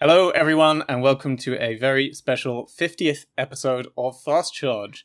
Hello, 0.00 0.30
everyone, 0.30 0.84
and 0.88 1.02
welcome 1.02 1.36
to 1.38 1.60
a 1.60 1.74
very 1.74 2.14
special 2.14 2.70
50th 2.78 3.26
episode 3.36 3.88
of 3.98 4.22
Fast 4.22 4.54
Charge. 4.54 5.04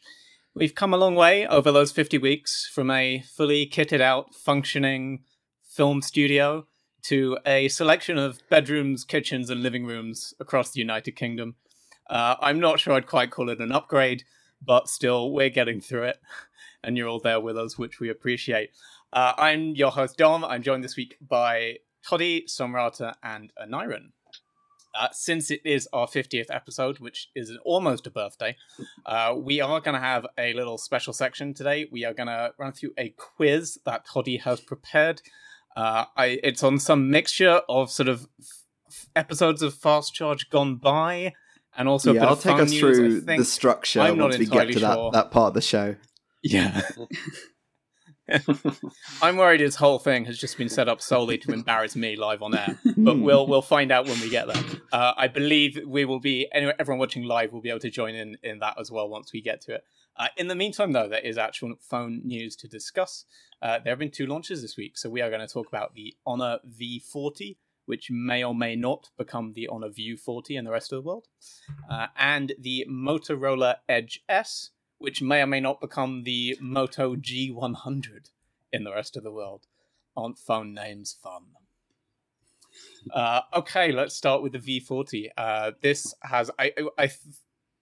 We've 0.53 0.75
come 0.75 0.93
a 0.93 0.97
long 0.97 1.15
way 1.15 1.47
over 1.47 1.71
those 1.71 1.91
50 1.91 2.19
weeks 2.19 2.69
from 2.71 2.91
a 2.91 3.21
fully 3.21 3.65
kitted 3.65 4.01
out, 4.01 4.35
functioning 4.35 5.23
film 5.67 6.03
studio 6.03 6.67
to 7.05 7.39
a 7.43 7.69
selection 7.69 8.19
of 8.19 8.37
bedrooms, 8.51 9.03
kitchens, 9.03 9.49
and 9.49 9.63
living 9.63 9.87
rooms 9.87 10.35
across 10.39 10.69
the 10.69 10.79
United 10.79 11.13
Kingdom. 11.13 11.55
Uh, 12.07 12.35
I'm 12.39 12.59
not 12.59 12.79
sure 12.79 12.93
I'd 12.93 13.07
quite 13.07 13.31
call 13.31 13.49
it 13.49 13.59
an 13.59 13.71
upgrade, 13.71 14.25
but 14.61 14.87
still, 14.87 15.31
we're 15.31 15.49
getting 15.49 15.81
through 15.81 16.03
it, 16.03 16.19
and 16.83 16.95
you're 16.95 17.07
all 17.07 17.19
there 17.19 17.39
with 17.39 17.57
us, 17.57 17.79
which 17.79 17.99
we 17.99 18.09
appreciate. 18.09 18.69
Uh, 19.11 19.33
I'm 19.39 19.73
your 19.73 19.89
host, 19.89 20.17
Dom. 20.17 20.45
I'm 20.45 20.61
joined 20.61 20.83
this 20.83 20.97
week 20.97 21.17
by 21.19 21.77
Toddy, 22.07 22.45
Somrata, 22.47 23.15
and 23.23 23.51
Anyron. 23.59 24.11
Uh, 24.95 25.07
since 25.11 25.49
it 25.49 25.61
is 25.65 25.87
our 25.91 26.07
50th 26.07 26.47
episode, 26.49 26.99
which 26.99 27.29
is 27.35 27.51
almost 27.65 28.05
a 28.05 28.11
birthday, 28.11 28.55
uh, 29.05 29.33
we 29.35 29.59
are 29.59 29.81
going 29.81 29.95
to 29.95 29.99
have 30.01 30.25
a 30.37 30.53
little 30.53 30.77
special 30.77 31.13
section 31.13 31.53
today. 31.53 31.87
We 31.91 32.05
are 32.05 32.13
going 32.13 32.27
to 32.27 32.53
run 32.57 32.73
through 32.73 32.91
a 32.97 33.09
quiz 33.09 33.79
that 33.85 34.05
Toddy 34.05 34.37
has 34.37 34.61
prepared. 34.61 35.21
Uh, 35.75 36.05
I, 36.15 36.39
it's 36.43 36.63
on 36.63 36.77
some 36.77 37.09
mixture 37.09 37.61
of 37.67 37.89
sort 37.89 38.07
of 38.07 38.27
f- 38.39 39.07
episodes 39.15 39.63
of 39.63 39.73
Fast 39.73 40.13
Charge 40.13 40.49
gone 40.51 40.75
by, 40.75 41.33
and 41.75 41.89
also 41.89 42.11
a 42.11 42.13
yeah, 42.13 42.19
bit 42.21 42.27
I'll 42.27 42.33
of 42.33 42.41
take 42.41 42.51
fun 42.51 42.61
us 42.61 42.71
news, 42.71 42.97
through 42.97 43.21
the 43.21 43.45
structure 43.45 44.01
I'm 44.01 44.17
not 44.17 44.25
once 44.25 44.37
we 44.37 44.45
get 44.45 44.69
entirely 44.69 44.73
to 44.75 44.79
that, 44.81 45.09
that 45.13 45.31
part 45.31 45.47
of 45.49 45.53
the 45.55 45.61
show. 45.61 45.95
Yeah. 46.43 46.81
I'm 49.21 49.37
worried 49.37 49.59
his 49.59 49.75
whole 49.75 49.99
thing 49.99 50.25
has 50.25 50.37
just 50.37 50.57
been 50.57 50.69
set 50.69 50.87
up 50.87 51.01
solely 51.01 51.37
to 51.39 51.51
embarrass 51.51 51.95
me 51.95 52.15
live 52.15 52.41
on 52.41 52.55
air, 52.55 52.79
but 52.97 53.19
we'll 53.19 53.45
we'll 53.47 53.61
find 53.61 53.91
out 53.91 54.05
when 54.05 54.19
we 54.21 54.29
get 54.29 54.47
there. 54.47 54.63
Uh, 54.91 55.13
I 55.17 55.27
believe 55.27 55.79
we 55.85 56.05
will 56.05 56.19
be 56.19 56.47
anyway, 56.53 56.73
everyone 56.79 56.99
watching 56.99 57.23
live 57.23 57.51
will 57.51 57.61
be 57.61 57.69
able 57.69 57.79
to 57.81 57.89
join 57.89 58.15
in 58.15 58.37
in 58.41 58.59
that 58.59 58.75
as 58.79 58.89
well 58.91 59.09
once 59.09 59.33
we 59.33 59.41
get 59.41 59.61
to 59.61 59.75
it. 59.75 59.83
Uh, 60.15 60.27
in 60.37 60.47
the 60.47 60.55
meantime, 60.55 60.91
though, 60.91 61.09
there 61.09 61.19
is 61.19 61.37
actual 61.37 61.73
phone 61.81 62.21
news 62.23 62.55
to 62.57 62.67
discuss. 62.67 63.25
Uh, 63.61 63.79
there 63.79 63.91
have 63.91 63.99
been 63.99 64.11
two 64.11 64.27
launches 64.27 64.61
this 64.61 64.77
week, 64.77 64.97
so 64.97 65.09
we 65.09 65.21
are 65.21 65.29
going 65.29 65.45
to 65.45 65.51
talk 65.51 65.67
about 65.67 65.95
the 65.95 66.15
Honor 66.25 66.59
V40, 66.79 67.57
which 67.85 68.09
may 68.11 68.43
or 68.43 68.53
may 68.53 68.75
not 68.75 69.09
become 69.17 69.53
the 69.53 69.67
Honor 69.67 69.89
View 69.89 70.17
40 70.17 70.55
in 70.55 70.65
the 70.65 70.71
rest 70.71 70.93
of 70.93 71.03
the 71.03 71.07
world, 71.07 71.27
uh, 71.89 72.07
and 72.17 72.53
the 72.59 72.85
Motorola 72.89 73.77
Edge 73.89 74.23
S, 74.29 74.69
which 75.03 75.21
may 75.21 75.41
or 75.41 75.47
may 75.47 75.59
not 75.59 75.81
become 75.81 76.23
the 76.23 76.57
Moto 76.61 77.17
G100 77.17 78.29
in 78.71 78.85
the 78.85 78.93
rest 78.93 79.17
of 79.17 79.23
the 79.23 79.33
world. 79.33 79.67
Aren't 80.15 80.39
phone 80.39 80.73
names 80.73 81.17
fun? 81.21 81.43
Uh, 83.13 83.41
okay, 83.53 83.91
let's 83.91 84.15
start 84.15 84.41
with 84.41 84.53
the 84.53 84.59
V40. 84.59 85.27
Uh, 85.35 85.71
this 85.81 86.15
has 86.21 86.49
I, 86.57 86.71
I, 86.97 87.11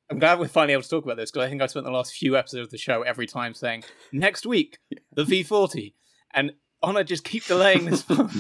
I'm 0.10 0.18
glad 0.18 0.40
we're 0.40 0.48
finally 0.48 0.74
able 0.74 0.82
to 0.82 0.90
talk 0.90 1.04
about 1.04 1.18
this 1.18 1.30
because 1.30 1.46
I 1.46 1.50
think 1.52 1.62
I 1.62 1.68
spent 1.68 1.86
the 1.86 1.92
last 1.92 2.16
few 2.16 2.36
episodes 2.36 2.66
of 2.66 2.72
the 2.72 2.80
show 2.80 3.04
every 3.04 3.28
time 3.28 3.54
saying 3.54 3.84
next 4.12 4.48
week 4.48 4.80
the 5.14 5.24
V40, 5.24 5.94
and 6.34 6.54
Honor 6.82 7.04
just 7.04 7.24
keep 7.24 7.46
delaying 7.46 7.86
this 7.86 8.02
phone. 8.02 8.32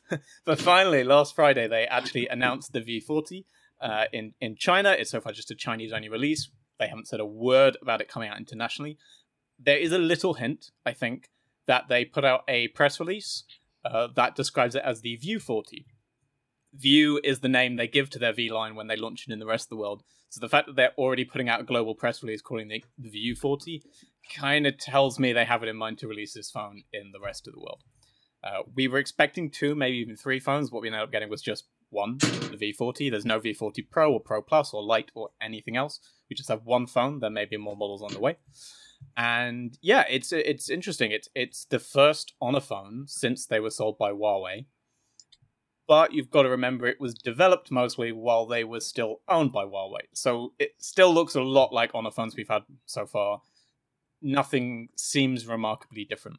but 0.44 0.60
finally, 0.60 1.04
last 1.04 1.34
Friday 1.34 1.68
they 1.68 1.86
actually 1.86 2.28
announced 2.28 2.74
the 2.74 2.82
V40 2.82 3.46
uh, 3.80 4.04
in 4.12 4.34
in 4.42 4.56
China. 4.56 4.90
It's 4.90 5.10
so 5.10 5.22
far 5.22 5.32
just 5.32 5.50
a 5.50 5.54
Chinese 5.54 5.90
only 5.90 6.10
release. 6.10 6.50
They 6.78 6.88
haven't 6.88 7.08
said 7.08 7.20
a 7.20 7.26
word 7.26 7.76
about 7.80 8.00
it 8.00 8.08
coming 8.08 8.28
out 8.28 8.38
internationally. 8.38 8.98
There 9.58 9.78
is 9.78 9.92
a 9.92 9.98
little 9.98 10.34
hint, 10.34 10.70
I 10.84 10.92
think, 10.92 11.30
that 11.66 11.88
they 11.88 12.04
put 12.04 12.24
out 12.24 12.42
a 12.48 12.68
press 12.68 13.00
release 13.00 13.44
uh, 13.84 14.08
that 14.14 14.34
describes 14.34 14.74
it 14.74 14.82
as 14.84 15.00
the 15.00 15.16
View 15.16 15.38
40. 15.38 15.86
View 16.74 17.20
is 17.24 17.40
the 17.40 17.48
name 17.48 17.76
they 17.76 17.88
give 17.88 18.10
to 18.10 18.18
their 18.18 18.32
V 18.32 18.50
line 18.50 18.74
when 18.74 18.86
they 18.86 18.96
launch 18.96 19.26
it 19.26 19.32
in 19.32 19.38
the 19.38 19.46
rest 19.46 19.66
of 19.66 19.70
the 19.70 19.76
world. 19.76 20.02
So 20.28 20.40
the 20.40 20.48
fact 20.48 20.66
that 20.66 20.76
they're 20.76 20.92
already 20.98 21.24
putting 21.24 21.48
out 21.48 21.60
a 21.60 21.64
global 21.64 21.94
press 21.94 22.22
release 22.22 22.42
calling 22.42 22.70
it 22.70 22.84
the 22.98 23.08
View 23.08 23.34
40 23.34 23.82
kind 24.34 24.66
of 24.66 24.76
tells 24.76 25.18
me 25.18 25.32
they 25.32 25.44
have 25.44 25.62
it 25.62 25.68
in 25.68 25.76
mind 25.76 25.98
to 25.98 26.08
release 26.08 26.34
this 26.34 26.50
phone 26.50 26.82
in 26.92 27.12
the 27.12 27.20
rest 27.20 27.46
of 27.46 27.54
the 27.54 27.60
world. 27.60 27.82
Uh, 28.44 28.62
we 28.74 28.86
were 28.88 28.98
expecting 28.98 29.50
two, 29.50 29.74
maybe 29.74 29.96
even 29.96 30.16
three 30.16 30.38
phones. 30.38 30.70
What 30.70 30.82
we 30.82 30.88
ended 30.88 31.02
up 31.02 31.12
getting 31.12 31.30
was 31.30 31.42
just 31.42 31.64
one, 31.90 32.18
the 32.18 32.74
V40. 32.78 33.10
There's 33.10 33.24
no 33.24 33.40
V40 33.40 33.88
Pro 33.90 34.12
or 34.12 34.20
Pro 34.20 34.42
Plus 34.42 34.72
or 34.72 34.82
Lite 34.82 35.10
or 35.14 35.30
anything 35.40 35.76
else. 35.76 36.00
We 36.28 36.36
just 36.36 36.48
have 36.48 36.64
one 36.64 36.86
phone. 36.86 37.20
There 37.20 37.30
may 37.30 37.44
be 37.44 37.56
more 37.56 37.76
models 37.76 38.02
on 38.02 38.12
the 38.12 38.20
way. 38.20 38.36
And 39.16 39.78
yeah, 39.80 40.04
it's 40.08 40.32
it's 40.32 40.68
interesting. 40.68 41.10
It's 41.10 41.28
it's 41.34 41.64
the 41.64 41.78
first 41.78 42.34
Honor 42.40 42.60
phone 42.60 43.04
since 43.06 43.46
they 43.46 43.60
were 43.60 43.70
sold 43.70 43.98
by 43.98 44.10
Huawei. 44.10 44.66
But 45.88 46.12
you've 46.12 46.30
got 46.30 46.42
to 46.42 46.48
remember 46.48 46.86
it 46.86 47.00
was 47.00 47.14
developed 47.14 47.70
mostly 47.70 48.10
while 48.10 48.46
they 48.46 48.64
were 48.64 48.80
still 48.80 49.20
owned 49.28 49.52
by 49.52 49.64
Huawei. 49.64 50.00
So 50.12 50.52
it 50.58 50.74
still 50.78 51.14
looks 51.14 51.36
a 51.36 51.42
lot 51.42 51.72
like 51.72 51.92
Honor 51.94 52.10
phones 52.10 52.34
we've 52.36 52.48
had 52.48 52.62
so 52.86 53.06
far. 53.06 53.42
Nothing 54.20 54.88
seems 54.96 55.46
remarkably 55.46 56.04
different. 56.04 56.38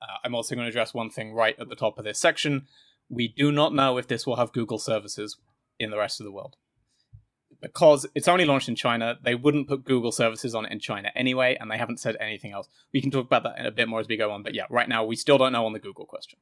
Uh, 0.00 0.18
I'm 0.24 0.34
also 0.34 0.54
going 0.54 0.64
to 0.64 0.68
address 0.68 0.94
one 0.94 1.10
thing 1.10 1.32
right 1.32 1.58
at 1.58 1.68
the 1.68 1.76
top 1.76 1.98
of 1.98 2.04
this 2.04 2.20
section. 2.20 2.66
We 3.12 3.28
do 3.28 3.52
not 3.52 3.74
know 3.74 3.98
if 3.98 4.08
this 4.08 4.26
will 4.26 4.36
have 4.36 4.52
Google 4.52 4.78
services 4.78 5.36
in 5.78 5.90
the 5.90 5.98
rest 5.98 6.18
of 6.18 6.24
the 6.24 6.32
world. 6.32 6.56
Because 7.60 8.06
it's 8.14 8.26
only 8.26 8.46
launched 8.46 8.70
in 8.70 8.74
China, 8.74 9.18
they 9.22 9.34
wouldn't 9.34 9.68
put 9.68 9.84
Google 9.84 10.10
services 10.10 10.54
on 10.54 10.64
it 10.64 10.72
in 10.72 10.80
China 10.80 11.12
anyway, 11.14 11.56
and 11.60 11.70
they 11.70 11.76
haven't 11.76 12.00
said 12.00 12.16
anything 12.18 12.52
else. 12.52 12.68
We 12.92 13.02
can 13.02 13.10
talk 13.10 13.26
about 13.26 13.42
that 13.42 13.58
in 13.58 13.66
a 13.66 13.70
bit 13.70 13.86
more 13.86 14.00
as 14.00 14.08
we 14.08 14.16
go 14.16 14.30
on, 14.32 14.42
but 14.42 14.54
yeah, 14.54 14.64
right 14.70 14.88
now 14.88 15.04
we 15.04 15.14
still 15.14 15.36
don't 15.36 15.52
know 15.52 15.66
on 15.66 15.74
the 15.74 15.78
Google 15.78 16.06
question. 16.06 16.38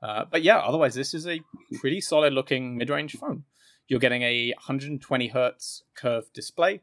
Uh, 0.00 0.24
but 0.30 0.42
yeah, 0.42 0.58
otherwise, 0.58 0.94
this 0.94 1.14
is 1.14 1.26
a 1.26 1.40
pretty 1.80 2.00
solid 2.00 2.32
looking 2.32 2.78
mid 2.78 2.88
range 2.88 3.16
phone. 3.16 3.42
You're 3.88 4.00
getting 4.00 4.22
a 4.22 4.52
120 4.52 5.28
hertz 5.28 5.82
curved 5.96 6.32
display. 6.32 6.80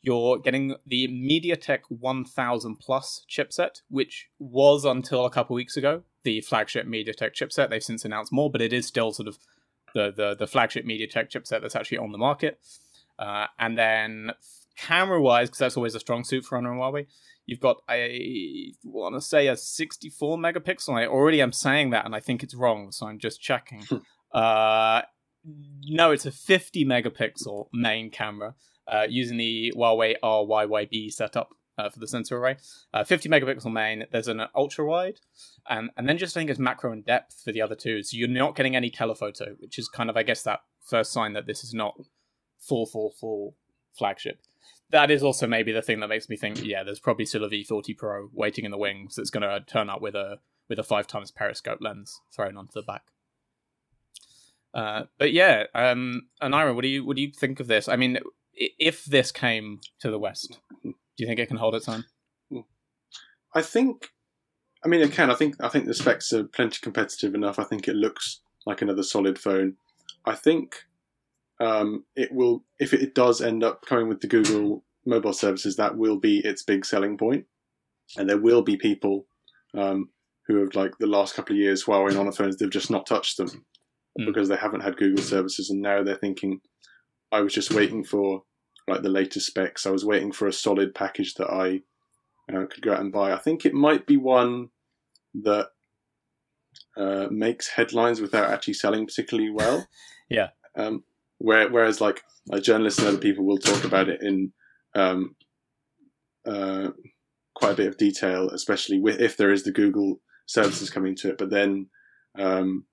You're 0.00 0.38
getting 0.38 0.76
the 0.86 1.08
MediaTek 1.08 1.80
1000 1.88 2.76
Plus 2.76 3.24
chipset, 3.28 3.82
which 3.88 4.28
was 4.38 4.84
until 4.84 5.26
a 5.26 5.30
couple 5.30 5.56
weeks 5.56 5.76
ago 5.76 6.04
the 6.28 6.42
flagship 6.42 6.86
MediaTek 6.86 7.32
chipset. 7.32 7.70
They've 7.70 7.82
since 7.82 8.04
announced 8.04 8.32
more, 8.32 8.50
but 8.50 8.60
it 8.60 8.74
is 8.74 8.86
still 8.86 9.12
sort 9.12 9.28
of 9.28 9.38
the 9.94 10.12
the, 10.14 10.36
the 10.38 10.46
flagship 10.46 10.84
MediaTek 10.84 11.30
chipset 11.30 11.62
that's 11.62 11.74
actually 11.74 11.96
on 11.96 12.12
the 12.12 12.18
market. 12.18 12.60
Uh, 13.18 13.46
and 13.58 13.78
then 13.78 14.32
camera 14.76 15.20
wise, 15.22 15.48
because 15.48 15.58
that's 15.58 15.76
always 15.78 15.94
a 15.94 16.00
strong 16.00 16.24
suit 16.24 16.44
for 16.44 16.58
Honor 16.58 16.72
and 16.72 16.80
Huawei, 16.80 17.06
you've 17.46 17.60
got 17.60 17.78
a 17.90 18.74
want 18.84 19.14
to 19.14 19.22
say 19.22 19.48
a 19.48 19.56
64 19.56 20.36
megapixel. 20.36 20.94
I 20.94 21.06
already 21.06 21.40
am 21.40 21.52
saying 21.52 21.90
that, 21.90 22.04
and 22.04 22.14
I 22.14 22.20
think 22.20 22.42
it's 22.42 22.54
wrong, 22.54 22.92
so 22.92 23.06
I'm 23.06 23.18
just 23.18 23.40
checking. 23.40 23.84
uh, 24.34 25.02
no, 25.84 26.10
it's 26.12 26.26
a 26.26 26.30
50 26.30 26.84
megapixel 26.84 27.68
main 27.72 28.10
camera 28.10 28.54
uh, 28.86 29.06
using 29.08 29.38
the 29.38 29.72
Huawei 29.74 30.16
RYYB 30.22 31.10
setup 31.10 31.54
uh, 31.78 31.88
for 31.88 32.00
the 32.00 32.08
sensor 32.08 32.36
array. 32.36 32.56
Uh, 32.92 33.04
50 33.04 33.28
megapixel 33.28 33.72
main. 33.72 34.04
There's 34.10 34.28
an 34.28 34.42
ultra 34.54 34.84
wide, 34.84 35.20
and 35.68 35.90
and 35.96 36.08
then 36.08 36.18
just 36.18 36.36
I 36.36 36.40
think 36.40 36.50
it's 36.50 36.58
macro 36.58 36.92
and 36.92 37.04
depth 37.04 37.42
for 37.44 37.52
the 37.52 37.62
other 37.62 37.76
two. 37.76 38.02
So 38.02 38.16
you're 38.16 38.28
not 38.28 38.56
getting 38.56 38.76
any 38.76 38.90
telephoto, 38.90 39.56
which 39.58 39.78
is 39.78 39.88
kind 39.88 40.10
of 40.10 40.16
I 40.16 40.24
guess 40.24 40.42
that 40.42 40.60
first 40.84 41.12
sign 41.12 41.32
that 41.34 41.46
this 41.46 41.64
is 41.64 41.72
not 41.72 41.98
full 42.58 42.86
full 42.86 43.12
full 43.18 43.54
flagship. 43.96 44.40
That 44.90 45.10
is 45.10 45.22
also 45.22 45.46
maybe 45.46 45.72
the 45.72 45.82
thing 45.82 46.00
that 46.00 46.08
makes 46.08 46.30
me 46.30 46.36
think, 46.36 46.64
yeah, 46.64 46.82
there's 46.82 47.00
probably 47.00 47.26
still 47.26 47.44
a 47.44 47.50
V40 47.50 47.96
Pro 47.96 48.30
waiting 48.32 48.64
in 48.64 48.70
the 48.70 48.78
wings 48.78 49.16
that's 49.16 49.28
going 49.28 49.42
to 49.42 49.60
turn 49.66 49.90
up 49.90 50.00
with 50.00 50.14
a 50.14 50.38
with 50.68 50.78
a 50.78 50.82
five 50.82 51.06
times 51.06 51.30
periscope 51.30 51.78
lens 51.80 52.20
thrown 52.34 52.56
onto 52.56 52.72
the 52.74 52.82
back. 52.82 53.02
Uh, 54.74 55.04
but 55.18 55.32
yeah, 55.32 55.64
um, 55.74 56.28
Anira, 56.42 56.74
what 56.74 56.82
do 56.82 56.88
you 56.88 57.04
what 57.04 57.16
do 57.16 57.22
you 57.22 57.30
think 57.30 57.60
of 57.60 57.66
this? 57.66 57.88
I 57.88 57.96
mean, 57.96 58.18
if 58.54 59.04
this 59.04 59.32
came 59.32 59.80
to 60.00 60.10
the 60.10 60.18
West, 60.18 60.58
do 61.18 61.24
you 61.24 61.28
think 61.28 61.40
it 61.40 61.48
can 61.48 61.58
hold 61.58 61.74
its 61.74 61.88
own? 61.88 62.04
I 63.54 63.62
think, 63.62 64.10
I 64.84 64.88
mean, 64.88 65.00
it 65.00 65.12
can. 65.12 65.30
I 65.30 65.34
think 65.34 65.56
I 65.60 65.68
think 65.68 65.86
the 65.86 65.94
specs 65.94 66.32
are 66.32 66.44
plenty 66.44 66.78
competitive 66.80 67.34
enough. 67.34 67.58
I 67.58 67.64
think 67.64 67.88
it 67.88 67.96
looks 67.96 68.40
like 68.66 68.80
another 68.80 69.02
solid 69.02 69.38
phone. 69.38 69.76
I 70.24 70.34
think 70.34 70.84
um, 71.60 72.04
it 72.14 72.30
will, 72.32 72.64
if 72.78 72.94
it 72.94 73.14
does 73.14 73.40
end 73.40 73.64
up 73.64 73.84
coming 73.86 74.08
with 74.08 74.20
the 74.20 74.28
Google 74.28 74.84
mobile 75.04 75.32
services, 75.32 75.76
that 75.76 75.96
will 75.96 76.16
be 76.18 76.38
its 76.38 76.62
big 76.62 76.84
selling 76.86 77.18
point. 77.18 77.30
point, 77.30 77.46
and 78.16 78.30
there 78.30 78.38
will 78.38 78.62
be 78.62 78.76
people 78.76 79.26
um, 79.76 80.10
who 80.46 80.56
have 80.60 80.74
like 80.74 80.92
the 80.98 81.06
last 81.06 81.34
couple 81.34 81.56
of 81.56 81.60
years 81.60 81.84
Huawei 81.84 82.10
and 82.10 82.18
Honor 82.18 82.32
phones, 82.32 82.56
they've 82.56 82.70
just 82.70 82.90
not 82.90 83.06
touched 83.06 83.36
them 83.38 83.64
Mm. 84.18 84.26
because 84.26 84.48
they 84.48 84.56
haven't 84.56 84.80
had 84.80 84.96
Google 84.96 85.22
services, 85.22 85.70
and 85.70 85.80
now 85.80 86.02
they're 86.02 86.16
thinking, 86.16 86.60
I 87.30 87.40
was 87.40 87.54
just 87.54 87.72
waiting 87.72 88.02
for 88.04 88.42
like 88.88 89.02
the 89.02 89.08
latest 89.08 89.46
specs. 89.46 89.86
I 89.86 89.90
was 89.90 90.04
waiting 90.04 90.32
for 90.32 90.46
a 90.46 90.52
solid 90.52 90.94
package 90.94 91.34
that 91.34 91.50
I 91.50 91.82
uh, 92.52 92.66
could 92.66 92.82
go 92.82 92.92
out 92.92 93.00
and 93.00 93.12
buy. 93.12 93.32
I 93.32 93.38
think 93.38 93.64
it 93.64 93.74
might 93.74 94.06
be 94.06 94.16
one 94.16 94.70
that 95.34 95.68
uh, 96.96 97.28
makes 97.30 97.68
headlines 97.68 98.20
without 98.20 98.50
actually 98.50 98.74
selling 98.74 99.06
particularly 99.06 99.50
well. 99.50 99.86
Yeah. 100.30 100.48
Um, 100.76 101.04
where, 101.38 101.70
whereas 101.70 102.02
like, 102.02 102.22
like 102.48 102.62
journalists 102.62 102.98
and 102.98 103.08
other 103.08 103.16
people 103.16 103.46
will 103.46 103.56
talk 103.56 103.82
about 103.84 104.10
it 104.10 104.20
in 104.20 104.52
um, 104.94 105.36
uh, 106.46 106.88
quite 107.54 107.72
a 107.72 107.76
bit 107.76 107.86
of 107.86 107.96
detail, 107.96 108.50
especially 108.50 109.00
with, 109.00 109.22
if 109.22 109.38
there 109.38 109.50
is 109.50 109.62
the 109.62 109.72
Google 109.72 110.20
services 110.44 110.90
coming 110.90 111.16
to 111.16 111.30
it. 111.30 111.38
But 111.38 111.48
then 111.48 111.86
um, 112.38 112.84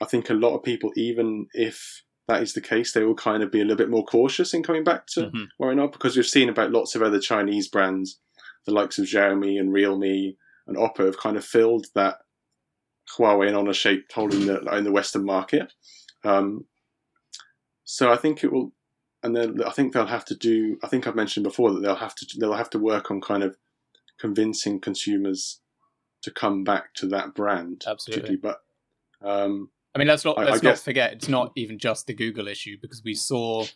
I 0.00 0.06
think 0.06 0.30
a 0.30 0.34
lot 0.34 0.56
of 0.56 0.62
people, 0.62 0.92
even 0.96 1.46
if 1.52 2.04
that 2.30 2.42
is 2.42 2.52
the 2.54 2.60
case, 2.60 2.92
they 2.92 3.04
will 3.04 3.14
kind 3.14 3.42
of 3.42 3.50
be 3.50 3.60
a 3.60 3.64
little 3.64 3.76
bit 3.76 3.90
more 3.90 4.04
cautious 4.04 4.54
in 4.54 4.62
coming 4.62 4.84
back 4.84 5.06
to 5.08 5.30
Mhm. 5.30 5.48
why 5.58 5.74
not? 5.74 5.92
Because 5.92 6.16
we've 6.16 6.26
seen 6.26 6.48
about 6.48 6.70
lots 6.72 6.94
of 6.94 7.02
other 7.02 7.20
Chinese 7.20 7.68
brands, 7.68 8.20
the 8.66 8.72
likes 8.72 8.98
of 8.98 9.06
Xiaomi 9.06 9.58
and 9.58 9.72
Realme 9.72 10.36
and 10.66 10.76
Oppo, 10.76 11.04
have 11.06 11.18
kind 11.18 11.36
of 11.36 11.44
filled 11.44 11.86
that 11.94 12.18
Huawei 13.16 13.48
and 13.48 13.56
Honor 13.56 13.72
shaped 13.74 14.12
hole 14.12 14.32
in 14.32 14.46
the 14.46 14.60
in 14.76 14.84
the 14.84 14.92
Western 14.92 15.24
market. 15.24 15.72
Um, 16.24 16.66
so 17.84 18.10
I 18.12 18.16
think 18.16 18.44
it 18.44 18.52
will, 18.52 18.72
and 19.22 19.34
then 19.34 19.62
I 19.64 19.70
think 19.70 19.92
they'll 19.92 20.06
have 20.06 20.24
to 20.26 20.36
do. 20.36 20.78
I 20.82 20.86
think 20.86 21.06
I've 21.06 21.16
mentioned 21.16 21.44
before 21.44 21.72
that 21.72 21.80
they'll 21.80 21.96
have 22.06 22.14
to 22.14 22.26
they'll 22.38 22.52
have 22.62 22.70
to 22.70 22.78
work 22.78 23.10
on 23.10 23.20
kind 23.20 23.42
of 23.42 23.56
convincing 24.18 24.80
consumers 24.80 25.60
to 26.22 26.30
come 26.30 26.62
back 26.62 26.94
to 26.94 27.06
that 27.08 27.34
brand, 27.34 27.82
Absolutely. 27.86 28.36
particularly. 28.36 28.56
But 29.20 29.28
um, 29.28 29.70
I 29.94 29.98
mean, 29.98 30.08
let's 30.08 30.24
not 30.24 30.38
I- 30.38 30.42
I 30.42 30.44
let's 30.46 30.62
not 30.62 30.70
guess- 30.70 30.84
forget 30.84 31.12
it's 31.12 31.28
not 31.28 31.52
even 31.56 31.78
just 31.78 32.06
the 32.06 32.14
Google 32.14 32.46
issue 32.48 32.76
because 32.80 33.02
we 33.04 33.14
saw 33.14 33.66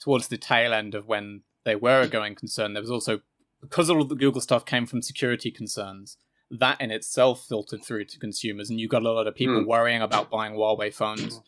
towards 0.00 0.28
the 0.28 0.38
tail 0.38 0.72
end 0.72 0.94
of 0.94 1.06
when 1.06 1.42
they 1.64 1.76
were 1.76 2.02
a 2.02 2.08
going 2.08 2.34
concern, 2.34 2.72
there 2.72 2.82
was 2.82 2.90
also 2.90 3.20
because 3.60 3.90
all 3.90 4.00
of 4.00 4.08
the 4.08 4.14
Google 4.14 4.40
stuff 4.40 4.64
came 4.64 4.86
from 4.86 5.02
security 5.02 5.50
concerns. 5.50 6.16
That 6.50 6.80
in 6.80 6.90
itself 6.90 7.44
filtered 7.46 7.84
through 7.84 8.06
to 8.06 8.18
consumers, 8.18 8.70
and 8.70 8.80
you 8.80 8.88
got 8.88 9.02
a 9.02 9.10
lot 9.12 9.26
of 9.26 9.34
people 9.34 9.60
Hmm. 9.60 9.66
worrying 9.68 10.02
about 10.02 10.30
buying 10.30 10.54
Huawei 10.54 10.92
phones 10.92 11.40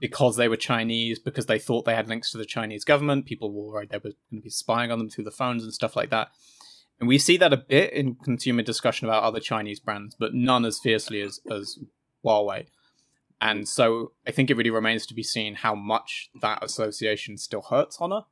because 0.00 0.36
they 0.36 0.48
were 0.48 0.56
Chinese, 0.56 1.18
because 1.18 1.46
they 1.46 1.58
thought 1.58 1.84
they 1.84 1.94
had 1.94 2.08
links 2.08 2.30
to 2.32 2.38
the 2.38 2.44
Chinese 2.44 2.84
government. 2.84 3.26
People 3.26 3.52
were 3.52 3.72
worried 3.72 3.90
they 3.90 3.96
were 3.98 4.10
going 4.30 4.36
to 4.36 4.40
be 4.40 4.50
spying 4.50 4.90
on 4.90 4.98
them 4.98 5.08
through 5.08 5.24
the 5.24 5.30
phones 5.30 5.62
and 5.64 5.72
stuff 5.72 5.96
like 5.96 6.10
that. 6.10 6.28
And 7.00 7.08
we 7.08 7.16
see 7.18 7.36
that 7.38 7.52
a 7.52 7.56
bit 7.56 7.92
in 7.92 8.14
consumer 8.16 8.62
discussion 8.62 9.08
about 9.08 9.22
other 9.22 9.40
Chinese 9.40 9.80
brands, 9.80 10.14
but 10.18 10.34
none 10.34 10.64
as 10.64 10.78
fiercely 10.78 11.22
as, 11.22 11.40
as 11.50 11.78
Huawei. 12.24 12.66
And 13.40 13.66
so 13.66 14.12
I 14.26 14.32
think 14.32 14.50
it 14.50 14.56
really 14.56 14.70
remains 14.70 15.06
to 15.06 15.14
be 15.14 15.22
seen 15.22 15.54
how 15.54 15.74
much 15.74 16.30
that 16.42 16.62
association 16.62 17.38
still 17.38 17.62
hurts 17.62 17.96
Honor, 18.00 18.22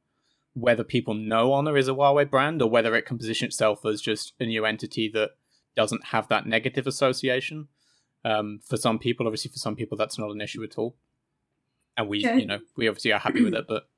whether 0.53 0.85
people 0.85 1.15
know 1.15 1.53
Honor 1.53 1.77
is 1.77 1.89
a 1.89 1.93
Huawei 1.93 2.29
brand 2.29 2.61
or 2.61 2.69
whether 2.69 2.95
it 2.95 3.07
can 3.07 3.17
position 3.17 3.47
itself 3.47 3.87
as 3.87 4.03
just 4.03 4.35
a 4.39 4.45
new 4.45 4.67
entity 4.67 5.09
that 5.15 5.31
doesn't 5.77 6.07
have 6.07 6.29
that 6.29 6.47
negative 6.47 6.87
association. 6.87 7.69
Um, 8.25 8.61
for 8.65 8.77
some 8.77 8.99
people, 8.99 9.27
obviously, 9.27 9.51
for 9.51 9.59
some 9.59 9.77
people, 9.77 9.97
that's 9.97 10.19
not 10.19 10.31
an 10.31 10.41
issue 10.41 10.63
at 10.63 10.77
all. 10.77 10.97
And 11.97 12.09
we, 12.09 12.19
Yeah. 12.19 12.37
you 12.37 12.47
know, 12.47 12.61
we 12.77 12.89
obviously 12.89 13.13
are 13.13 13.21
happy 13.21 13.43
with 13.43 13.55
it. 13.55 13.67
But 13.69 13.89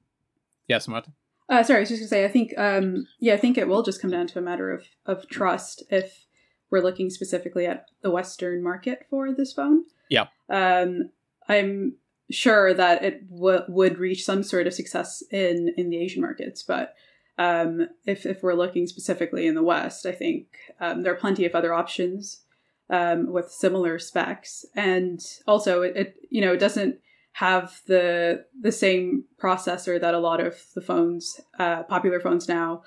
yes, 0.68 0.86
Martin. 0.86 1.14
Uh, 1.48 1.64
sorry, 1.64 1.78
I 1.78 1.80
was 1.80 1.88
just 1.88 2.00
gonna 2.02 2.08
say. 2.08 2.24
I 2.24 2.28
think, 2.28 2.56
um, 2.56 3.08
yeah, 3.18 3.34
I 3.34 3.36
think 3.36 3.58
it 3.58 3.66
will 3.66 3.82
just 3.82 4.00
come 4.00 4.10
down 4.10 4.28
to 4.28 4.38
a 4.38 4.42
matter 4.42 4.70
of 4.70 4.86
of 5.06 5.28
trust 5.28 5.82
if 5.90 6.26
we're 6.70 6.82
looking 6.82 7.10
specifically 7.10 7.66
at 7.66 7.86
the 8.02 8.10
Western 8.10 8.62
market 8.62 9.06
for 9.10 9.32
this 9.32 9.52
phone. 9.52 9.84
Yeah. 10.08 10.26
Um, 10.48 11.10
I'm 11.48 11.96
sure 12.30 12.72
that 12.74 13.02
it 13.02 13.30
w- 13.30 13.64
would 13.68 13.98
reach 13.98 14.24
some 14.24 14.42
sort 14.42 14.66
of 14.66 14.74
success 14.74 15.22
in 15.30 15.74
in 15.76 15.90
the 15.90 15.98
Asian 15.98 16.20
markets, 16.20 16.62
but 16.62 16.94
um, 17.38 17.88
if 18.06 18.26
if 18.26 18.42
we're 18.42 18.54
looking 18.54 18.86
specifically 18.86 19.46
in 19.46 19.54
the 19.54 19.62
West, 19.62 20.06
I 20.06 20.12
think 20.12 20.46
um, 20.80 21.02
there 21.02 21.12
are 21.12 21.16
plenty 21.16 21.44
of 21.44 21.54
other 21.54 21.72
options 21.72 22.42
um, 22.90 23.32
with 23.32 23.50
similar 23.50 23.98
specs, 23.98 24.64
and 24.74 25.20
also 25.46 25.82
it, 25.82 25.96
it 25.96 26.16
you 26.28 26.40
know 26.40 26.52
it 26.52 26.60
doesn't 26.60 27.00
have 27.32 27.80
the 27.86 28.44
the 28.60 28.72
same 28.72 29.24
processor 29.42 30.00
that 30.00 30.14
a 30.14 30.18
lot 30.18 30.40
of 30.40 30.54
the 30.74 30.80
phones, 30.80 31.40
uh, 31.58 31.82
popular 31.84 32.20
phones 32.20 32.48
now, 32.48 32.82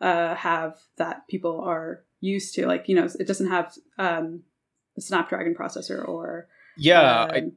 uh, 0.00 0.34
have 0.34 0.78
that 0.96 1.28
people 1.28 1.60
are 1.60 2.04
used 2.20 2.54
to. 2.54 2.66
Like 2.66 2.88
you 2.88 2.94
know, 2.94 3.08
it 3.18 3.26
doesn't 3.26 3.48
have 3.48 3.74
um, 3.98 4.42
a 4.96 5.00
Snapdragon 5.00 5.54
processor 5.54 6.06
or 6.06 6.48
Yeah, 6.76 7.24
um, 7.24 7.52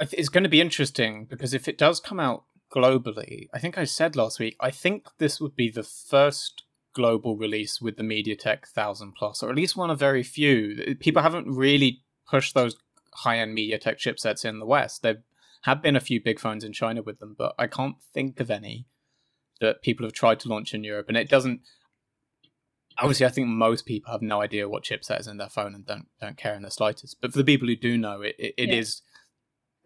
I 0.00 0.04
th- 0.04 0.18
it's 0.18 0.28
going 0.28 0.44
to 0.44 0.50
be 0.50 0.60
interesting 0.60 1.26
because 1.26 1.54
if 1.54 1.68
it 1.68 1.78
does 1.78 2.00
come 2.00 2.20
out 2.20 2.44
globally, 2.74 3.48
I 3.52 3.58
think 3.58 3.78
I 3.78 3.84
said 3.84 4.16
last 4.16 4.38
week, 4.38 4.56
I 4.60 4.70
think 4.70 5.06
this 5.18 5.40
would 5.40 5.56
be 5.56 5.70
the 5.70 5.82
first 5.82 6.64
global 6.94 7.36
release 7.36 7.80
with 7.80 7.96
the 7.96 8.02
MediaTek 8.02 8.62
1000 8.72 9.14
Plus, 9.14 9.42
or 9.42 9.50
at 9.50 9.56
least 9.56 9.76
one 9.76 9.90
of 9.90 9.98
very 9.98 10.22
few. 10.22 10.96
People 11.00 11.22
haven't 11.22 11.48
really 11.48 12.02
pushed 12.28 12.54
those 12.54 12.76
high 13.14 13.38
end 13.38 13.56
MediaTek 13.56 13.96
chipsets 13.96 14.44
in 14.44 14.58
the 14.58 14.66
West. 14.66 15.02
There 15.02 15.22
have 15.62 15.82
been 15.82 15.96
a 15.96 16.00
few 16.00 16.22
big 16.22 16.40
phones 16.40 16.64
in 16.64 16.72
China 16.72 17.02
with 17.02 17.18
them, 17.18 17.34
but 17.36 17.54
I 17.58 17.66
can't 17.66 17.96
think 18.12 18.40
of 18.40 18.50
any 18.50 18.86
that 19.60 19.82
people 19.82 20.04
have 20.04 20.12
tried 20.12 20.40
to 20.40 20.48
launch 20.48 20.74
in 20.74 20.84
Europe. 20.84 21.06
And 21.08 21.16
it 21.16 21.28
doesn't. 21.28 21.60
Obviously, 22.98 23.26
I 23.26 23.30
think 23.30 23.48
most 23.48 23.86
people 23.86 24.12
have 24.12 24.22
no 24.22 24.40
idea 24.40 24.68
what 24.68 24.84
chipset 24.84 25.18
is 25.20 25.26
in 25.26 25.36
their 25.36 25.48
phone 25.48 25.74
and 25.74 25.84
don't 25.84 26.06
don't 26.20 26.36
care 26.36 26.54
in 26.54 26.62
the 26.62 26.70
slightest. 26.70 27.20
But 27.20 27.32
for 27.32 27.38
the 27.38 27.44
people 27.44 27.66
who 27.66 27.76
do 27.76 27.98
know, 27.98 28.20
it, 28.22 28.36
it, 28.38 28.54
it 28.56 28.68
Yeah. 28.68 28.76
is 28.76 29.02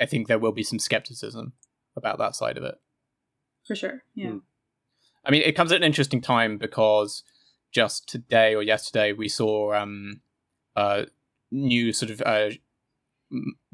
I 0.01 0.07
think 0.07 0.29
there 0.29 0.39
will 0.39 0.53
be 0.53 0.63
some 0.63 0.79
skepticism 0.79 1.55
about 1.97 2.19
that 2.19 2.37
side 2.37 2.57
of 2.57 2.65
it. 2.65 2.77
for 3.67 3.75
sure. 3.75 4.03
Yeah. 4.15 4.29
Mm. 4.29 4.43
I 5.25 5.31
mean, 5.31 5.43
it 5.43 5.57
comes 5.57 5.73
at 5.73 5.79
an 5.79 5.85
interesting 5.85 6.21
time 6.21 6.57
because 6.59 7.23
just 7.73 8.09
today 8.09 8.55
or 8.55 8.63
yesterday 8.63 9.13
we 9.13 9.29
saw 9.29 9.75
um, 9.75 10.21
uh, 10.77 11.05
new 11.51 11.93
sort 11.93 12.11
of 12.11 12.23
uh, 12.25 12.51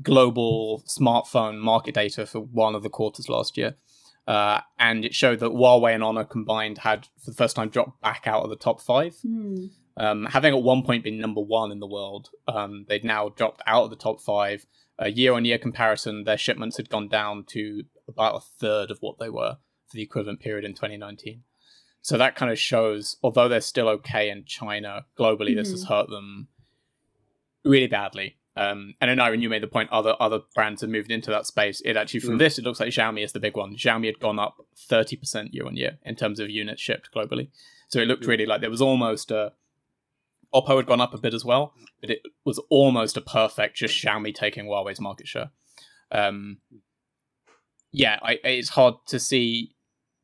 global 0.02 0.82
smartphone 0.86 1.58
market 1.58 1.94
data 1.94 2.26
for 2.26 2.40
one 2.40 2.75
of 2.75 2.82
the 2.82 2.88
quarters 2.90 3.28
last 3.28 3.56
year. 3.56 3.76
Uh, 4.26 4.60
and 4.78 5.04
it 5.04 5.14
showed 5.14 5.40
that 5.40 5.50
Huawei 5.50 5.94
and 5.94 6.02
Honor 6.02 6.24
combined 6.24 6.78
had, 6.78 7.08
for 7.22 7.30
the 7.30 7.36
first 7.36 7.56
time, 7.56 7.68
dropped 7.68 8.00
back 8.00 8.26
out 8.26 8.42
of 8.42 8.50
the 8.50 8.56
top 8.56 8.80
five. 8.80 9.16
Hmm. 9.16 9.66
Um, 9.96 10.24
having 10.26 10.54
at 10.54 10.62
one 10.62 10.82
point 10.82 11.04
been 11.04 11.20
number 11.20 11.40
one 11.40 11.70
in 11.70 11.78
the 11.78 11.86
world, 11.86 12.30
um, 12.48 12.86
they'd 12.88 13.04
now 13.04 13.28
dropped 13.28 13.62
out 13.66 13.84
of 13.84 13.90
the 13.90 13.96
top 13.96 14.20
five. 14.20 14.66
A 14.98 15.10
year 15.10 15.34
on 15.34 15.44
year 15.44 15.58
comparison, 15.58 16.24
their 16.24 16.38
shipments 16.38 16.76
had 16.76 16.88
gone 16.88 17.08
down 17.08 17.44
to 17.48 17.84
about 18.08 18.36
a 18.36 18.40
third 18.40 18.90
of 18.90 18.98
what 19.00 19.18
they 19.18 19.28
were 19.28 19.58
for 19.86 19.96
the 19.96 20.02
equivalent 20.02 20.40
period 20.40 20.64
in 20.64 20.72
2019. 20.72 21.42
So 22.00 22.18
that 22.18 22.36
kind 22.36 22.52
of 22.52 22.58
shows, 22.58 23.16
although 23.22 23.48
they're 23.48 23.60
still 23.60 23.88
okay 23.88 24.30
in 24.30 24.44
China, 24.44 25.06
globally 25.18 25.54
this 25.54 25.70
has 25.70 25.84
hurt 25.84 26.10
them 26.10 26.48
really 27.64 27.86
badly. 27.86 28.36
Um, 28.56 28.94
and 29.00 29.10
I 29.10 29.14
know, 29.14 29.32
and 29.32 29.42
you 29.42 29.48
made 29.48 29.62
the 29.64 29.66
point, 29.68 29.90
other 29.90 30.14
other 30.20 30.40
brands 30.54 30.80
have 30.82 30.90
moved 30.90 31.10
into 31.10 31.30
that 31.30 31.44
space. 31.46 31.80
It 31.84 31.96
actually, 31.96 32.20
from 32.20 32.36
Mm. 32.36 32.38
this, 32.38 32.58
it 32.58 32.64
looks 32.64 32.78
like 32.78 32.90
Xiaomi 32.90 33.24
is 33.24 33.32
the 33.32 33.40
big 33.40 33.56
one. 33.56 33.74
Xiaomi 33.76 34.06
had 34.06 34.20
gone 34.20 34.38
up 34.38 34.64
30% 34.76 35.52
year 35.52 35.66
on 35.66 35.76
year 35.76 35.98
in 36.04 36.14
terms 36.14 36.38
of 36.38 36.48
units 36.50 36.80
shipped 36.80 37.10
globally. 37.12 37.48
So 37.88 37.98
it 38.00 38.06
looked 38.06 38.24
Mm. 38.24 38.28
really 38.28 38.46
like 38.46 38.60
there 38.60 38.70
was 38.70 38.80
almost 38.82 39.30
a. 39.30 39.52
Oppo 40.54 40.76
had 40.76 40.86
gone 40.86 41.00
up 41.00 41.12
a 41.12 41.18
bit 41.18 41.34
as 41.34 41.44
well, 41.44 41.74
but 42.00 42.10
it 42.10 42.22
was 42.44 42.60
almost 42.69 43.17
a 43.17 43.20
perfect 43.20 43.76
just 43.76 43.94
Xiaomi 44.00 44.32
taking 44.32 44.67
Huawei's 44.67 45.00
market 45.00 45.26
share. 45.26 45.50
Um, 46.12 46.58
yeah, 47.90 48.20
I, 48.22 48.38
it's 48.44 48.69
hard 48.70 48.94
to 49.06 49.19
see 49.19 49.74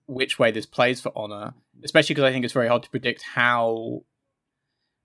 which 0.07 0.39
way 0.39 0.53
this 0.53 0.67
plays 0.67 1.01
for 1.01 1.11
Honor, 1.17 1.55
especially 1.83 2.15
because 2.15 2.29
I 2.29 2.33
think 2.33 2.45
it's 2.45 2.55
very 2.55 2.69
hard 2.69 2.85
to 2.85 2.91
predict 2.91 3.23
how 3.23 4.05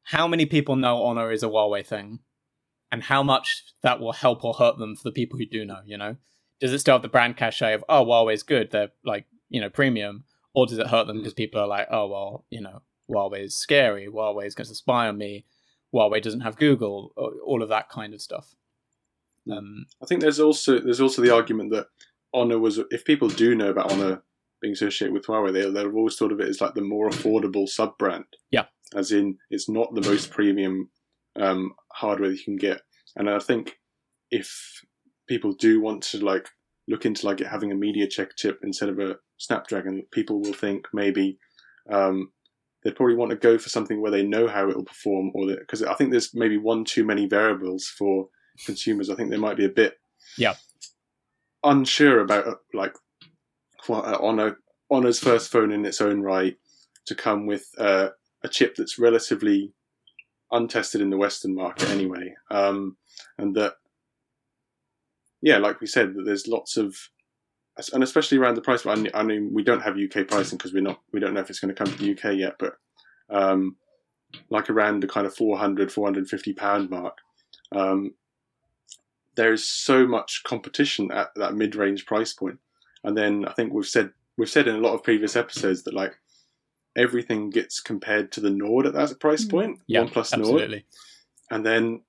how 0.03 0.27
many 0.27 0.45
people 0.45 0.75
know 0.75 1.03
Honor 1.03 1.31
is 1.31 1.41
a 1.41 1.47
Huawei 1.47 1.83
thing, 1.83 2.19
and 2.91 3.03
how 3.03 3.23
much 3.23 3.63
that 3.81 3.99
will 3.99 4.13
help 4.13 4.43
or 4.43 4.53
hurt 4.53 4.77
them 4.77 4.95
for 4.95 5.03
the 5.03 5.11
people 5.11 5.37
who 5.37 5.45
do 5.45 5.65
know. 5.65 5.79
You 5.85 5.97
know, 5.97 6.15
does 6.59 6.73
it 6.73 6.79
still 6.79 6.95
have 6.95 7.01
the 7.01 7.07
brand 7.07 7.37
cachet 7.37 7.73
of 7.73 7.83
oh 7.89 8.05
Huawei's 8.05 8.43
good, 8.43 8.71
they're 8.71 8.91
like 9.03 9.25
you 9.49 9.61
know 9.61 9.69
premium, 9.69 10.23
or 10.53 10.65
does 10.65 10.77
it 10.77 10.87
hurt 10.87 11.07
them 11.07 11.17
because 11.17 11.33
people 11.33 11.61
are 11.61 11.67
like 11.67 11.87
oh 11.91 12.07
well 12.07 12.45
you 12.49 12.61
know 12.61 12.81
Huawei 13.09 13.45
is 13.45 13.57
scary, 13.57 14.07
Huawei 14.07 14.45
is 14.45 14.55
going 14.55 14.67
to 14.67 14.75
spy 14.75 15.07
on 15.07 15.17
me, 15.17 15.45
Huawei 15.93 16.21
doesn't 16.21 16.41
have 16.41 16.57
Google, 16.57 17.13
all 17.45 17.61
of 17.61 17.69
that 17.69 17.89
kind 17.89 18.13
of 18.13 18.21
stuff. 18.21 18.55
Um, 19.51 19.85
I 20.01 20.05
think 20.05 20.21
there's 20.21 20.39
also 20.39 20.79
there's 20.79 21.01
also 21.01 21.21
the 21.21 21.33
argument 21.33 21.71
that 21.71 21.87
Honor 22.33 22.59
was 22.59 22.79
if 22.91 23.05
people 23.05 23.29
do 23.29 23.55
know 23.55 23.69
about 23.69 23.91
Honor 23.91 24.23
being 24.61 24.73
associated 24.73 25.13
with 25.13 25.25
Huawei, 25.25 25.53
they 25.53 25.69
they've 25.69 25.95
always 25.95 26.15
thought 26.15 26.31
of 26.31 26.39
it 26.39 26.49
as 26.49 26.61
like 26.61 26.73
the 26.73 26.81
more 26.81 27.09
affordable 27.09 27.67
sub 27.67 27.97
brand. 27.97 28.25
Yeah. 28.51 28.65
As 28.93 29.11
in, 29.11 29.37
it's 29.49 29.69
not 29.69 29.93
the 29.93 30.07
most 30.07 30.29
premium 30.29 30.89
um, 31.35 31.73
hardware 31.91 32.31
you 32.31 32.43
can 32.43 32.55
get, 32.57 32.81
and 33.15 33.29
I 33.29 33.39
think 33.39 33.77
if 34.31 34.81
people 35.27 35.53
do 35.53 35.81
want 35.81 36.03
to 36.03 36.23
like 36.23 36.47
look 36.87 37.05
into 37.05 37.25
like 37.25 37.39
having 37.39 37.71
a 37.71 37.75
MediaTek 37.75 38.29
chip 38.35 38.59
instead 38.63 38.89
of 38.89 38.99
a 38.99 39.17
Snapdragon, 39.37 40.03
people 40.11 40.41
will 40.41 40.53
think 40.53 40.85
maybe 40.93 41.37
um, 41.91 42.31
they'd 42.83 42.95
probably 42.95 43.15
want 43.15 43.31
to 43.31 43.35
go 43.37 43.57
for 43.57 43.69
something 43.69 44.01
where 44.01 44.11
they 44.11 44.23
know 44.23 44.47
how 44.47 44.69
it 44.69 44.75
will 44.75 44.85
perform, 44.85 45.31
or 45.33 45.47
because 45.47 45.83
I 45.83 45.93
think 45.95 46.11
there's 46.11 46.33
maybe 46.33 46.57
one 46.57 46.85
too 46.85 47.03
many 47.03 47.25
variables 47.27 47.85
for 47.87 48.27
consumers. 48.65 49.09
I 49.09 49.15
think 49.15 49.29
they 49.29 49.37
might 49.37 49.57
be 49.57 49.65
a 49.65 49.69
bit 49.69 49.97
Yeah. 50.37 50.53
unsure 51.63 52.19
about 52.21 52.47
uh, 52.47 52.55
like 52.73 52.95
what, 53.87 54.05
a 54.05 54.19
Honor 54.19 54.59
Honor's 54.89 55.19
first 55.19 55.51
phone 55.51 55.71
in 55.71 55.85
its 55.85 55.99
own 56.01 56.21
right 56.21 56.55
to 57.07 57.15
come 57.15 57.45
with 57.47 57.67
uh, 57.77 58.09
a 58.43 58.47
chip 58.47 58.75
that's 58.75 58.99
relatively 58.99 59.73
untested 60.51 61.01
in 61.01 61.09
the 61.09 61.17
Western 61.17 61.55
market 61.55 61.89
anyway, 61.89 62.35
um, 62.51 62.97
and 63.37 63.55
that 63.55 63.75
yeah, 65.41 65.57
like 65.57 65.81
we 65.81 65.87
said, 65.87 66.15
that 66.15 66.25
there's 66.25 66.47
lots 66.47 66.77
of 66.77 66.95
and 67.93 68.03
especially 68.03 68.37
around 68.37 68.55
the 68.55 68.61
price. 68.61 68.83
But 68.83 69.13
I 69.13 69.23
mean- 69.23 69.53
we 69.53 69.63
don't 69.63 69.81
have 69.81 69.97
UK 69.97 70.27
pricing 70.27 70.57
because 70.57 70.73
we're 70.73 70.81
not 70.81 71.01
we 71.11 71.19
don't 71.19 71.33
know 71.33 71.41
if 71.41 71.49
it's 71.49 71.59
going 71.59 71.73
to 71.73 71.83
come 71.83 71.91
to 71.91 71.97
the 71.97 72.11
UK 72.11 72.37
yet, 72.37 72.55
but 72.57 72.77
um, 73.29 73.75
like 74.49 74.69
around 74.69 75.01
the 75.01 75.07
kind 75.07 75.27
of 75.27 75.35
400 75.35 75.91
450 75.91 76.53
pound 76.53 76.89
mark 76.89 77.17
um, 77.71 78.13
there 79.35 79.53
is 79.53 79.67
so 79.67 80.07
much 80.07 80.43
competition 80.45 81.11
at 81.11 81.29
that 81.35 81.55
mid-range 81.55 82.05
price 82.05 82.33
point 82.33 82.59
and 83.03 83.17
then 83.17 83.45
I 83.45 83.53
think 83.53 83.73
we've 83.73 83.85
said 83.85 84.11
we've 84.37 84.49
said 84.49 84.67
in 84.67 84.75
a 84.75 84.79
lot 84.79 84.93
of 84.93 85.03
previous 85.03 85.35
episodes 85.35 85.83
that 85.83 85.93
like 85.93 86.15
everything 86.95 87.49
gets 87.49 87.79
compared 87.81 88.31
to 88.33 88.39
the 88.41 88.49
Nord 88.49 88.85
at 88.85 88.93
that 88.93 89.19
price 89.19 89.45
Mm. 89.45 89.49
point, 89.51 89.79
Yeah, 89.87 90.01
OnePlus 90.03 90.37
Nord, 90.37 90.61
absolutely. 90.61 90.85
and 91.51 91.65
then 91.65 92.01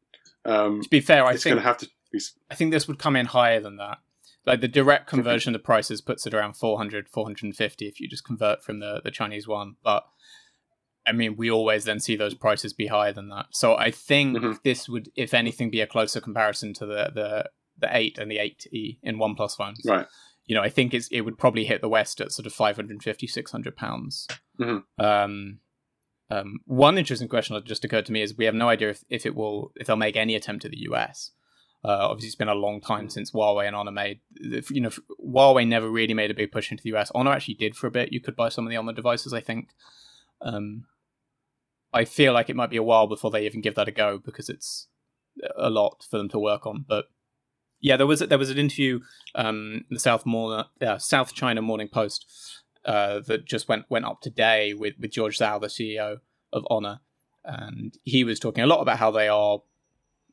um, 0.44 0.80
To 0.82 0.88
be 0.88 1.00
fair, 1.00 1.24
I 1.24 1.32
it's 1.32 1.42
think 1.42 1.54
going 1.54 1.62
to 1.62 1.68
have 1.68 1.78
to 1.78 1.88
be. 2.12 2.20
I 2.50 2.54
think 2.54 2.70
this 2.72 2.86
would 2.86 2.98
come 3.00 3.16
in 3.16 3.26
higher 3.26 3.58
than 3.60 3.76
that. 3.78 3.98
Like 4.44 4.60
the 4.60 4.68
direct 4.68 5.08
conversion 5.08 5.56
of 5.56 5.64
prices 5.64 6.00
puts 6.00 6.24
it 6.24 6.32
around 6.32 6.52
400, 6.54 7.08
450 7.08 7.86
if 7.88 7.98
you 8.00 8.06
just 8.08 8.24
convert 8.24 8.62
from 8.62 8.78
the, 8.78 9.00
the 9.02 9.10
Chinese 9.10 9.48
one. 9.48 9.74
But 9.82 10.06
I 11.04 11.10
mean, 11.12 11.36
we 11.36 11.50
always 11.50 11.84
then 11.84 11.98
see 11.98 12.14
those 12.14 12.34
prices 12.34 12.72
be 12.72 12.86
higher 12.86 13.12
than 13.12 13.28
that. 13.30 13.46
So 13.50 13.76
I 13.76 13.90
think 13.90 14.38
Mhm. 14.38 14.62
this 14.62 14.88
would, 14.88 15.10
if 15.16 15.34
anything, 15.34 15.68
be 15.70 15.80
a 15.80 15.86
closer 15.86 16.20
comparison 16.20 16.72
to 16.74 16.86
the 16.86 17.10
the, 17.12 17.50
the 17.78 17.88
8 17.96 18.18
and 18.18 18.30
the 18.30 18.38
8E 18.38 18.98
in 19.02 19.16
OnePlus 19.18 19.56
phones. 19.56 19.80
Right. 19.84 20.06
You 20.46 20.54
know, 20.54 20.62
I 20.62 20.68
think 20.68 20.94
it's 20.94 21.08
it 21.08 21.22
would 21.22 21.38
probably 21.38 21.64
hit 21.64 21.80
the 21.80 21.88
West 21.88 22.20
at 22.20 22.32
sort 22.32 22.46
of 22.46 22.52
550, 22.52 23.26
600 23.26 23.76
pounds. 23.76 24.28
Mhm. 24.58 24.84
Um, 24.98 25.58
um, 26.30 26.60
one 26.64 26.98
interesting 26.98 27.28
question 27.28 27.54
that 27.54 27.64
just 27.64 27.84
occurred 27.84 28.06
to 28.06 28.12
me 28.12 28.22
is 28.22 28.36
we 28.36 28.46
have 28.46 28.54
no 28.54 28.68
idea 28.68 28.90
if, 28.90 29.04
if 29.08 29.26
it 29.26 29.34
will 29.34 29.72
if 29.76 29.86
they'll 29.86 29.96
make 29.96 30.16
any 30.16 30.34
attempt 30.34 30.62
to 30.62 30.68
the 30.68 30.80
US. 30.90 31.32
Uh, 31.84 32.08
obviously, 32.08 32.28
it's 32.28 32.36
been 32.36 32.48
a 32.48 32.54
long 32.54 32.80
time 32.80 33.08
since 33.08 33.30
Huawei 33.30 33.66
and 33.66 33.76
Honor 33.76 33.92
made. 33.92 34.20
You 34.40 34.80
know, 34.80 34.90
Huawei 35.24 35.66
never 35.66 35.88
really 35.88 36.14
made 36.14 36.30
a 36.30 36.34
big 36.34 36.50
push 36.50 36.70
into 36.70 36.82
the 36.82 36.96
US. 36.96 37.12
Honor 37.14 37.30
actually 37.30 37.54
did 37.54 37.76
for 37.76 37.86
a 37.86 37.92
bit. 37.92 38.12
You 38.12 38.20
could 38.20 38.34
buy 38.34 38.48
some 38.48 38.66
of 38.66 38.70
the 38.70 38.76
Honor 38.76 38.92
devices, 38.92 39.32
I 39.32 39.40
think. 39.40 39.68
Um, 40.40 40.86
I 41.92 42.04
feel 42.04 42.32
like 42.32 42.50
it 42.50 42.56
might 42.56 42.70
be 42.70 42.76
a 42.76 42.82
while 42.82 43.06
before 43.06 43.30
they 43.30 43.46
even 43.46 43.60
give 43.60 43.76
that 43.76 43.88
a 43.88 43.92
go 43.92 44.18
because 44.18 44.48
it's 44.48 44.88
a 45.56 45.70
lot 45.70 46.04
for 46.08 46.18
them 46.18 46.28
to 46.30 46.38
work 46.38 46.66
on. 46.66 46.84
But 46.86 47.06
yeah, 47.80 47.96
there 47.96 48.06
was 48.06 48.20
there 48.20 48.38
was 48.38 48.50
an 48.50 48.58
interview 48.58 49.00
um, 49.34 49.84
the 49.90 50.00
South 50.00 50.26
Morning, 50.26 50.64
uh, 50.80 50.98
South 50.98 51.34
China 51.34 51.62
Morning 51.62 51.88
Post 51.88 52.26
uh, 52.84 53.20
that 53.26 53.44
just 53.44 53.68
went 53.68 53.84
went 53.88 54.04
up 54.04 54.20
today 54.20 54.74
with 54.74 54.94
with 54.98 55.10
George 55.10 55.38
Zhao, 55.38 55.60
the 55.60 55.66
CEO 55.66 56.18
of 56.52 56.66
Honor, 56.70 57.00
and 57.44 57.96
he 58.04 58.24
was 58.24 58.40
talking 58.40 58.64
a 58.64 58.66
lot 58.66 58.80
about 58.80 58.98
how 58.98 59.10
they 59.10 59.28
are, 59.28 59.60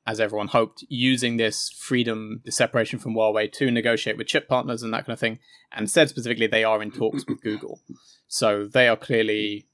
as 0.08 0.20
everyone 0.20 0.48
hoped, 0.48 0.86
using 0.88 1.38
this 1.38 1.70
freedom, 1.70 2.42
the 2.46 2.52
separation 2.52 3.00
from 3.00 3.16
Huawei 3.16 3.52
to 3.54 3.72
negotiate 3.72 4.18
with 4.18 4.28
chip 4.28 4.48
partners 4.48 4.84
and 4.84 4.94
that 4.94 5.06
kind 5.06 5.14
of 5.14 5.20
thing, 5.20 5.40
and 5.72 5.90
said 5.90 6.10
specifically 6.10 6.48
they 6.48 6.64
are 6.64 6.82
in 6.82 6.92
talks 6.92 7.26
with 7.28 7.42
Google, 7.42 7.82
so 8.28 8.68
they 8.68 8.88
are 8.88 8.98
clearly 8.98 9.68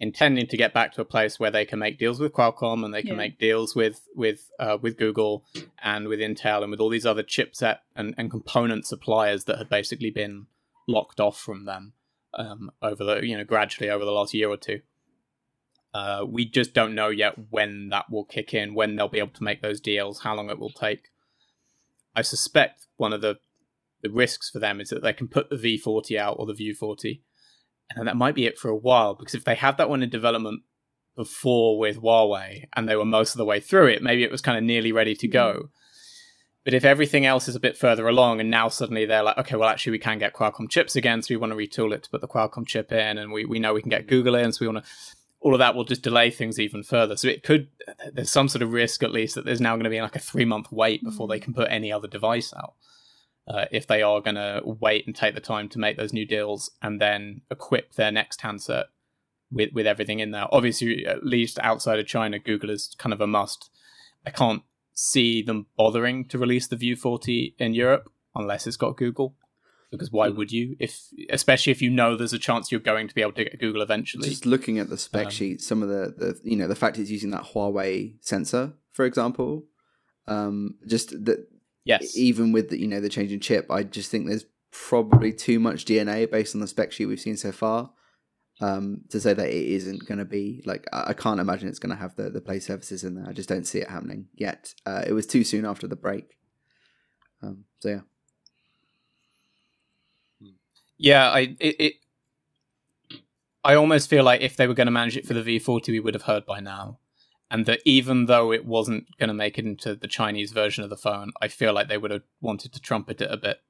intending 0.00 0.46
to 0.46 0.56
get 0.56 0.72
back 0.72 0.92
to 0.94 1.00
a 1.02 1.04
place 1.04 1.38
where 1.38 1.50
they 1.50 1.64
can 1.66 1.78
make 1.78 1.98
deals 1.98 2.18
with 2.18 2.32
Qualcomm 2.32 2.84
and 2.84 2.92
they 2.94 3.02
can 3.02 3.10
Yeah. 3.12 3.16
make 3.16 3.38
deals 3.38 3.76
with 3.76 4.08
with 4.14 4.50
uh, 4.58 4.78
with 4.80 4.96
Google 4.96 5.44
and 5.82 6.08
with 6.08 6.20
Intel 6.20 6.62
and 6.62 6.70
with 6.70 6.80
all 6.80 6.88
these 6.88 7.06
other 7.06 7.22
chipset 7.22 7.78
and, 7.94 8.14
and 8.16 8.30
component 8.30 8.86
suppliers 8.86 9.44
that 9.44 9.58
had 9.58 9.68
basically 9.68 10.10
been 10.10 10.46
locked 10.88 11.20
off 11.20 11.38
from 11.38 11.66
them 11.66 11.92
um, 12.34 12.70
over 12.82 13.04
the 13.04 13.20
you 13.26 13.36
know 13.36 13.44
gradually 13.44 13.90
over 13.90 14.04
the 14.04 14.10
last 14.10 14.32
year 14.34 14.48
or 14.48 14.56
two. 14.56 14.80
Uh, 15.92 16.24
we 16.26 16.44
just 16.44 16.72
don't 16.72 16.94
know 16.94 17.08
yet 17.08 17.34
when 17.50 17.88
that 17.88 18.08
will 18.10 18.24
kick 18.24 18.54
in, 18.54 18.74
when 18.74 18.94
they'll 18.94 19.08
be 19.08 19.18
able 19.18 19.32
to 19.32 19.42
make 19.42 19.60
those 19.60 19.80
deals, 19.80 20.20
how 20.22 20.34
long 20.36 20.48
it 20.48 20.58
will 20.58 20.70
take. 20.70 21.08
I 22.14 22.22
suspect 22.22 22.86
one 22.96 23.12
of 23.12 23.20
the 23.20 23.38
the 24.02 24.08
risks 24.10 24.48
for 24.48 24.60
them 24.60 24.80
is 24.80 24.88
that 24.88 25.02
they 25.02 25.12
can 25.12 25.28
put 25.28 25.50
the 25.50 25.56
V40 25.56 26.16
out 26.16 26.36
or 26.38 26.46
the 26.46 26.54
View 26.54 26.74
40, 26.74 27.22
and 27.96 28.06
that 28.06 28.16
might 28.16 28.34
be 28.34 28.46
it 28.46 28.58
for 28.58 28.68
a 28.68 28.76
while. 28.76 29.14
Because 29.14 29.34
if 29.34 29.44
they 29.44 29.54
had 29.54 29.76
that 29.78 29.88
one 29.88 30.02
in 30.02 30.10
development 30.10 30.62
before 31.16 31.78
with 31.78 32.00
Huawei 32.00 32.64
and 32.74 32.88
they 32.88 32.96
were 32.96 33.04
most 33.04 33.34
of 33.34 33.38
the 33.38 33.44
way 33.44 33.60
through 33.60 33.88
it, 33.88 34.02
maybe 34.02 34.24
it 34.24 34.30
was 34.30 34.40
kind 34.40 34.56
of 34.56 34.64
nearly 34.64 34.92
ready 34.92 35.14
to 35.16 35.28
go. 35.28 35.52
Hmm. 35.52 35.66
But 36.64 36.74
if 36.74 36.84
everything 36.84 37.24
else 37.24 37.48
is 37.48 37.56
a 37.56 37.60
bit 37.60 37.76
further 37.76 38.06
along 38.06 38.40
and 38.40 38.50
now 38.50 38.68
suddenly 38.68 39.06
they're 39.06 39.22
like, 39.22 39.38
okay, 39.38 39.56
well, 39.56 39.68
actually, 39.68 39.92
we 39.92 39.98
can 39.98 40.18
get 40.18 40.34
Qualcomm 40.34 40.68
chips 40.68 40.94
again, 40.94 41.22
so 41.22 41.32
we 41.32 41.38
want 41.38 41.52
to 41.52 41.56
retool 41.56 41.92
it 41.94 42.02
to 42.02 42.10
put 42.10 42.20
the 42.20 42.28
Qualcomm 42.28 42.66
chip 42.66 42.92
in, 42.92 43.16
and 43.16 43.32
we, 43.32 43.46
we 43.46 43.58
know 43.58 43.72
we 43.72 43.80
can 43.80 43.90
get 43.90 44.02
hmm. 44.02 44.08
Google 44.08 44.34
in, 44.34 44.52
so 44.52 44.58
we 44.60 44.72
want 44.72 44.84
to. 44.84 44.90
All 45.42 45.54
of 45.54 45.58
that 45.58 45.74
will 45.74 45.84
just 45.84 46.02
delay 46.02 46.30
things 46.30 46.60
even 46.60 46.82
further. 46.82 47.16
So 47.16 47.26
it 47.28 47.42
could, 47.42 47.68
there's 48.12 48.30
some 48.30 48.46
sort 48.46 48.60
of 48.60 48.74
risk 48.74 49.02
at 49.02 49.10
least 49.10 49.36
that 49.36 49.46
there's 49.46 49.60
now 49.60 49.74
going 49.74 49.84
to 49.84 49.90
be 49.90 50.02
like 50.02 50.14
a 50.14 50.18
three 50.18 50.44
month 50.44 50.70
wait 50.70 51.02
before 51.02 51.28
they 51.28 51.38
hmm. 51.38 51.44
can 51.44 51.54
put 51.54 51.68
any 51.70 51.90
other 51.90 52.08
device 52.08 52.52
out. 52.54 52.74
Uh, 53.48 53.64
if 53.72 53.86
they 53.86 54.00
are 54.00 54.20
going 54.20 54.36
to 54.36 54.60
wait 54.64 55.06
and 55.06 55.16
take 55.16 55.34
the 55.34 55.40
time 55.40 55.68
to 55.68 55.78
make 55.78 55.96
those 55.96 56.12
new 56.12 56.26
deals 56.26 56.70
and 56.82 57.00
then 57.00 57.40
equip 57.50 57.94
their 57.94 58.12
next 58.12 58.42
handset 58.42 58.86
with 59.50 59.72
with 59.72 59.86
everything 59.86 60.20
in 60.20 60.30
there. 60.30 60.46
Obviously, 60.52 61.06
at 61.06 61.24
least 61.24 61.58
outside 61.62 61.98
of 61.98 62.06
China, 62.06 62.38
Google 62.38 62.70
is 62.70 62.94
kind 62.98 63.12
of 63.12 63.20
a 63.20 63.26
must. 63.26 63.70
I 64.24 64.30
can't 64.30 64.62
see 64.92 65.42
them 65.42 65.66
bothering 65.76 66.26
to 66.26 66.38
release 66.38 66.66
the 66.66 66.76
View 66.76 66.94
40 66.94 67.56
in 67.58 67.74
Europe 67.74 68.10
unless 68.34 68.66
it's 68.66 68.76
got 68.76 68.96
Google. 68.96 69.34
Because 69.90 70.12
why 70.12 70.28
would 70.28 70.52
you? 70.52 70.76
If 70.78 71.08
especially 71.30 71.72
if 71.72 71.82
you 71.82 71.90
know 71.90 72.16
there's 72.16 72.32
a 72.32 72.38
chance 72.38 72.70
you're 72.70 72.80
going 72.80 73.08
to 73.08 73.14
be 73.14 73.22
able 73.22 73.32
to 73.32 73.42
get 73.42 73.58
Google 73.58 73.82
eventually. 73.82 74.28
Just 74.28 74.46
looking 74.46 74.78
at 74.78 74.88
the 74.88 74.96
spec 74.96 75.26
Um, 75.26 75.30
sheet, 75.32 75.60
some 75.60 75.82
of 75.82 75.88
the, 75.88 76.14
the 76.16 76.40
you 76.44 76.56
know 76.56 76.68
the 76.68 76.76
fact 76.76 76.96
it's 76.98 77.10
using 77.10 77.30
that 77.30 77.42
Huawei 77.42 78.14
sensor, 78.20 78.74
for 78.92 79.04
example, 79.04 79.64
um, 80.28 80.76
just 80.86 81.24
that 81.24 81.48
yes, 81.84 82.16
even 82.16 82.52
with 82.52 82.70
the 82.70 82.80
you 82.80 82.88
know 82.88 83.00
the 83.00 83.08
change 83.08 83.32
in 83.32 83.40
chip, 83.40 83.70
I 83.70 83.82
just 83.82 84.10
think 84.10 84.26
there's 84.26 84.46
probably 84.72 85.32
too 85.32 85.58
much 85.58 85.84
DNA 85.84 86.30
based 86.30 86.54
on 86.54 86.60
the 86.60 86.66
spec 86.66 86.92
sheet 86.92 87.06
we've 87.06 87.20
seen 87.20 87.36
so 87.36 87.50
far 87.50 87.90
um, 88.60 89.02
to 89.08 89.20
say 89.20 89.34
that 89.34 89.48
it 89.48 89.66
isn't 89.66 90.06
going 90.06 90.18
to 90.18 90.24
be 90.24 90.62
like 90.66 90.86
I 90.92 91.08
I 91.08 91.12
can't 91.14 91.40
imagine 91.40 91.68
it's 91.68 91.78
going 91.78 91.94
to 91.94 92.00
have 92.00 92.14
the 92.16 92.30
the 92.30 92.40
play 92.40 92.60
services 92.60 93.04
in 93.04 93.14
there. 93.14 93.26
I 93.28 93.32
just 93.32 93.48
don't 93.48 93.66
see 93.66 93.78
it 93.78 93.88
happening 93.88 94.28
yet. 94.34 94.74
Uh, 94.86 95.02
it 95.06 95.12
was 95.12 95.26
too 95.26 95.44
soon 95.44 95.64
after 95.64 95.86
the 95.86 95.96
break. 95.96 96.36
Um, 97.42 97.64
so 97.80 97.88
yeah, 97.88 98.00
Yeah, 100.98 101.30
I 101.30 101.56
it, 101.58 101.76
it 101.80 101.92
I 103.64 103.74
almost 103.74 104.08
feel 104.08 104.24
like 104.24 104.42
if 104.42 104.56
they 104.56 104.66
were 104.66 104.74
going 104.74 104.86
to 104.86 104.92
manage 104.92 105.16
it 105.16 105.26
for 105.26 105.34
the 105.34 105.42
V40, 105.42 105.88
we 105.88 106.00
would 106.00 106.14
have 106.14 106.24
heard 106.24 106.46
by 106.46 106.60
now. 106.60 106.99
And 107.50 107.66
that 107.66 107.80
even 107.84 108.26
though 108.26 108.52
it 108.52 108.64
wasn't 108.64 109.06
going 109.18 109.28
to 109.28 109.34
make 109.34 109.58
it 109.58 109.64
into 109.66 109.94
the 109.96 110.06
Chinese 110.06 110.52
version 110.52 110.84
of 110.84 110.90
the 110.90 110.96
phone, 110.96 111.32
I 111.42 111.48
feel 111.48 111.72
like 111.72 111.88
they 111.88 111.98
would 111.98 112.12
have 112.12 112.22
wanted 112.40 112.72
to 112.72 112.80
trumpet 112.80 113.20
it 113.20 113.30
a 113.30 113.36
bit 113.36 113.60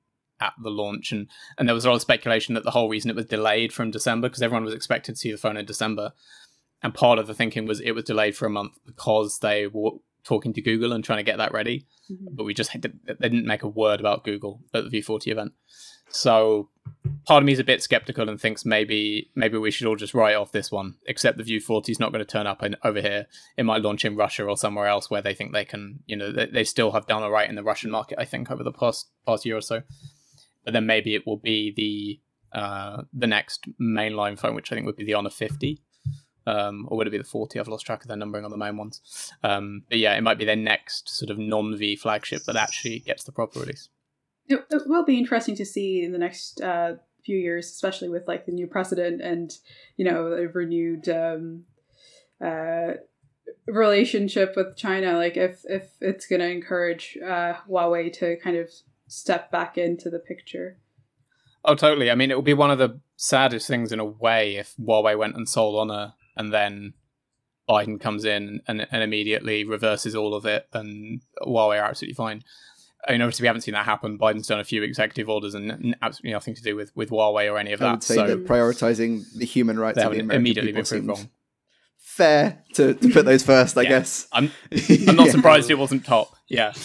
at 0.41 0.53
the 0.63 0.71
launch. 0.71 1.13
And 1.13 1.29
and 1.57 1.67
there 1.69 1.75
was 1.75 1.85
a 1.85 1.89
lot 1.89 1.97
of 1.97 2.03
speculation 2.03 2.55
that 2.55 2.65
the 2.65 2.71
whole 2.73 2.89
reason 2.89 3.11
it 3.11 3.17
was 3.17 3.27
delayed 3.27 3.73
from 3.73 3.91
December 3.91 4.29
because 4.29 4.43
everyone 4.43 4.65
was 4.65 4.75
expected 4.75 5.13
to 5.15 5.19
see 5.19 5.31
the 5.33 5.39
phone 5.39 5.57
in 5.57 5.65
December. 5.65 6.13
And 6.83 6.95
part 6.95 7.19
of 7.19 7.27
the 7.27 7.35
thinking 7.35 7.67
was 7.67 7.81
it 7.81 7.93
was 7.93 8.05
delayed 8.05 8.37
for 8.37 8.47
a 8.47 8.51
month 8.51 8.79
because 8.87 9.39
they 9.41 9.67
were 9.67 9.93
talking 10.25 10.53
to 10.53 10.61
Google 10.63 10.93
and 10.93 11.03
trying 11.03 11.19
to 11.19 11.23
get 11.31 11.39
that 11.39 11.53
ready 11.53 11.87
Mhm. 12.11 12.29
but 12.37 12.45
we 12.45 12.53
just 12.53 12.71
had 12.71 12.83
to, 12.83 12.93
they 13.07 13.29
didn't 13.29 13.47
make 13.47 13.63
a 13.63 13.69
word 13.69 14.01
about 14.01 14.25
Google 14.25 14.61
at 14.75 14.85
the 14.85 14.91
V40 14.91 15.31
event. 15.31 15.53
So 16.11 16.69
part 17.27 17.43
of 17.43 17.47
me 17.47 17.53
is 17.53 17.59
a 17.59 17.65
bit 17.65 17.83
skeptical 17.83 18.29
and 18.29 18.41
thinks 18.41 18.65
maybe 18.65 19.31
maybe 19.35 19.57
we 19.57 19.71
should 19.71 19.87
all 19.87 19.97
just 19.97 20.15
write 20.15 20.35
off 20.35 20.53
this 20.53 20.71
one. 20.71 20.97
Except 21.07 21.39
the 21.39 21.45
View 21.45 21.61
40 21.61 21.93
is 21.93 22.01
not 22.01 22.13
going 22.13 22.25
to 22.25 22.31
turn 22.31 22.47
up 22.47 22.63
in, 22.63 22.77
over 22.85 23.01
here. 23.01 23.27
It 23.57 23.65
might 23.65 23.83
launch 23.83 24.05
in 24.05 24.17
Russia 24.17 24.45
or 24.45 24.57
somewhere 24.57 24.87
else 24.87 25.11
where 25.11 25.23
they 25.23 25.35
think 25.35 25.53
they 25.53 25.65
can. 25.65 26.01
You 26.07 26.17
know, 26.17 26.33
they, 26.33 26.47
they 26.47 26.65
still 26.65 26.93
have 26.93 27.07
done 27.07 27.23
all 27.23 27.31
right 27.31 27.49
in 27.49 27.57
the 27.57 27.63
Russian 27.63 27.91
market. 27.91 28.19
I 28.21 28.25
think 28.25 28.51
over 28.51 28.63
the 28.63 28.73
past 28.73 29.09
past 29.27 29.45
year 29.45 29.57
or 29.57 29.63
so. 29.63 29.83
But 30.65 30.75
then 30.75 30.87
maybe 30.87 31.15
it 31.15 31.27
will 31.27 31.39
be 31.39 31.73
the 31.75 32.59
uh, 32.59 33.03
the 33.13 33.27
next 33.27 33.67
mainline 33.81 34.39
phone, 34.39 34.55
which 34.55 34.73
I 34.73 34.75
think 34.75 34.87
would 34.87 34.97
be 34.97 35.05
the 35.05 35.15
Honor 35.15 35.31
50. 35.31 35.81
Um, 36.47 36.87
or 36.91 36.97
would 36.97 37.07
it 37.07 37.11
be 37.11 37.19
the 37.19 37.25
40? 37.25 37.61
I've 37.61 37.69
lost 37.69 37.87
track 37.87 38.03
of 38.03 38.09
their 38.09 38.17
numbering 38.17 38.45
on 38.45 38.51
the 38.51 38.57
main 38.57 38.77
ones. 38.77 39.31
Um, 39.45 39.85
but 39.89 39.99
yeah, 39.99 40.17
it 40.17 40.23
might 40.23 40.39
be 40.39 40.45
their 40.45 40.57
next 40.57 41.09
sort 41.09 41.31
of 41.31 41.39
non 41.39 41.77
V 41.77 41.97
flagship 41.97 42.45
that 42.45 42.57
actually 42.57 42.99
gets 43.01 43.25
the 43.25 43.33
proper 43.33 43.61
release. 43.61 43.89
It, 44.51 44.67
it 44.71 44.83
will 44.87 45.05
be 45.05 45.19
interesting 45.19 45.55
to 45.57 45.65
see 45.65 46.03
in 46.03 46.13
the 46.13 46.19
next 46.19 46.61
uh, 46.61 46.95
few 47.25 47.39
years, 47.39 47.67
especially 47.67 48.09
with 48.09 48.27
like 48.27 48.47
the 48.47 48.53
new 48.53 48.67
president 48.67 49.21
and 49.23 49.53
you 49.97 50.05
know 50.05 50.33
a 50.33 50.49
renewed 50.49 51.09
um, 51.09 51.65
uh, 52.45 52.95
relationship 53.67 54.55
with 54.57 54.77
China. 54.77 55.17
Like 55.17 55.37
if 55.37 55.61
if 55.65 55.91
it's 56.01 56.27
going 56.27 56.41
to 56.41 56.51
encourage 56.51 57.17
uh, 57.25 57.55
Huawei 57.69 58.13
to 58.15 58.37
kind 58.37 58.57
of 58.57 58.71
step 59.07 59.51
back 59.51 59.79
into 59.79 60.11
the 60.11 60.19
picture. 60.19 60.79
Oh, 61.65 61.75
totally. 61.75 62.11
I 62.11 62.15
mean, 62.15 62.31
it 62.31 62.37
would 62.37 62.45
be 62.45 62.55
one 62.55 62.71
of 62.71 62.79
the 62.79 63.01
saddest 63.17 63.67
things 63.67 63.93
in 63.93 64.01
a 64.01 64.05
way 64.05 64.57
if 64.57 64.75
Huawei 64.81 65.19
went 65.19 65.37
and 65.37 65.49
sold 65.49 65.79
Honor 65.79 66.15
and 66.37 66.53
then 66.55 66.95
Biden 67.69 68.01
comes 68.01 68.25
in 68.25 68.63
and, 68.67 68.87
and 68.91 69.03
immediately 69.03 69.65
reverses 69.65 70.15
all 70.15 70.35
of 70.35 70.47
it 70.47 70.67
and 70.73 71.21
Huawei 71.43 71.81
are 71.81 71.91
absolutely 71.91 72.15
fine. 72.15 72.43
I 73.11 73.15
mean, 73.15 73.23
obviously, 73.23 73.43
we 73.45 73.47
haven't 73.49 73.63
seen 73.63 73.75
that 73.75 73.85
happen. 73.85 74.19
Biden's 74.19 74.47
done 74.47 74.61
a 74.61 74.65
few 74.65 74.83
executive 74.83 75.29
orders 75.29 75.55
and 75.55 75.71
n- 75.73 75.97
absolutely 76.01 76.33
nothing 76.33 76.55
to 76.55 76.63
do 76.63 76.77
with, 76.77 76.95
with 76.97 77.11
Huawei 77.11 77.53
or 77.53 77.59
any 77.59 77.73
of 77.73 77.81
that. 77.81 77.87
I 77.87 77.89
that. 77.89 77.95
would 77.97 78.03
say 78.05 78.15
so 78.15 78.27
that 78.29 78.47
prioritizing 78.47 79.25
the 79.37 79.45
human 79.45 79.79
rights 79.79 79.97
they 79.97 80.03
of 80.03 80.11
the 80.11 80.17
haven't 80.19 80.27
American 80.27 80.41
immediately 80.41 80.73
people 80.73 80.99
been 80.99 81.07
wrong. 81.09 81.31
fair 81.99 82.63
to, 82.75 82.95
to 82.95 83.09
put 83.11 83.25
those 83.27 83.43
first. 83.43 83.77
I 83.77 83.83
Yeah. 83.83 83.89
guess. 83.89 84.29
I'm, 84.33 84.51
I'm 85.09 85.17
not 85.17 85.27
Yeah. 85.27 85.33
surprised 85.33 85.71
it 85.71 85.79
wasn't 85.79 86.05
top. 86.05 86.35
Yeah. 86.49 86.73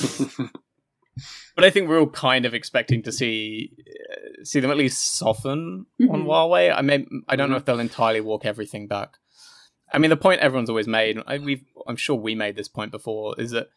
But 1.56 1.64
I 1.64 1.70
think 1.70 1.88
we're 1.88 2.00
all 2.02 2.10
kind 2.10 2.46
of 2.46 2.54
expecting 2.54 3.02
to 3.04 3.12
see 3.14 3.72
uh, 4.12 4.44
see 4.44 4.60
them 4.60 4.72
at 4.72 4.76
least 4.76 5.16
soften 5.18 5.86
on 6.02 6.24
Mhm. 6.24 6.26
Huawei. 6.26 6.76
I 6.78 6.82
mean, 6.82 7.24
I 7.30 7.38
don't 7.38 7.50
know 7.50 7.56
if 7.56 7.64
they'll 7.64 7.80
entirely 7.80 8.20
walk 8.20 8.44
everything 8.46 8.88
back. 8.90 9.14
I 9.94 9.98
mean, 9.98 10.10
the 10.10 10.18
point 10.18 10.42
everyone's 10.42 10.68
always 10.70 10.88
made, 10.88 11.18
I, 11.26 11.38
we've, 11.38 11.64
I'm 11.88 11.96
sure 11.96 12.18
we 12.18 12.36
made 12.36 12.58
this 12.58 12.68
point 12.68 12.92
before, 12.92 13.40
is 13.40 13.52
that 13.52 13.70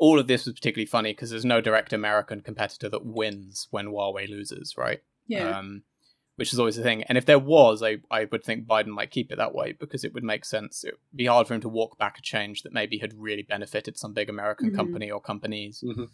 all 0.00 0.18
of 0.18 0.26
this 0.26 0.46
was 0.46 0.54
particularly 0.54 0.86
funny 0.86 1.12
because 1.12 1.30
there's 1.30 1.44
no 1.44 1.60
direct 1.60 1.92
American 1.92 2.40
competitor 2.40 2.88
that 2.88 3.04
wins 3.04 3.68
when 3.70 3.86
Huawei 3.86 4.28
loses, 4.28 4.74
right? 4.76 5.00
Yeah. 5.26 5.58
Um, 5.58 5.82
which 6.36 6.54
is 6.54 6.58
always 6.58 6.76
the 6.76 6.82
thing. 6.82 7.02
And 7.02 7.18
if 7.18 7.26
there 7.26 7.38
was, 7.38 7.82
I, 7.82 7.98
I 8.10 8.24
would 8.24 8.42
think 8.42 8.66
Biden 8.66 8.86
might 8.86 9.10
keep 9.10 9.30
it 9.30 9.36
that 9.36 9.54
way 9.54 9.72
because 9.72 10.02
it 10.02 10.14
would 10.14 10.24
make 10.24 10.46
sense. 10.46 10.84
It 10.84 10.94
would 10.94 11.16
be 11.16 11.26
hard 11.26 11.46
for 11.46 11.52
him 11.52 11.60
to 11.60 11.68
walk 11.68 11.98
back 11.98 12.18
a 12.18 12.22
change 12.22 12.62
that 12.62 12.72
maybe 12.72 12.96
had 12.96 13.12
really 13.14 13.42
benefited 13.42 13.98
some 13.98 14.14
big 14.14 14.30
American 14.30 14.70
Mhm. 14.70 14.76
company 14.76 15.10
or 15.10 15.20
companies. 15.20 15.84
Mhm. 15.86 16.08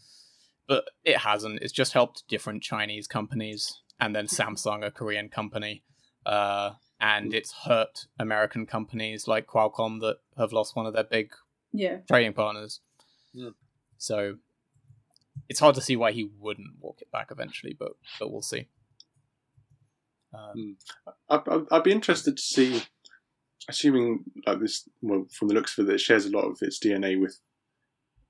But 0.67 0.89
it 1.05 1.19
hasn't. 1.19 1.63
It's 1.63 1.73
just 1.73 1.93
helped 1.93 2.27
different 2.27 2.65
Chinese 2.65 3.07
companies 3.07 3.83
and 4.01 4.17
then 4.17 4.27
Samsung, 4.27 4.85
a 4.85 4.91
Korean 4.91 5.29
company. 5.29 5.85
Uh, 6.27 6.73
and 6.99 7.33
it's 7.33 7.53
hurt 7.65 8.07
American 8.19 8.67
companies 8.67 9.29
like 9.29 9.47
Qualcomm 9.47 10.01
that 10.01 10.17
have 10.37 10.53
lost 10.53 10.75
one 10.75 10.87
of 10.87 10.93
their 10.93 11.05
big 11.05 11.31
yeah. 11.73 11.99
trading 12.09 12.33
partners. 12.33 12.81
Yeah. 13.33 13.51
So 13.99 14.37
it's 15.49 15.61
hard 15.61 15.75
to 15.77 15.81
see 15.81 15.97
why 15.97 16.13
he 16.13 16.31
wouldn't 16.39 16.79
walk 16.81 17.01
it 17.03 17.11
back 17.11 17.29
eventually, 17.31 17.75
but 17.79 17.93
but 18.19 18.31
we'll 18.33 18.43
see. 18.43 18.69
Um, 20.35 20.77
I'd, 21.29 21.41
I'd- 21.49 21.67
I'd 21.71 21.83
be 21.85 21.93
interested 21.93 22.37
to 22.37 22.43
see, 22.43 22.83
assuming 23.69 24.25
like 24.47 24.61
this, 24.61 24.89
well, 25.01 25.27
from 25.33 25.49
the 25.49 25.55
looks 25.55 25.79
of 25.79 25.89
it, 25.89 25.95
it 25.95 26.01
shares 26.01 26.27
a 26.27 26.31
lot 26.31 26.45
of 26.45 26.59
its 26.63 26.79
DNA 26.79 27.21
with 27.21 27.39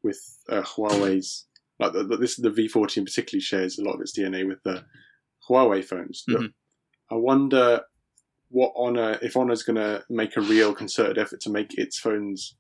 with 0.03 0.21
uh, 0.49 0.63
Huawei's. 0.63 1.47
Like 1.79 1.93
the, 1.93 2.05
the, 2.05 2.17
this, 2.17 2.37
the 2.37 2.51
V40 2.51 3.05
particularly 3.05 3.41
shares 3.43 3.79
a 3.79 3.83
lot 3.85 3.95
of 3.97 4.01
its 4.01 4.17
DNA 4.19 4.47
with 4.49 4.63
the 4.63 4.85
Huawei 5.49 5.85
phones. 5.85 6.25
But 6.27 6.41
Mhm. 6.41 6.53
I 7.11 7.15
wonder 7.17 7.83
what 8.49 8.73
Honor, 8.77 9.19
if 9.21 9.37
Honor's 9.37 9.63
going 9.63 9.77
to 9.77 10.03
make 10.09 10.37
a 10.37 10.41
real 10.41 10.73
concerted 10.75 11.19
effort 11.19 11.41
to 11.43 11.51
make 11.51 11.77
its 11.77 11.99
phones 11.99 12.57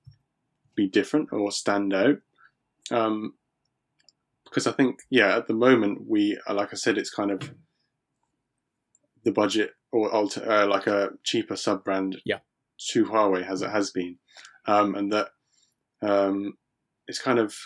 be 0.74 0.86
different 0.88 1.32
or 1.32 1.50
stand 1.52 1.94
out. 1.94 2.18
Um, 2.90 3.34
because 4.44 4.66
I 4.66 4.72
think, 4.72 5.00
yeah, 5.10 5.36
at 5.36 5.48
the 5.48 5.54
moment 5.54 6.02
we, 6.08 6.38
uh, 6.48 6.54
like 6.54 6.72
I 6.72 6.76
said, 6.76 6.96
it's 6.98 7.10
kind 7.10 7.30
of 7.30 7.52
the 9.24 9.32
budget 9.32 9.72
or 9.92 10.10
alter, 10.12 10.48
uh, 10.48 10.66
like 10.66 10.86
a 10.86 11.10
cheaper 11.24 11.56
sub 11.56 11.84
brand 11.84 12.20
Yeah. 12.24 12.38
to 12.90 13.04
Huawei 13.06 13.46
as 13.46 13.62
it 13.62 13.70
has 13.70 13.90
been, 13.90 14.18
um, 14.66 14.94
and 14.94 15.12
that 15.12 15.28
um, 16.02 16.54
it's 17.08 17.20
kind 17.20 17.38
of 17.38 17.56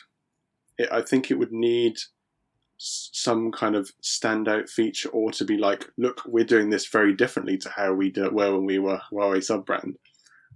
it, 0.79 0.89
I 0.91 1.03
think 1.03 1.31
it 1.31 1.39
would 1.39 1.53
need 1.53 1.97
some 2.79 3.53
kind 3.53 3.77
of 3.77 3.91
standout 4.03 4.71
feature 4.71 5.11
or 5.11 5.31
to 5.33 5.45
be 5.45 5.59
like, 5.59 5.91
look, 5.99 6.23
we're 6.27 6.45
doing 6.45 6.71
this 6.71 6.87
very 6.89 7.15
differently 7.15 7.59
to 7.59 7.69
how 7.69 7.93
we 7.93 8.11
do, 8.11 8.31
were 8.31 8.55
when 8.55 8.65
we 8.65 8.79
were 8.79 9.01
Huawei 9.13 9.45
sub 9.45 9.67
brand. 9.67 9.97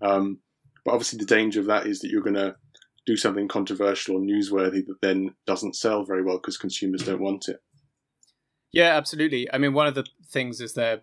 Um, 0.00 0.38
but 0.86 0.92
obviously, 0.92 1.18
the 1.18 1.26
danger 1.26 1.60
of 1.60 1.66
that 1.66 1.86
is 1.86 2.00
that 2.00 2.10
you're 2.10 2.22
going 2.22 2.34
to 2.34 2.56
do 3.06 3.16
something 3.16 3.48
controversial 3.48 4.16
or 4.16 4.20
newsworthy 4.20 4.84
that 4.86 5.00
then 5.02 5.34
doesn't 5.46 5.76
sell 5.76 6.04
very 6.04 6.22
well 6.22 6.36
because 6.36 6.56
consumers 6.56 7.02
don't 7.02 7.20
want 7.20 7.48
it. 7.48 7.62
yeah, 8.72 8.96
absolutely. 8.96 9.48
I 9.52 9.58
mean, 9.58 9.72
one 9.72 9.86
of 9.86 9.94
the 9.94 10.06
things 10.26 10.60
is 10.60 10.74
they're, 10.74 11.00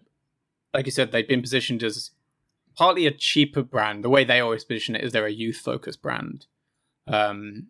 like 0.74 0.86
you 0.86 0.92
said, 0.92 1.12
they've 1.12 1.28
been 1.28 1.42
positioned 1.42 1.84
as 1.84 2.12
partly 2.76 3.06
a 3.06 3.12
cheaper 3.12 3.64
brand. 3.64 4.04
The 4.04 4.10
way 4.10 4.24
they 4.24 4.40
always 4.40 4.64
position 4.64 4.96
it 4.96 5.04
is 5.04 5.12
they're 5.12 5.26
a 5.26 5.32
youth 5.32 5.58
focused 5.58 6.02
brand. 6.02 6.48
Um, 7.08 7.68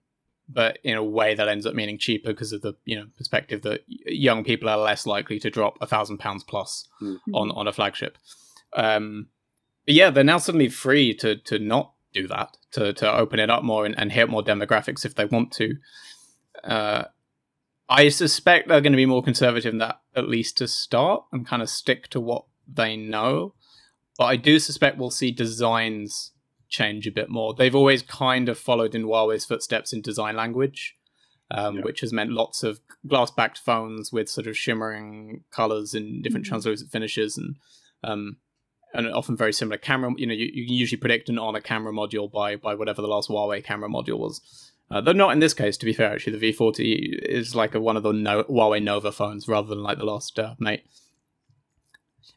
but 0.53 0.79
in 0.83 0.97
a 0.97 1.03
way 1.03 1.33
that 1.33 1.47
ends 1.47 1.65
up 1.65 1.73
meaning 1.73 1.97
cheaper 1.97 2.29
because 2.29 2.51
of 2.51 2.61
the 2.61 2.73
you 2.83 2.95
know 2.97 3.05
perspective 3.17 3.61
that 3.61 3.83
young 3.87 4.43
people 4.43 4.67
are 4.69 4.77
less 4.77 5.05
likely 5.05 5.39
to 5.39 5.49
drop 5.49 5.77
a 5.81 5.87
thousand 5.87 6.17
pounds 6.17 6.43
plus 6.43 6.87
on 7.33 7.51
on 7.51 7.67
a 7.67 7.73
flagship. 7.73 8.17
Um, 8.75 9.27
but 9.85 9.95
yeah, 9.95 10.09
they're 10.09 10.23
now 10.23 10.37
suddenly 10.37 10.69
free 10.69 11.13
to 11.15 11.37
to 11.37 11.59
not 11.59 11.93
do 12.13 12.27
that, 12.27 12.57
to 12.71 12.93
to 12.93 13.11
open 13.11 13.39
it 13.39 13.49
up 13.49 13.63
more 13.63 13.85
and, 13.85 13.97
and 13.97 14.11
hit 14.11 14.29
more 14.29 14.43
demographics 14.43 15.05
if 15.05 15.15
they 15.15 15.25
want 15.25 15.51
to. 15.53 15.75
Uh, 16.63 17.03
I 17.89 18.09
suspect 18.09 18.67
they're 18.67 18.81
going 18.81 18.93
to 18.93 18.97
be 18.97 19.05
more 19.05 19.23
conservative 19.23 19.73
in 19.73 19.79
that, 19.79 19.99
at 20.15 20.27
least 20.29 20.57
to 20.59 20.67
start, 20.67 21.23
and 21.31 21.45
kind 21.45 21.61
of 21.61 21.69
stick 21.69 22.07
to 22.09 22.19
what 22.21 22.45
they 22.67 22.95
know. 22.95 23.53
But 24.17 24.25
I 24.25 24.35
do 24.37 24.59
suspect 24.59 24.97
we'll 24.97 25.11
see 25.11 25.31
designs 25.31 26.31
change 26.69 27.05
a 27.05 27.11
bit 27.11 27.29
more. 27.29 27.53
They've 27.53 27.75
always 27.75 28.01
kind 28.01 28.47
of 28.47 28.57
followed 28.57 28.95
in 28.95 29.03
Huawei's 29.03 29.43
footsteps 29.45 29.91
in 29.91 30.01
design 30.01 30.37
language, 30.37 30.95
um, 31.49 31.77
Yeah. 31.77 31.81
which 31.83 31.99
has 31.99 32.13
meant 32.13 32.31
lots 32.31 32.63
of 32.63 32.79
glass-backed 33.05 33.57
phones 33.57 34.13
with 34.13 34.29
sort 34.29 34.47
of 34.47 34.57
shimmering 34.57 35.43
colors 35.51 35.93
and 35.93 36.23
different 36.23 36.45
Mhm. 36.45 36.49
translucent 36.49 36.91
finishes, 36.91 37.37
and 37.37 37.57
um, 38.03 38.37
and 38.93 39.07
often 39.11 39.35
very 39.37 39.53
similar 39.53 39.77
camera. 39.77 40.11
You 40.17 40.27
know, 40.27 40.33
you, 40.33 40.45
you 40.53 40.65
can 40.65 40.73
usually 40.75 40.99
predict 40.99 41.29
an 41.29 41.39
Honor 41.39 41.61
camera 41.61 41.93
module 41.93 42.31
by 42.31 42.55
by 42.55 42.75
whatever 42.75 43.01
the 43.01 43.07
last 43.07 43.29
Huawei 43.29 43.63
camera 43.63 43.89
module 43.89 44.17
was. 44.19 44.41
Uh, 44.89 44.99
though 44.99 45.13
not 45.13 45.31
in 45.31 45.39
this 45.39 45.53
case, 45.53 45.77
to 45.77 45.85
be 45.85 45.93
fair, 45.93 46.11
actually, 46.11 46.37
the 46.37 46.51
V40 46.51 47.19
is 47.23 47.55
like 47.55 47.73
a, 47.73 47.79
one 47.79 47.95
of 47.95 48.03
the 48.03 48.11
no- 48.11 48.43
Huawei 48.43 48.83
Nova 48.83 49.11
phones 49.13 49.47
rather 49.47 49.67
than 49.69 49.81
like 49.81 49.97
the 49.97 50.03
last 50.05 50.37
uh, 50.37 50.55
Mate. 50.59 50.83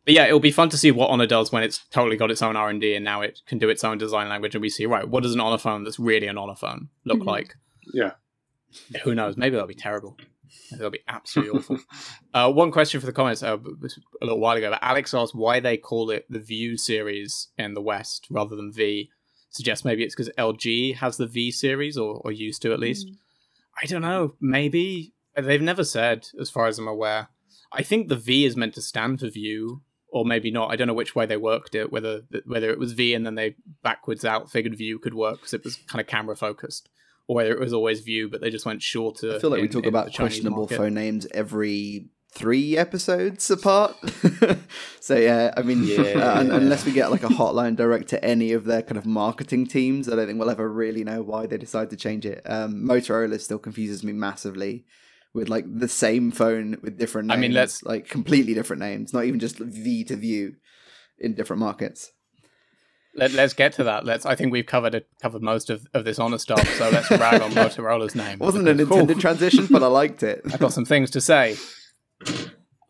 But 0.04 0.14
yeah, 0.14 0.26
it'll 0.26 0.38
be 0.38 0.52
fun 0.52 0.68
to 0.68 0.76
see 0.78 0.90
what 0.90 1.10
Honor 1.10 1.26
does 1.26 1.50
when 1.50 1.62
it's 1.62 1.78
totally 1.90 2.16
got 2.16 2.30
its 2.30 2.42
own 2.42 2.56
R 2.56 2.68
and 2.70 2.80
D 2.80 2.94
and 2.94 3.04
now 3.04 3.22
it 3.22 3.40
can 3.46 3.58
do 3.58 3.68
its 3.68 3.82
own 3.82 3.98
design 3.98 4.28
language, 4.28 4.54
and 4.54 4.62
we 4.62 4.68
see 4.68 4.86
right 4.86 5.08
what 5.08 5.22
does 5.22 5.34
an 5.34 5.40
Honor 5.40 5.58
phone 5.58 5.82
that's 5.84 5.98
really 5.98 6.26
an 6.28 6.38
Honor 6.38 6.54
phone 6.54 6.90
look 7.04 7.20
Mhm. 7.20 7.26
like? 7.26 7.54
Yeah. 7.92 8.12
Who 9.02 9.14
knows? 9.14 9.36
Maybe 9.36 9.52
that'll 9.56 9.66
be 9.68 9.74
terrible. 9.74 10.16
That'll 10.70 10.90
be 10.90 11.04
absolutely 11.08 11.58
awful. 11.58 11.78
Uh, 12.32 12.50
one 12.50 12.72
question 12.72 13.00
for 13.00 13.06
the 13.06 13.12
comments 13.12 13.42
uh, 13.42 13.56
a 13.56 14.24
little 14.24 14.40
while 14.40 14.56
ago. 14.56 14.70
But 14.70 14.82
Alex 14.82 15.14
asked 15.14 15.34
why 15.34 15.60
they 15.60 15.76
call 15.76 16.10
it 16.10 16.26
the 16.28 16.40
View 16.40 16.76
series 16.76 17.48
in 17.58 17.74
the 17.74 17.82
West 17.82 18.26
rather 18.30 18.56
than 18.56 18.72
V. 18.72 19.10
Suggests 19.50 19.84
maybe 19.84 20.02
it's 20.02 20.14
because 20.14 20.32
LG 20.36 20.96
has 20.96 21.16
the 21.16 21.26
V 21.26 21.50
series 21.50 21.96
or, 21.96 22.20
or 22.24 22.32
used 22.32 22.60
to 22.62 22.72
at 22.72 22.80
least. 22.80 23.08
I 23.80 23.86
don't 23.86 24.02
know. 24.02 24.34
Maybe 24.40 25.12
they've 25.36 25.62
never 25.62 25.84
said, 25.84 26.28
as 26.40 26.50
far 26.50 26.66
as 26.66 26.78
I'm 26.78 26.88
aware. 26.88 27.28
I 27.72 27.82
think 27.82 28.08
the 28.08 28.16
V 28.16 28.44
is 28.44 28.56
meant 28.56 28.74
to 28.74 28.82
stand 28.82 29.20
for 29.20 29.28
view, 29.28 29.82
or 30.08 30.24
maybe 30.24 30.50
not. 30.50 30.70
I 30.70 30.76
don't 30.76 30.86
know 30.86 30.94
which 30.94 31.16
way 31.16 31.26
they 31.26 31.36
worked 31.36 31.74
it. 31.74 31.90
Whether 31.92 32.22
whether 32.46 32.70
it 32.70 32.78
was 32.78 32.92
V 32.92 33.14
and 33.14 33.26
then 33.26 33.34
they 33.34 33.56
backwards 33.82 34.24
out 34.24 34.50
figured 34.50 34.76
view 34.76 34.98
could 34.98 35.14
work 35.14 35.38
because 35.38 35.54
it 35.54 35.64
was 35.64 35.76
kind 35.88 36.00
of 36.00 36.06
camera 36.06 36.36
focused, 36.36 36.88
or 37.26 37.36
whether 37.36 37.52
it 37.52 37.60
was 37.60 37.72
always 37.72 38.00
view, 38.00 38.28
but 38.28 38.40
they 38.40 38.50
just 38.50 38.66
went 38.66 38.82
shorter. 38.82 39.36
I 39.36 39.38
feel 39.38 39.50
like 39.50 39.62
we 39.62 39.68
talk 39.68 39.86
about 39.86 40.12
questionable 40.14 40.62
market. 40.62 40.76
phone 40.76 40.94
names 40.94 41.26
every 41.32 42.08
three 42.34 42.76
episodes 42.76 43.48
apart. 43.50 43.94
so 45.00 45.16
yeah, 45.16 45.52
I 45.56 45.62
mean, 45.62 45.84
Yeah. 45.84 46.02
uh, 46.02 46.40
un- 46.40 46.50
unless 46.50 46.84
we 46.84 46.92
get 46.92 47.10
like 47.10 47.22
a 47.22 47.28
hotline 47.28 47.76
direct 47.76 48.08
to 48.08 48.24
any 48.24 48.52
of 48.52 48.64
their 48.64 48.82
kind 48.82 48.98
of 48.98 49.06
marketing 49.06 49.66
teams, 49.66 50.08
I 50.08 50.16
don't 50.16 50.26
think 50.26 50.38
we'll 50.38 50.50
ever 50.50 50.68
really 50.68 51.04
know 51.04 51.22
why 51.22 51.46
they 51.46 51.56
decide 51.58 51.90
to 51.90 51.96
change 51.96 52.26
it. 52.26 52.42
Um, 52.44 52.84
Motorola 52.86 53.40
still 53.40 53.58
confuses 53.58 54.02
me 54.02 54.12
massively 54.12 54.84
with 55.32 55.48
like 55.48 55.64
the 55.68 55.88
same 55.88 56.30
phone 56.30 56.76
with 56.82 56.98
different 56.98 57.30
I 57.30 57.34
names. 57.36 57.40
mean, 57.42 57.52
let's- 57.52 57.82
like 57.84 58.08
completely 58.08 58.54
different 58.54 58.80
names, 58.80 59.12
not 59.12 59.24
even 59.24 59.38
just 59.40 59.58
V 59.58 60.04
to 60.04 60.16
View 60.16 60.56
in 61.18 61.34
different 61.34 61.60
markets. 61.60 62.10
Let, 63.16 63.32
let's 63.32 63.52
get 63.52 63.72
to 63.74 63.84
that. 63.84 64.04
Let's. 64.04 64.26
I 64.26 64.34
think 64.34 64.52
we've 64.52 64.66
covered 64.66 64.94
it, 64.94 65.08
covered 65.22 65.42
most 65.42 65.70
of, 65.70 65.86
of 65.94 66.04
this 66.04 66.18
honor 66.18 66.38
stuff. 66.38 66.66
So 66.76 66.90
let's 66.90 67.10
rag 67.10 67.40
on 67.40 67.50
Motorola's 67.52 68.14
name. 68.14 68.34
It 68.34 68.40
wasn't 68.40 68.68
an 68.68 68.80
intended 68.80 69.16
whew, 69.16 69.20
transition, 69.20 69.66
but 69.70 69.82
I 69.82 69.86
liked 69.86 70.22
it. 70.22 70.42
I've 70.52 70.60
got 70.60 70.72
some 70.72 70.84
things 70.84 71.10
to 71.12 71.20
say. 71.20 71.56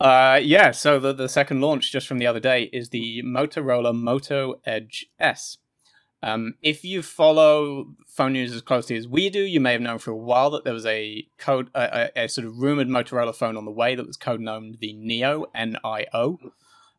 Uh, 0.00 0.40
yeah. 0.42 0.70
So 0.70 0.98
the 0.98 1.12
the 1.12 1.28
second 1.28 1.60
launch 1.60 1.92
just 1.92 2.06
from 2.06 2.18
the 2.18 2.26
other 2.26 2.40
day 2.40 2.64
is 2.72 2.88
the 2.88 3.22
Motorola 3.22 3.94
Moto 3.94 4.60
Edge 4.64 5.06
S. 5.18 5.58
Um, 6.22 6.54
if 6.62 6.84
you 6.84 7.02
follow 7.02 7.88
phone 8.08 8.32
news 8.32 8.54
as 8.54 8.62
closely 8.62 8.96
as 8.96 9.06
we 9.06 9.28
do, 9.28 9.42
you 9.42 9.60
may 9.60 9.72
have 9.72 9.82
known 9.82 9.98
for 9.98 10.10
a 10.10 10.16
while 10.16 10.48
that 10.52 10.64
there 10.64 10.72
was 10.72 10.86
a 10.86 11.26
code, 11.36 11.68
a, 11.74 12.10
a, 12.16 12.24
a 12.24 12.28
sort 12.30 12.46
of 12.46 12.56
rumored 12.56 12.88
Motorola 12.88 13.34
phone 13.34 13.58
on 13.58 13.66
the 13.66 13.70
way 13.70 13.94
that 13.94 14.06
was 14.06 14.16
codenamed 14.16 14.78
the 14.78 14.94
Nio 14.94 15.44
N 15.54 15.76
I 15.84 16.06
O. 16.14 16.38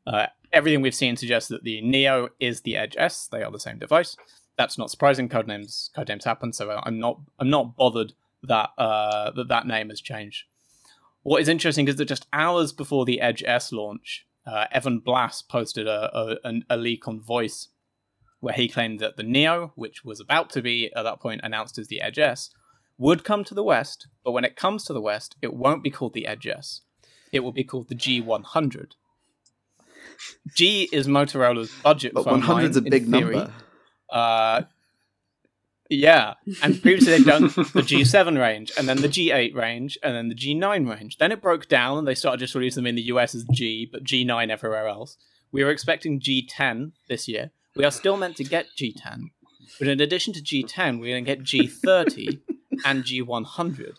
Uh, 0.06 0.28
everything 0.54 0.82
we've 0.82 0.96
seen 0.96 1.18
suggests 1.18 1.50
that 1.50 1.64
the 1.64 1.82
Nio 1.82 2.30
is 2.40 2.62
the 2.62 2.78
Edge 2.78 2.96
S. 2.98 3.28
They 3.32 3.44
are 3.44 3.52
the 3.52 3.60
same 3.60 3.80
device. 3.80 4.16
That's 4.58 4.78
not 4.78 4.92
surprising. 4.92 5.28
Codenames 5.28 5.90
codenames 5.96 6.24
happen, 6.24 6.54
so 6.54 6.82
I'm 6.84 7.00
not 7.00 7.20
I'm 7.40 7.50
not 7.50 7.76
bothered 7.76 8.14
that 8.44 8.70
uh, 8.78 9.32
that 9.32 9.48
that 9.50 9.68
name 9.68 9.90
has 9.90 10.02
changed. 10.02 10.44
What 11.24 11.42
is 11.42 11.50
interesting 11.50 11.88
is 11.88 11.96
that 11.96 12.06
just 12.06 12.28
hours 12.32 12.72
before 12.72 13.04
the 13.04 13.20
Edge 13.20 13.44
S 13.46 13.72
launch, 13.72 14.28
uh, 14.46 14.66
Evan 14.72 15.00
Blass 15.00 15.42
posted 15.42 15.88
a, 15.88 16.38
a, 16.46 16.54
a 16.70 16.78
leak 16.78 17.08
on 17.08 17.20
Voice 17.20 17.70
where 18.40 18.54
he 18.54 18.68
claimed 18.68 19.00
that 19.00 19.18
the 19.18 19.24
Nio, 19.24 19.72
which 19.74 20.06
was 20.06 20.20
about 20.20 20.52
to 20.52 20.62
be 20.62 20.92
at 20.96 21.02
that 21.02 21.20
point 21.20 21.42
announced 21.44 21.80
as 21.80 21.88
the 21.88 22.00
Edge 22.00 22.20
S, 22.20 22.52
would 22.98 23.24
come 23.24 23.44
to 23.44 23.56
the 23.56 23.64
West, 23.64 24.08
but 24.24 24.34
when 24.34 24.46
it 24.46 24.56
comes 24.56 24.84
to 24.86 24.94
the 24.94 25.02
West, 25.02 25.36
it 25.42 25.54
won't 25.54 25.84
be 25.84 25.90
called 25.90 26.14
the 26.14 26.28
Edge 26.28 26.46
S. 26.46 26.82
It 27.32 27.40
will 27.40 27.52
be 27.52 27.64
called 27.64 27.90
the 27.90 27.96
G100. 27.96 28.92
G 30.54 30.90
is 30.92 31.08
Motorola's 31.08 31.72
budget 31.84 32.14
But 32.14 32.26
phone 32.26 32.42
100's 32.42 32.78
a 32.78 32.82
big 32.82 33.08
number. 33.08 33.52
Uh, 34.10 34.64
yeah, 35.90 36.34
and 36.64 36.82
previously 36.82 37.18
they'd 37.18 37.26
done 37.26 37.44
the 37.44 37.84
G7 37.86 38.40
range, 38.40 38.72
and 38.78 38.90
then 38.90 39.02
the 39.02 39.08
G8 39.08 39.54
range, 39.54 39.98
and 40.02 40.16
then 40.16 40.30
the 40.30 40.36
G9 40.36 40.90
range. 40.90 41.18
Then 41.18 41.32
it 41.32 41.42
broke 41.42 41.68
down, 41.68 42.00
and 42.00 42.08
they 42.08 42.16
started 42.16 42.40
just 42.40 42.56
releasing 42.56 42.84
them 42.84 42.88
in 42.88 42.96
the 42.96 43.04
US 43.04 43.36
as 43.36 43.46
G, 43.52 43.88
but 43.92 44.04
G9 44.04 44.50
everywhere 44.50 44.88
else. 44.88 45.18
We 45.52 45.64
were 45.64 45.70
expecting 45.70 46.20
G10 46.20 46.94
this 47.08 47.28
year. 47.28 47.52
We 47.76 47.86
are 47.86 47.92
still 47.92 48.18
meant 48.18 48.36
to 48.38 48.44
get 48.44 48.68
G10, 48.78 49.30
but 49.78 49.88
in 49.88 50.02
addition 50.02 50.34
to 50.34 50.42
G10, 50.42 51.00
we're 51.00 51.14
going 51.14 51.26
to 51.26 51.36
get 51.36 51.44
G30 51.44 52.40
and 52.84 53.04
G100. 53.04 53.98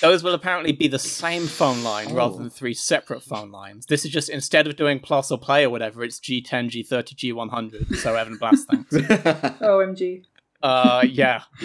Those 0.00 0.22
will 0.22 0.34
apparently 0.34 0.72
be 0.72 0.88
the 0.88 0.98
same 0.98 1.46
phone 1.46 1.82
line 1.82 2.12
rather 2.14 2.34
Oh. 2.34 2.38
than 2.38 2.50
three 2.50 2.74
separate 2.74 3.22
phone 3.22 3.50
lines. 3.50 3.86
This 3.86 4.04
is 4.04 4.10
just 4.10 4.28
instead 4.28 4.66
of 4.66 4.76
doing 4.76 5.00
plus 5.00 5.30
or 5.30 5.38
play 5.38 5.64
or 5.64 5.70
whatever, 5.70 6.04
it's 6.04 6.20
G10, 6.20 6.68
G30, 6.70 7.14
G100. 7.14 7.96
So 7.96 8.14
Evan 8.14 8.36
Blass, 8.36 8.64
thanks. 8.64 8.92
OMG. 8.94 10.24
Uh, 10.62 11.04
yeah, 11.08 11.42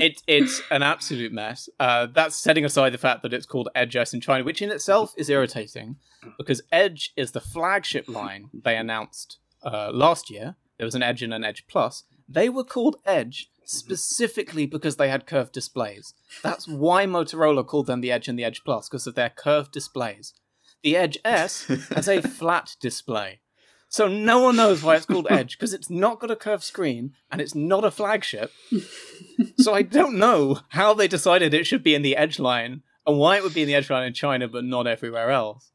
it, 0.00 0.22
it's 0.26 0.60
an 0.70 0.82
absolute 0.82 1.32
mess. 1.32 1.68
Uh, 1.78 2.06
that's 2.12 2.36
setting 2.36 2.64
aside 2.64 2.90
the 2.92 2.98
fact 2.98 3.22
that 3.22 3.32
it's 3.32 3.46
called 3.46 3.68
Edge 3.74 3.96
S 3.96 4.14
in 4.14 4.20
China, 4.20 4.44
which 4.44 4.62
in 4.62 4.70
itself 4.70 5.12
is 5.16 5.28
irritating 5.28 5.96
because 6.38 6.62
Edge 6.72 7.12
is 7.16 7.32
the 7.32 7.40
flagship 7.40 8.08
line 8.08 8.48
they 8.52 8.76
announced 8.76 9.38
uh, 9.62 9.90
last 9.92 10.30
year. 10.30 10.56
There 10.78 10.86
was 10.86 10.94
an 10.94 11.02
Edge 11.02 11.22
and 11.22 11.34
an 11.34 11.44
Edge 11.44 11.64
Plus. 11.68 12.04
They 12.28 12.48
were 12.48 12.64
called 12.64 12.96
Edge 13.04 13.50
specifically 13.70 14.66
because 14.66 14.96
they 14.96 15.08
had 15.08 15.26
curved 15.26 15.52
displays. 15.52 16.14
That's 16.42 16.66
why 16.66 17.06
Motorola 17.06 17.66
called 17.66 17.86
them 17.86 18.00
the 18.00 18.10
Edge 18.10 18.28
and 18.28 18.38
the 18.38 18.44
Edge 18.44 18.64
Plus 18.64 18.88
because 18.88 19.06
of 19.06 19.14
their 19.14 19.30
curved 19.30 19.72
displays. 19.72 20.34
The 20.82 20.96
Edge 20.96 21.18
S 21.24 21.66
has 21.94 22.08
a 22.08 22.20
flat 22.28 22.76
display. 22.80 23.40
So 23.88 24.06
no 24.06 24.40
one 24.40 24.56
knows 24.56 24.82
why 24.82 24.96
it's 24.96 25.06
called 25.06 25.26
Edge 25.30 25.58
because 25.58 25.74
it's 25.74 25.90
not 25.90 26.20
got 26.20 26.30
a 26.30 26.36
curved 26.36 26.62
screen 26.62 27.12
and 27.30 27.40
it's 27.40 27.54
not 27.54 27.84
a 27.84 27.90
flagship. 27.90 28.52
so 29.58 29.74
I 29.74 29.82
don't 29.82 30.18
know 30.18 30.60
how 30.70 30.94
they 30.94 31.08
decided 31.08 31.54
it 31.54 31.66
should 31.66 31.82
be 31.82 31.94
in 31.94 32.02
the 32.02 32.16
Edge 32.16 32.38
line 32.38 32.82
and 33.06 33.18
why 33.18 33.36
it 33.36 33.42
would 33.42 33.54
be 33.54 33.62
in 33.62 33.68
the 33.68 33.74
Edge 33.74 33.90
line 33.90 34.06
in 34.06 34.14
China 34.14 34.48
but 34.48 34.64
not 34.64 34.86
everywhere 34.86 35.30
else. 35.30 35.70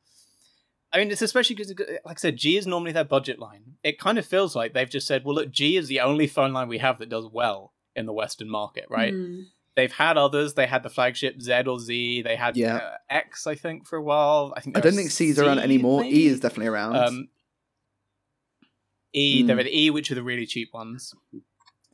I 0.93 0.99
mean, 0.99 1.11
it's 1.11 1.21
especially 1.21 1.57
because, 1.57 1.73
like 2.05 2.17
I 2.17 2.21
said, 2.21 2.37
G 2.37 2.55
is 2.55 2.65
normally 2.65 2.93
their 2.93 3.03
budget 3.03 3.37
line. 3.37 3.75
It 3.83 3.99
kind 3.99 4.17
of 4.17 4.25
feels 4.25 4.55
like 4.55 4.73
they've 4.73 4.89
just 4.89 5.07
said, 5.07 5.25
well, 5.25 5.35
look, 5.35 5.51
G 5.51 5.75
is 5.75 5.89
the 5.89 5.99
only 5.99 6.25
phone 6.25 6.53
line 6.53 6.69
we 6.69 6.77
have 6.77 6.99
that 6.99 7.09
does 7.09 7.27
well 7.29 7.73
in 7.95 8.05
the 8.05 8.13
Western 8.13 8.49
market, 8.49 8.85
right? 8.89 9.13
Mm. 9.13 9.45
They've 9.75 9.91
had 9.91 10.17
others. 10.17 10.53
They 10.53 10.67
had 10.67 10.83
the 10.83 10.89
flagship 10.89 11.41
Z 11.41 11.63
or 11.67 11.79
Z. 11.79 12.21
They 12.21 12.35
had 12.35 12.55
Yeah. 12.55 12.77
uh, 12.77 12.97
X, 13.09 13.45
I 13.45 13.55
think, 13.55 13.85
for 13.85 13.97
a 13.97 14.01
while. 14.01 14.53
I 14.55 14.61
think 14.61 14.77
I 14.77 14.79
don't 14.79 14.91
was 14.91 14.97
think 14.97 15.11
C's 15.11 15.37
around 15.39 15.59
anymore. 15.59 16.01
maybe? 16.01 16.17
E 16.23 16.27
is 16.27 16.39
definitely 16.39 16.67
around. 16.67 16.95
Um, 16.95 17.27
E, 19.13 19.43
there 19.43 19.55
Hmm. 19.55 19.59
are 19.61 19.63
the 19.63 19.77
E, 19.77 19.89
which 19.89 20.11
are 20.11 20.15
the 20.15 20.23
really 20.23 20.45
cheap 20.45 20.73
ones. 20.73 21.13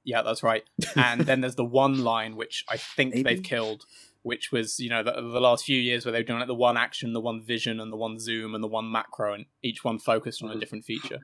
Yeah, 0.03 0.23
that's 0.23 0.41
right. 0.41 0.63
And 0.95 1.21
then 1.21 1.41
there's 1.41 1.55
the 1.55 1.65
one 1.65 1.99
line, 2.03 2.35
which 2.35 2.65
I 2.67 2.77
think 2.77 3.13
Maybe. 3.13 3.23
they've 3.23 3.43
killed, 3.43 3.85
which 4.23 4.51
was 4.51 4.79
you 4.79 4.89
know 4.89 5.03
the, 5.03 5.11
the 5.13 5.39
last 5.41 5.65
few 5.65 5.79
years 5.79 6.03
where 6.05 6.11
they've 6.11 6.25
done 6.25 6.39
like 6.39 6.47
the 6.47 6.55
one 6.55 6.77
action, 6.77 7.13
the 7.13 7.21
one 7.21 7.41
vision, 7.41 7.79
and 7.79 7.91
the 7.91 7.97
one 7.97 8.17
zoom, 8.19 8.55
and 8.55 8.63
the 8.63 8.67
one 8.67 8.91
macro, 8.91 9.33
and 9.33 9.45
each 9.61 9.83
one 9.83 9.99
focused 9.99 10.41
on 10.43 10.49
a 10.49 10.55
Mhm. 10.55 10.59
different 10.59 10.85
feature. 10.85 11.19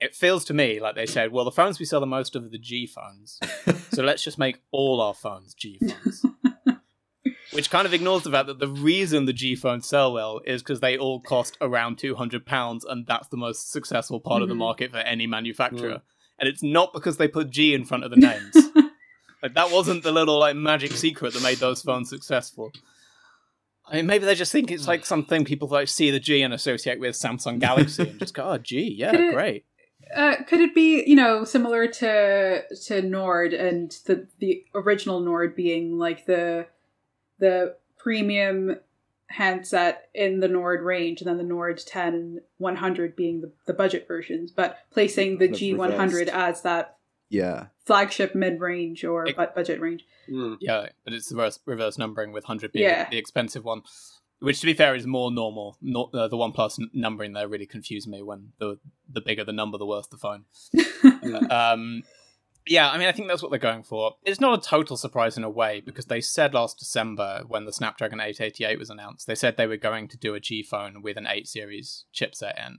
It 0.00 0.14
feels 0.14 0.44
to 0.46 0.54
me 0.54 0.78
like 0.80 0.94
they 0.94 1.06
said, 1.06 1.32
well, 1.32 1.44
the 1.46 1.50
phones 1.50 1.78
we 1.78 1.86
sell 1.86 2.00
the 2.00 2.06
most 2.06 2.36
of 2.36 2.44
are 2.44 2.48
the 2.48 2.58
G 2.58 2.86
phones, 2.86 3.40
so 3.92 4.02
let's 4.02 4.22
just 4.22 4.38
make 4.38 4.60
all 4.70 5.00
our 5.00 5.14
phones 5.14 5.54
G 5.54 5.78
phones. 5.80 6.24
Which 7.52 7.70
kind 7.70 7.86
of 7.86 7.94
ignores 7.94 8.22
the 8.24 8.30
fact 8.30 8.48
that 8.48 8.58
the 8.58 8.68
reason 8.68 9.24
the 9.24 9.32
G 9.32 9.54
phones 9.54 9.88
sell 9.88 10.12
well 10.12 10.40
is 10.44 10.62
because 10.62 10.80
they 10.80 10.98
all 10.98 11.20
cost 11.20 11.56
around 11.60 11.96
two 11.96 12.14
hundred 12.14 12.44
pounds, 12.44 12.84
and 12.84 13.06
that's 13.06 13.28
the 13.28 13.36
most 13.38 13.70
successful 13.72 14.20
part 14.20 14.42
of 14.42 14.48
the 14.48 14.54
Mhm. 14.54 14.58
market 14.58 14.90
for 14.90 14.98
any 14.98 15.26
manufacturer. 15.26 15.90
Mm. 15.94 16.02
And 16.38 16.48
it's 16.50 16.62
not 16.62 16.92
because 16.92 17.16
they 17.16 17.28
put 17.28 17.48
G 17.50 17.72
in 17.72 17.84
front 17.86 18.04
of 18.04 18.10
the 18.10 18.16
names. 18.16 18.54
like 19.42 19.54
that 19.54 19.70
wasn't 19.70 20.02
the 20.02 20.12
little 20.12 20.38
like 20.38 20.56
magic 20.56 20.92
secret 20.92 21.32
that 21.32 21.42
made 21.42 21.58
those 21.58 21.80
phones 21.82 22.10
successful. 22.10 22.72
I 23.86 23.96
mean, 23.96 24.06
maybe 24.06 24.26
they 24.26 24.34
just 24.34 24.52
think 24.52 24.70
it's 24.70 24.88
like 24.88 25.06
something 25.06 25.44
people 25.46 25.68
like 25.68 25.88
see 25.88 26.10
the 26.10 26.20
G 26.20 26.42
and 26.42 26.52
associate 26.52 27.00
with 27.00 27.14
Samsung 27.14 27.58
Galaxy 27.60 28.02
and 28.10 28.18
just 28.18 28.34
go, 28.34 28.42
"Oh, 28.50 28.58
G, 28.58 28.94
yeah, 28.98 29.30
great." 29.32 29.64
Uh, 30.14 30.36
could 30.44 30.60
it 30.60 30.74
be, 30.74 31.02
you 31.06 31.16
know, 31.16 31.44
similar 31.44 31.86
to 31.88 32.62
to 32.86 33.02
Nord 33.02 33.52
and 33.52 33.90
the 34.06 34.26
the 34.38 34.64
original 34.74 35.20
Nord 35.20 35.56
being 35.56 35.98
like 35.98 36.26
the 36.26 36.66
the 37.38 37.76
premium 37.98 38.76
handset 39.28 40.08
in 40.14 40.40
the 40.40 40.48
Nord 40.48 40.82
range, 40.82 41.20
and 41.20 41.28
then 41.28 41.36
the 41.38 41.42
Nord 41.42 41.78
10 41.78 42.14
and 42.14 42.40
100 42.58 43.16
being 43.16 43.40
the, 43.40 43.50
the 43.66 43.74
budget 43.74 44.06
versions, 44.06 44.52
but 44.52 44.78
placing 44.92 45.38
the 45.38 45.48
G100 45.48 45.98
reversed. 45.98 46.28
as 46.32 46.62
that 46.62 46.96
yeah. 47.28 47.66
flagship 47.84 48.34
mid 48.36 48.60
range 48.60 49.04
or 49.04 49.26
It- 49.26 49.36
budget 49.36 49.80
range. 49.80 50.04
Mm. 50.30 50.58
Yeah, 50.60 50.88
but 51.04 51.12
it's 51.12 51.28
the 51.28 51.36
reverse, 51.36 51.58
reverse 51.66 51.98
numbering 51.98 52.32
with 52.32 52.44
hundred 52.44 52.72
being 52.72 52.84
Yeah. 52.84 53.08
the 53.10 53.18
expensive 53.18 53.64
one, 53.64 53.82
which 54.40 54.60
to 54.60 54.66
be 54.66 54.74
fair 54.74 54.94
is 54.94 55.06
more 55.06 55.30
normal. 55.30 55.76
Not 55.80 56.14
uh, 56.14 56.28
the 56.28 56.36
one 56.36 56.52
plus 56.52 56.78
n- 56.78 56.90
numbering 56.92 57.32
there 57.32 57.48
really 57.48 57.66
confused 57.66 58.08
me. 58.08 58.22
When 58.22 58.52
the 58.58 58.78
the 59.08 59.20
bigger 59.20 59.44
the 59.44 59.52
number, 59.52 59.78
the 59.78 59.86
worse 59.86 60.06
the 60.06 60.16
phone. 60.16 60.44
um, 61.50 62.02
yeah, 62.66 62.90
I 62.90 62.98
mean, 62.98 63.06
I 63.06 63.12
think 63.12 63.28
that's 63.28 63.42
what 63.42 63.50
they're 63.50 63.60
going 63.60 63.84
for. 63.84 64.16
It's 64.24 64.40
not 64.40 64.58
a 64.58 64.68
total 64.68 64.96
surprise 64.96 65.36
in 65.36 65.44
a 65.44 65.50
way 65.50 65.80
because 65.80 66.06
they 66.06 66.20
said 66.20 66.52
last 66.52 66.78
December 66.78 67.42
when 67.46 67.64
the 67.64 67.72
Snapdragon 67.72 68.20
888 68.20 68.78
was 68.78 68.90
announced, 68.90 69.26
they 69.26 69.36
said 69.36 69.56
they 69.56 69.68
were 69.68 69.76
going 69.76 70.08
to 70.08 70.18
do 70.18 70.34
a 70.34 70.40
G 70.40 70.64
phone 70.64 71.00
with 71.00 71.16
an 71.16 71.28
8 71.28 71.46
series 71.46 72.04
chipset 72.12 72.66
in. 72.66 72.78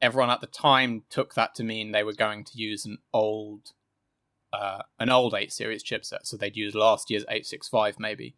Everyone 0.00 0.30
at 0.30 0.42
the 0.42 0.46
time 0.46 1.04
took 1.08 1.34
that 1.34 1.54
to 1.54 1.64
mean 1.64 1.90
they 1.90 2.04
were 2.04 2.12
going 2.12 2.44
to 2.44 2.58
use 2.58 2.84
an 2.84 2.98
old, 3.12 3.72
uh, 4.52 4.82
an 5.00 5.08
old 5.08 5.34
8 5.34 5.52
series 5.52 5.82
chipset. 5.82 6.24
So 6.24 6.36
they'd 6.36 6.56
use 6.56 6.74
last 6.74 7.10
year's 7.10 7.24
865 7.24 7.98
maybe 7.98 8.36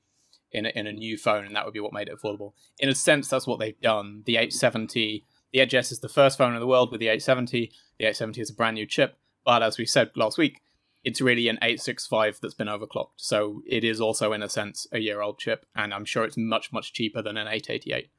in 0.52 0.66
a, 0.66 0.70
in 0.70 0.86
a 0.86 0.92
new 0.92 1.16
phone, 1.16 1.44
and 1.46 1.54
that 1.56 1.64
would 1.64 1.74
be 1.74 1.80
what 1.80 1.92
made 1.92 2.08
it 2.08 2.18
affordable. 2.18 2.52
In 2.78 2.88
a 2.88 2.94
sense, 2.94 3.28
that's 3.28 3.46
what 3.46 3.58
they've 3.58 3.80
done. 3.80 4.22
The 4.26 4.36
870, 4.36 5.24
the 5.52 5.60
Edge 5.60 5.74
S 5.74 5.92
is 5.92 6.00
the 6.00 6.08
first 6.08 6.38
phone 6.38 6.54
in 6.54 6.60
the 6.60 6.66
world 6.66 6.90
with 6.90 7.00
the 7.00 7.08
870. 7.08 7.72
The 7.98 8.04
870 8.04 8.40
is 8.40 8.50
a 8.50 8.54
brand 8.54 8.74
new 8.74 8.86
chip. 8.86 9.16
But 9.44 9.62
as 9.62 9.78
we 9.78 9.86
said 9.86 10.10
last 10.16 10.38
week, 10.38 10.60
it's 11.02 11.20
really 11.20 11.48
an 11.48 11.58
865 11.62 12.40
that's 12.42 12.54
been 12.54 12.68
overclocked. 12.68 13.12
So 13.16 13.62
it 13.66 13.84
is 13.84 14.00
also, 14.00 14.32
in 14.32 14.42
a 14.42 14.48
sense, 14.48 14.86
a 14.92 14.98
year 14.98 15.22
old 15.22 15.38
chip, 15.38 15.66
and 15.74 15.94
I'm 15.94 16.04
sure 16.04 16.24
it's 16.24 16.36
much, 16.36 16.72
much 16.72 16.92
cheaper 16.92 17.22
than 17.22 17.36
an 17.36 17.46
888. 17.46 18.10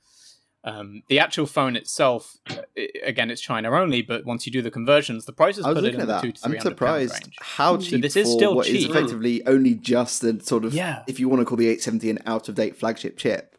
Um, 0.64 1.02
the 1.08 1.18
actual 1.18 1.48
phone 1.48 1.76
itself, 1.76 2.38
uh, 2.50 2.58
again, 3.04 3.32
it's 3.32 3.42
China 3.42 3.72
only, 3.72 4.04
but 4.04 4.26
once 4.26 4.46
you 4.46 4.52
do 4.52 4.62
the 4.62 4.70
conversions, 4.70 5.26
the 5.26 5.34
prices 5.34 5.66
I 5.66 5.70
was 5.70 5.80
put 5.80 5.86
it 5.86 5.96
in 5.96 6.02
at 6.02 6.08
the 6.08 6.20
two 6.22 6.28
that. 6.28 6.36
to 6.36 6.46
I'm 6.46 6.52
300 6.52 6.54
pound 6.54 6.62
surprised 6.78 7.14
range. 7.26 7.36
how 7.42 7.80
So 7.80 7.86
cheap 7.90 8.02
this 8.04 8.16
is 8.16 8.32
still 8.32 8.56
what 8.56 8.68
is 8.68 8.84
cheap. 8.84 8.90
effectively 8.92 9.46
only 9.48 9.74
just 9.74 10.22
the 10.22 10.40
sort 10.44 10.64
of, 10.66 10.74
Yeah. 10.74 11.02
if 11.08 11.20
you 11.20 11.28
want 11.30 11.42
to 11.42 11.46
call 11.46 11.58
the 11.58 11.66
870 11.68 12.10
an 12.12 12.20
out 12.28 12.48
of 12.48 12.54
date 12.56 12.78
flagship 12.78 13.18
chip. 13.18 13.56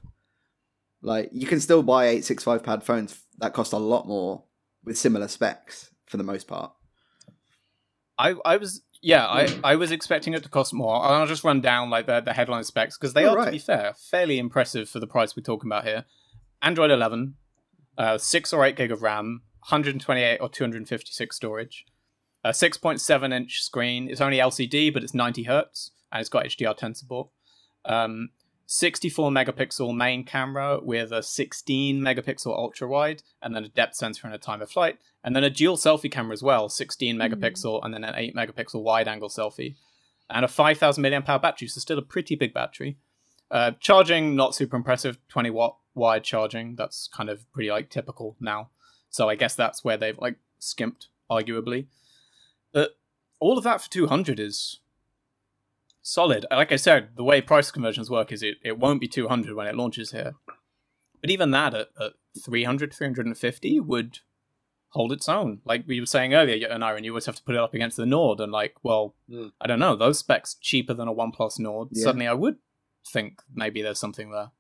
Like 1.03 1.31
you 1.33 1.47
can 1.49 1.59
still 1.59 1.83
buy 1.83 2.05
865 2.05 2.63
pad 2.63 2.85
phones 2.85 3.21
that 3.39 3.53
cost 3.53 3.73
a 3.73 3.79
lot 3.79 4.07
more 4.07 4.45
with 4.85 4.97
similar 4.97 5.27
specs 5.27 5.91
for 6.07 6.17
the 6.19 6.23
most 6.23 6.47
part. 6.47 6.73
I, 8.19 8.35
I 8.45 8.57
was 8.59 8.83
yeah, 9.05 9.27
I, 9.27 9.49
I 9.65 9.75
was 9.75 9.91
expecting 9.91 10.33
it 10.35 10.45
to 10.45 10.49
cost 10.49 10.73
more. 10.73 10.95
I'll 11.05 11.27
just 11.27 11.43
run 11.43 11.61
down 11.61 11.91
like 11.91 12.07
the, 12.07 12.21
the 12.21 12.33
headline 12.33 12.63
specs 12.63 12.97
because 12.97 13.15
they 13.15 13.25
Oh, 13.25 13.35
are, 13.37 13.47
to 13.47 13.51
be 13.51 13.59
fair, 13.59 13.95
fairly 13.99 14.39
impressive 14.39 14.89
for 14.89 15.01
the 15.01 15.09
price 15.09 15.35
we're 15.35 15.43
talking 15.43 15.69
about 15.69 15.85
here. 15.85 16.05
Android 16.63 16.93
11, 16.93 17.35
uh, 17.99 18.19
six 18.19 18.53
or 18.53 18.65
eight 18.65 18.77
gig 18.77 18.93
of 18.93 19.03
RAM, 19.03 19.43
128 19.69 20.39
or 20.39 20.49
256 20.49 21.35
storage, 21.35 21.85
a 22.45 22.51
6.7 22.51 23.35
inch 23.35 23.63
screen. 23.63 24.09
It's 24.09 24.21
only 24.21 24.39
LCD, 24.39 24.95
but 24.95 25.03
it's 25.03 25.13
90 25.13 25.45
hertz 25.45 25.91
and 26.13 26.21
it's 26.21 26.31
got 26.31 26.45
HDR10 26.45 26.97
support. 26.97 27.29
Um, 27.85 28.31
64 28.67 29.31
megapixel 29.31 29.95
main 29.95 30.25
camera 30.25 30.79
with 30.81 31.11
a 31.11 31.23
16 31.23 32.01
megapixel 32.01 32.47
ultra 32.47 32.89
wide, 32.89 33.23
and 33.43 33.55
then 33.55 33.65
a 33.65 33.69
depth 33.69 33.97
sensor 33.97 34.27
and 34.27 34.35
a 34.35 34.39
time 34.39 34.63
of 34.63 34.71
flight, 34.71 34.99
and 35.25 35.35
then 35.35 35.45
a 35.45 35.51
dual 35.51 35.77
selfie 35.77 36.11
camera 36.11 36.33
as 36.33 36.43
well 36.43 36.69
16 36.69 37.17
megapixel 37.17 37.85
and 37.85 37.93
then 37.93 38.05
an 38.05 38.15
8 38.15 38.37
megapixel 38.37 38.83
wide 38.83 39.09
angle 39.09 39.29
selfie, 39.29 39.75
and 40.31 40.45
a 40.45 40.49
5000 40.49 41.03
milliamp 41.03 41.29
hour 41.29 41.41
battery, 41.41 41.67
so 41.67 41.81
still 41.81 41.99
a 41.99 42.03
pretty 42.03 42.37
big 42.37 42.55
battery. 42.55 42.99
Uh, 43.51 43.73
charging, 43.81 44.37
not 44.37 44.55
super 44.55 44.77
impressive, 44.77 45.19
20 45.29 45.51
watt 45.51 45.77
wide 45.95 46.25
charging. 46.25 46.77
That's 46.77 47.09
kind 47.09 47.29
of 47.31 47.51
pretty 47.53 47.71
like 47.71 47.91
typical 47.91 48.37
now. 48.41 48.71
So 49.11 49.29
I 49.29 49.35
guess 49.35 49.55
that's 49.55 49.85
where 49.85 49.97
they've 49.97 50.19
like 50.19 50.37
skimped, 50.59 51.09
arguably. 51.31 51.87
But 52.73 52.97
all 53.41 53.59
of 53.59 53.65
that 53.65 53.83
for 53.83 53.91
200 53.91 54.41
is 54.41 54.81
solid. 56.01 56.47
Like 56.51 56.73
I 56.73 56.77
said, 56.77 57.11
the 57.17 57.25
way 57.25 57.41
price 57.41 57.71
conversions 57.71 58.11
work 58.11 58.33
is 58.33 58.43
it, 58.43 58.57
it 58.63 58.79
won't 58.79 59.01
be 59.01 59.09
200 59.09 59.55
when 59.55 59.67
it 59.67 59.77
launches 59.77 60.13
here. 60.13 60.35
But 61.21 61.31
even 61.31 61.51
that 61.53 61.75
at, 61.75 61.89
at 62.01 62.13
300, 62.43 62.93
350 62.93 63.81
would 63.81 64.21
hold 64.89 65.13
its 65.13 65.29
own. 65.29 65.61
Like 65.65 65.85
we 65.87 66.01
were 66.01 66.07
saying 66.07 66.35
earlier, 66.35 66.67
and 66.69 66.85
Iron, 66.85 67.05
you 67.05 67.13
always 67.13 67.27
have 67.27 67.37
to 67.37 67.43
put 67.43 67.55
it 67.55 67.61
up 67.61 67.75
against 67.75 67.97
the 67.97 68.07
Nord, 68.07 68.41
and 68.41 68.53
like, 68.53 68.75
well, 68.83 69.15
Mm. 69.31 69.53
I 69.61 69.67
don't 69.67 69.79
know, 69.79 69.97
those 69.97 70.19
specs 70.19 70.55
cheaper 70.55 70.93
than 70.95 71.09
a 71.09 71.13
One 71.13 71.31
Plus 71.33 71.59
Nord. 71.59 71.89
Yeah. 71.93 72.05
Suddenly, 72.05 72.27
I 72.27 72.35
would 72.35 72.57
think 73.11 73.41
maybe 73.55 73.81
there's 73.83 73.99
something 73.99 74.31
there. 74.33 74.51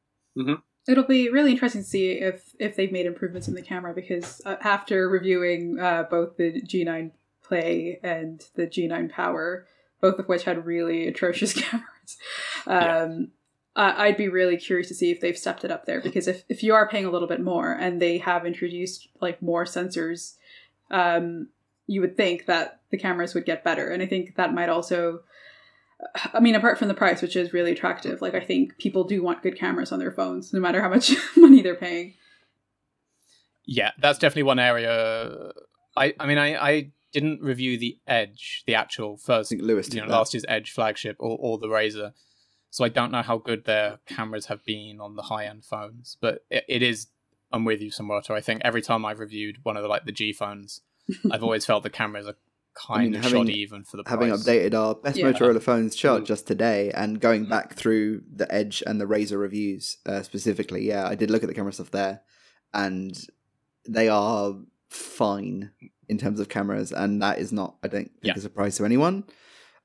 It'll 0.89 1.05
be 1.05 1.29
really 1.29 1.53
interesting 1.53 1.83
to 1.83 1.87
see 1.87 2.13
if 2.13 2.55
if 2.59 2.75
they've 2.75 2.91
made 2.91 3.07
improvements 3.07 3.49
in 3.49 3.55
the 3.55 3.63
camera 3.63 3.95
because 3.95 4.43
uh, 4.45 4.57
after 4.63 5.09
reviewing 5.09 5.79
uh, 5.79 6.05
both 6.11 6.37
the 6.37 6.61
G9 6.61 7.13
Play 7.43 8.01
and 8.03 8.45
the 8.55 8.67
G9 8.67 9.11
Power, 9.11 9.67
both 10.01 10.19
of 10.19 10.29
which 10.29 10.45
had 10.45 10.67
really 10.67 11.07
atrocious 11.07 11.53
cameras, 11.61 12.17
um, 12.67 13.31
I 13.77 14.07
I'd 14.07 14.17
be 14.17 14.29
really 14.29 14.57
curious 14.57 14.89
to 14.89 14.95
see 14.95 15.13
if 15.13 15.21
they've 15.21 15.39
stepped 15.39 15.65
it 15.65 15.71
up 15.71 15.87
there 15.87 16.01
because 16.01 16.27
if 16.27 16.45
if 16.49 16.65
you 16.65 16.75
are 16.75 16.89
paying 16.89 17.05
a 17.05 17.11
little 17.11 17.29
bit 17.29 17.41
more 17.41 17.73
and 17.73 18.03
they 18.03 18.19
have 18.19 18.45
introduced 18.45 19.09
like 19.21 19.41
more 19.41 19.65
sensors, 19.65 20.35
um, 20.91 21.49
you 21.87 22.01
would 22.01 22.17
think 22.17 22.47
that 22.47 22.81
the 22.91 22.99
cameras 22.99 23.35
would 23.35 23.47
get 23.47 23.63
better, 23.63 23.89
and 23.89 24.03
I 24.03 24.07
think 24.07 24.35
that 24.35 24.53
might 24.53 24.69
also 24.69 25.21
I 26.35 26.41
mean, 26.41 26.55
apart 26.55 26.79
from 26.79 26.89
the 26.89 26.95
price, 26.95 27.23
which 27.23 27.37
is 27.37 27.53
really 27.53 27.73
attractive, 27.73 28.21
like 28.21 28.35
I 28.35 28.41
think 28.41 28.79
people 28.79 29.05
do 29.05 29.23
want 29.23 29.43
good 29.43 29.59
cameras 29.59 29.93
on 29.93 29.99
their 29.99 30.11
phones, 30.11 30.53
no 30.53 30.61
matter 30.61 30.81
how 30.81 30.89
much 30.89 31.13
money 31.37 31.63
they're 31.63 31.75
paying. 31.75 32.15
Yeah, 33.65 33.93
that's 34.01 34.19
definitely 34.19 34.43
one 34.45 34.59
area. 34.59 35.53
I, 35.97 36.15
I 36.19 36.27
mean, 36.27 36.39
I, 36.39 36.57
I 36.57 36.91
didn't 37.13 37.43
review 37.43 37.79
the 37.79 37.99
Edge, 38.07 38.65
the 38.67 38.75
actual 38.75 39.19
I 39.23 39.27
first, 39.27 39.51
think 39.51 39.63
Lewis 39.63 39.87
did 39.87 39.97
you 39.97 40.01
know, 40.03 40.09
that. 40.09 40.17
last 40.17 40.35
year's 40.35 40.45
Edge 40.49 40.73
flagship, 40.73 41.17
or, 41.21 41.37
or 41.41 41.59
the 41.59 41.69
Razr. 41.69 42.13
So 42.71 42.85
I 42.85 42.89
don't 42.89 43.13
know 43.13 43.23
how 43.23 43.39
good 43.39 43.65
their 43.65 43.99
cameras 44.07 44.47
have 44.47 44.65
been 44.65 45.01
on 45.01 45.15
the 45.15 45.23
high 45.23 45.45
end 45.45 45.65
phones, 45.65 46.17
but 46.21 46.45
it, 46.51 46.65
it 46.69 46.83
is. 46.83 47.09
I'm 47.53 47.67
with 47.67 47.83
you, 47.83 47.91
Samurata. 47.91 48.31
I 48.31 48.41
think 48.41 48.63
every 48.65 48.81
time 48.81 49.05
I've 49.05 49.21
reviewed 49.21 49.59
one 49.63 49.77
of 49.77 49.83
the 49.83 49.89
like 49.89 50.07
the 50.07 50.13
G 50.13 50.33
phones, 50.33 50.81
I've 51.31 51.43
always 51.43 51.67
felt 51.67 51.83
the 51.83 51.91
cameras 51.91 52.27
are 52.27 52.37
kind 52.75 53.03
mean, 53.11 53.15
of 53.17 53.23
having- 53.25 53.39
shoddy 53.47 53.61
even 53.61 53.85
for 53.85 53.97
the 53.99 54.05
having 54.07 54.29
price. 54.31 54.45
updated 54.45 54.75
our 54.75 54.95
best 54.95 55.19
Yeah. 55.19 55.31
Motorola 55.33 55.61
phones 55.63 55.95
chart 55.95 56.23
Mm. 56.23 56.27
just 56.27 56.47
today 56.47 56.91
and 56.93 57.21
going 57.21 57.47
back 57.47 57.75
through 57.75 58.23
the 58.35 58.53
Edge 58.53 58.83
and 58.87 59.01
the 59.01 59.05
Razr 59.07 59.39
reviews 59.39 59.99
uh, 60.07 60.23
specifically, 60.23 60.87
yeah, 60.87 61.07
I 61.07 61.15
did 61.15 61.31
look 61.31 61.43
at 61.43 61.49
the 61.49 61.55
camera 61.55 61.73
stuff 61.73 61.91
there, 61.91 62.23
and 62.73 63.19
they 63.89 64.09
are 64.09 64.55
fine 64.89 65.71
in 66.09 66.19
terms 66.19 66.41
of 66.41 66.49
cameras, 66.49 66.93
and 66.93 67.21
that 67.23 67.39
is 67.39 67.53
not, 67.53 67.77
I 67.83 67.89
don't 67.89 68.05
think, 68.05 68.13
Yeah. 68.23 68.35
a 68.37 68.41
surprise 68.41 68.77
to 68.77 68.85
anyone. 68.85 69.25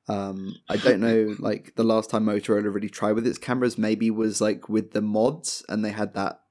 Um, 0.10 0.56
I 0.70 0.78
don't 0.78 1.02
know, 1.02 1.36
like 1.40 1.76
the 1.76 1.84
last 1.84 2.10
time 2.10 2.26
Motorola 2.26 2.74
really 2.74 2.90
tried 2.90 3.14
with 3.14 3.28
its 3.28 3.38
cameras, 3.38 3.78
maybe 3.78 4.10
was 4.10 4.40
like 4.40 4.70
with 4.70 4.92
the 4.92 5.02
mods, 5.02 5.64
and 5.68 5.84
they 5.84 5.92
had 5.92 6.14
that 6.14 6.42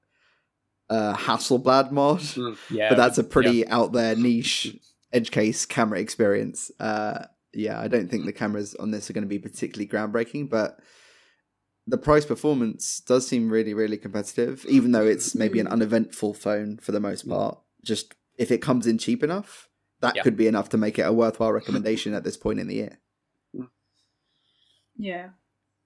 uh, 0.88 1.16
Hasselblad 1.16 1.90
mod 1.90 2.22
Yeah, 2.70 2.90
but 2.90 2.96
that's 2.96 3.18
a 3.18 3.25
pretty 3.25 3.66
out 3.66 3.92
there 3.92 4.14
niche 4.14 4.77
edge 5.17 5.31
case 5.31 5.65
camera 5.67 5.99
experience. 6.01 6.71
Uh, 6.79 7.25
yeah, 7.53 7.81
I 7.81 7.89
don't 7.89 8.11
think 8.11 8.27
the 8.27 8.33
cameras 8.33 8.75
on 8.75 8.91
this 8.91 9.09
are 9.09 9.13
going 9.15 9.25
to 9.25 9.29
be 9.29 9.39
particularly 9.39 9.89
groundbreaking, 9.89 10.51
but 10.51 10.79
the 11.87 11.97
price 11.99 12.25
performance 12.27 13.01
does 13.01 13.27
seem 13.27 13.49
really, 13.49 13.73
really 13.73 13.97
competitive, 13.97 14.65
even 14.69 14.93
though 14.93 15.07
it's 15.07 15.35
maybe 15.35 15.59
an 15.61 15.69
uneventful 15.69 16.35
phone 16.35 16.79
for 16.79 16.93
the 16.93 17.01
most 17.01 17.29
part. 17.29 17.59
Just 17.85 18.15
if 18.37 18.51
it 18.51 18.59
comes 18.59 18.87
in 18.87 18.99
cheap 18.99 19.23
enough, 19.23 19.69
that 20.01 20.17
Yeah. 20.17 20.23
could 20.23 20.37
be 20.37 20.49
enough 20.49 20.69
to 20.71 20.77
make 20.77 20.99
it 20.99 21.03
a 21.07 21.13
worthwhile 21.13 21.53
recommendation 21.53 22.13
at 22.13 22.25
this 22.25 22.37
point 22.37 22.61
in 22.61 22.67
the 22.67 22.75
year. 22.75 22.99
Yeah. 24.99 25.31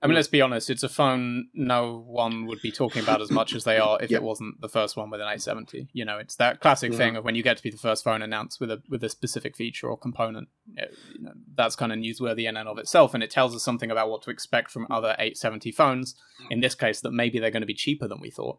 I 0.03 0.07
mean, 0.07 0.15
let's 0.15 0.29
be 0.29 0.41
honest. 0.41 0.71
It's 0.71 0.83
a 0.83 0.89
phone 0.89 1.49
no 1.53 2.03
one 2.07 2.47
would 2.47 2.63
be 2.63 2.73
talking 2.73 3.03
about 3.03 3.21
as 3.21 3.31
much 3.31 3.55
as 3.55 3.65
they 3.65 3.77
are 3.77 3.99
if 4.03 4.11
Yeah. 4.11 4.17
it 4.17 4.23
wasn't 4.23 4.61
the 4.63 4.69
first 4.69 4.97
one 4.97 5.11
with 5.11 5.21
an 5.21 5.27
870. 5.27 5.89
You 5.93 6.07
know, 6.07 6.17
it's 6.19 6.37
that 6.37 6.61
classic 6.61 6.93
Yeah. 6.93 6.99
thing 6.99 7.17
of 7.17 7.25
when 7.25 7.35
you 7.35 7.43
get 7.43 7.59
to 7.59 7.63
be 7.63 7.71
the 7.71 7.77
first 7.77 8.03
phone 8.03 8.23
announced 8.23 8.61
with 8.61 8.71
a 8.71 8.83
with 8.89 9.05
a 9.05 9.11
specific 9.11 9.57
feature 9.57 9.89
or 9.89 9.99
component. 9.99 10.49
It- 10.77 10.95
you 11.15 11.23
know, 11.23 11.33
that's 11.55 11.77
kind 11.77 11.93
of 11.93 11.99
newsworthy 11.99 12.49
in 12.49 12.57
and 12.57 12.69
of 12.69 12.79
itself, 12.79 13.13
and 13.13 13.23
it 13.23 13.31
tells 13.31 13.55
us 13.55 13.63
something 13.63 13.91
about 13.91 14.09
what 14.09 14.23
to 14.23 14.31
expect 14.31 14.71
from 14.71 14.87
other 14.91 15.15
870 15.19 15.71
phones. 15.73 16.15
In 16.51 16.61
this 16.61 16.75
case, 16.75 17.01
that 17.03 17.13
maybe 17.13 17.39
they're 17.39 17.51
going 17.51 17.61
to 17.63 17.67
be 17.67 17.75
cheaper 17.75 18.09
than 18.09 18.21
we 18.21 18.31
thought. 18.31 18.59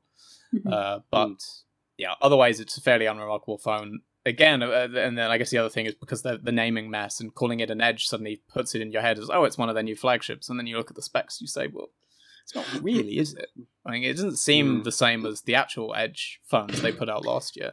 Mhm. 0.53 0.71
Uh, 0.71 0.99
but 1.09 1.43
yeah, 1.97 2.13
otherwise 2.21 2.59
it's 2.59 2.77
a 2.77 2.81
fairly 2.81 3.07
unremarkable 3.07 3.57
phone. 3.57 4.01
Again, 4.23 4.61
uh, 4.61 4.87
and 4.95 5.17
then 5.17 5.31
I 5.31 5.37
guess 5.39 5.49
the 5.49 5.57
other 5.57 5.69
thing 5.69 5.87
is 5.87 5.95
because 5.95 6.21
the 6.21 6.37
the 6.37 6.51
naming 6.51 6.91
mess 6.91 7.19
and 7.19 7.33
calling 7.33 7.59
it 7.59 7.71
an 7.71 7.81
Edge 7.81 8.05
suddenly 8.05 8.41
puts 8.53 8.75
it 8.75 8.81
in 8.81 8.91
your 8.91 9.01
head 9.01 9.17
as 9.17 9.29
oh, 9.31 9.45
it's 9.45 9.57
one 9.57 9.67
of 9.69 9.73
their 9.75 9.83
new 9.83 9.95
flagships, 9.95 10.47
and 10.49 10.59
then 10.59 10.67
you 10.67 10.77
look 10.77 10.91
at 10.91 10.95
the 10.95 11.01
specs, 11.01 11.41
you 11.41 11.47
say, 11.47 11.67
well, 11.67 11.89
it's 12.43 12.53
not 12.55 12.65
really, 12.83 13.17
is 13.17 13.33
it? 13.33 13.49
I 13.85 13.91
mean, 13.91 14.03
it 14.03 14.13
doesn't 14.13 14.37
seem 14.37 14.81
Mm. 14.81 14.83
the 14.83 14.91
same 14.91 15.25
as 15.25 15.41
the 15.41 15.55
actual 15.55 15.95
Edge 15.95 16.39
phones 16.45 16.81
they 16.81 16.91
put 16.91 17.09
out 17.09 17.25
last 17.25 17.55
year. 17.57 17.71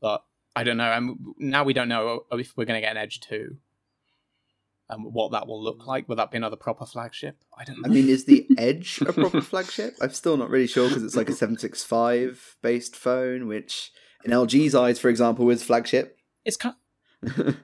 But 0.00 0.22
I 0.54 0.62
don't 0.62 0.76
know. 0.76 0.92
And 0.92 1.16
now 1.38 1.64
we 1.64 1.72
don't 1.72 1.88
know 1.88 2.26
if 2.30 2.56
we're 2.56 2.64
going 2.64 2.76
to 2.80 2.86
get 2.86 2.92
an 2.92 3.02
Edge 3.02 3.18
two, 3.18 3.56
and 4.88 5.12
what 5.12 5.32
that 5.32 5.48
will 5.48 5.60
look 5.62 5.84
like. 5.84 6.08
Will 6.08 6.14
that 6.16 6.30
be 6.30 6.36
another 6.36 6.54
proper 6.56 6.86
flagship? 6.86 7.38
I 7.58 7.64
don't 7.64 7.80
know. 7.82 7.86
I 7.86 7.88
mean, 7.88 8.08
is 8.08 8.26
the 8.26 8.46
Edge 8.56 9.00
a 9.04 9.12
proper 9.12 9.40
flagship? 9.40 9.96
I'm 10.00 10.10
still 10.10 10.36
not 10.36 10.50
really 10.50 10.68
sure 10.68 10.86
because 10.88 11.02
it's 11.02 11.16
like 11.16 11.28
a 11.28 11.32
765 11.32 12.56
based 12.62 12.94
phone, 12.94 13.48
which 13.48 13.90
in 14.24 14.30
LG's 14.32 14.74
eyes, 14.74 14.98
for 14.98 15.08
example, 15.08 15.48
is 15.50 15.62
flagship. 15.62 16.18
it's 16.44 16.56
kind. 16.56 16.74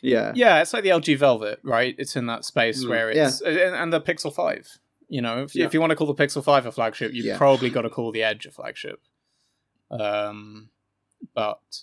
yeah. 0.00 0.32
Yeah, 0.34 0.60
it's 0.62 0.72
like 0.72 0.82
the 0.84 0.90
LG 0.90 1.16
Velvet, 1.18 1.60
right? 1.62 1.94
It's 1.98 2.16
in 2.16 2.26
that 2.26 2.44
space 2.44 2.84
Mm. 2.84 2.88
where 2.88 3.10
it's 3.10 3.40
and, 3.40 3.56
and 3.58 3.92
the 3.92 4.00
Pixel 4.00 4.32
Five. 4.32 4.78
You 5.08 5.20
know, 5.20 5.42
if, 5.42 5.54
Yeah. 5.54 5.66
if 5.66 5.74
you 5.74 5.80
want 5.80 5.90
to 5.90 5.96
call 5.96 6.06
the 6.12 6.14
Pixel 6.14 6.42
Five 6.42 6.64
a 6.66 6.72
flagship, 6.72 7.12
you've 7.12 7.26
Yeah. 7.26 7.36
probably 7.38 7.68
got 7.70 7.82
to 7.82 7.90
call 7.90 8.10
the 8.12 8.22
Edge 8.22 8.46
a 8.46 8.50
flagship. 8.50 9.00
Um, 9.90 10.70
but 11.34 11.82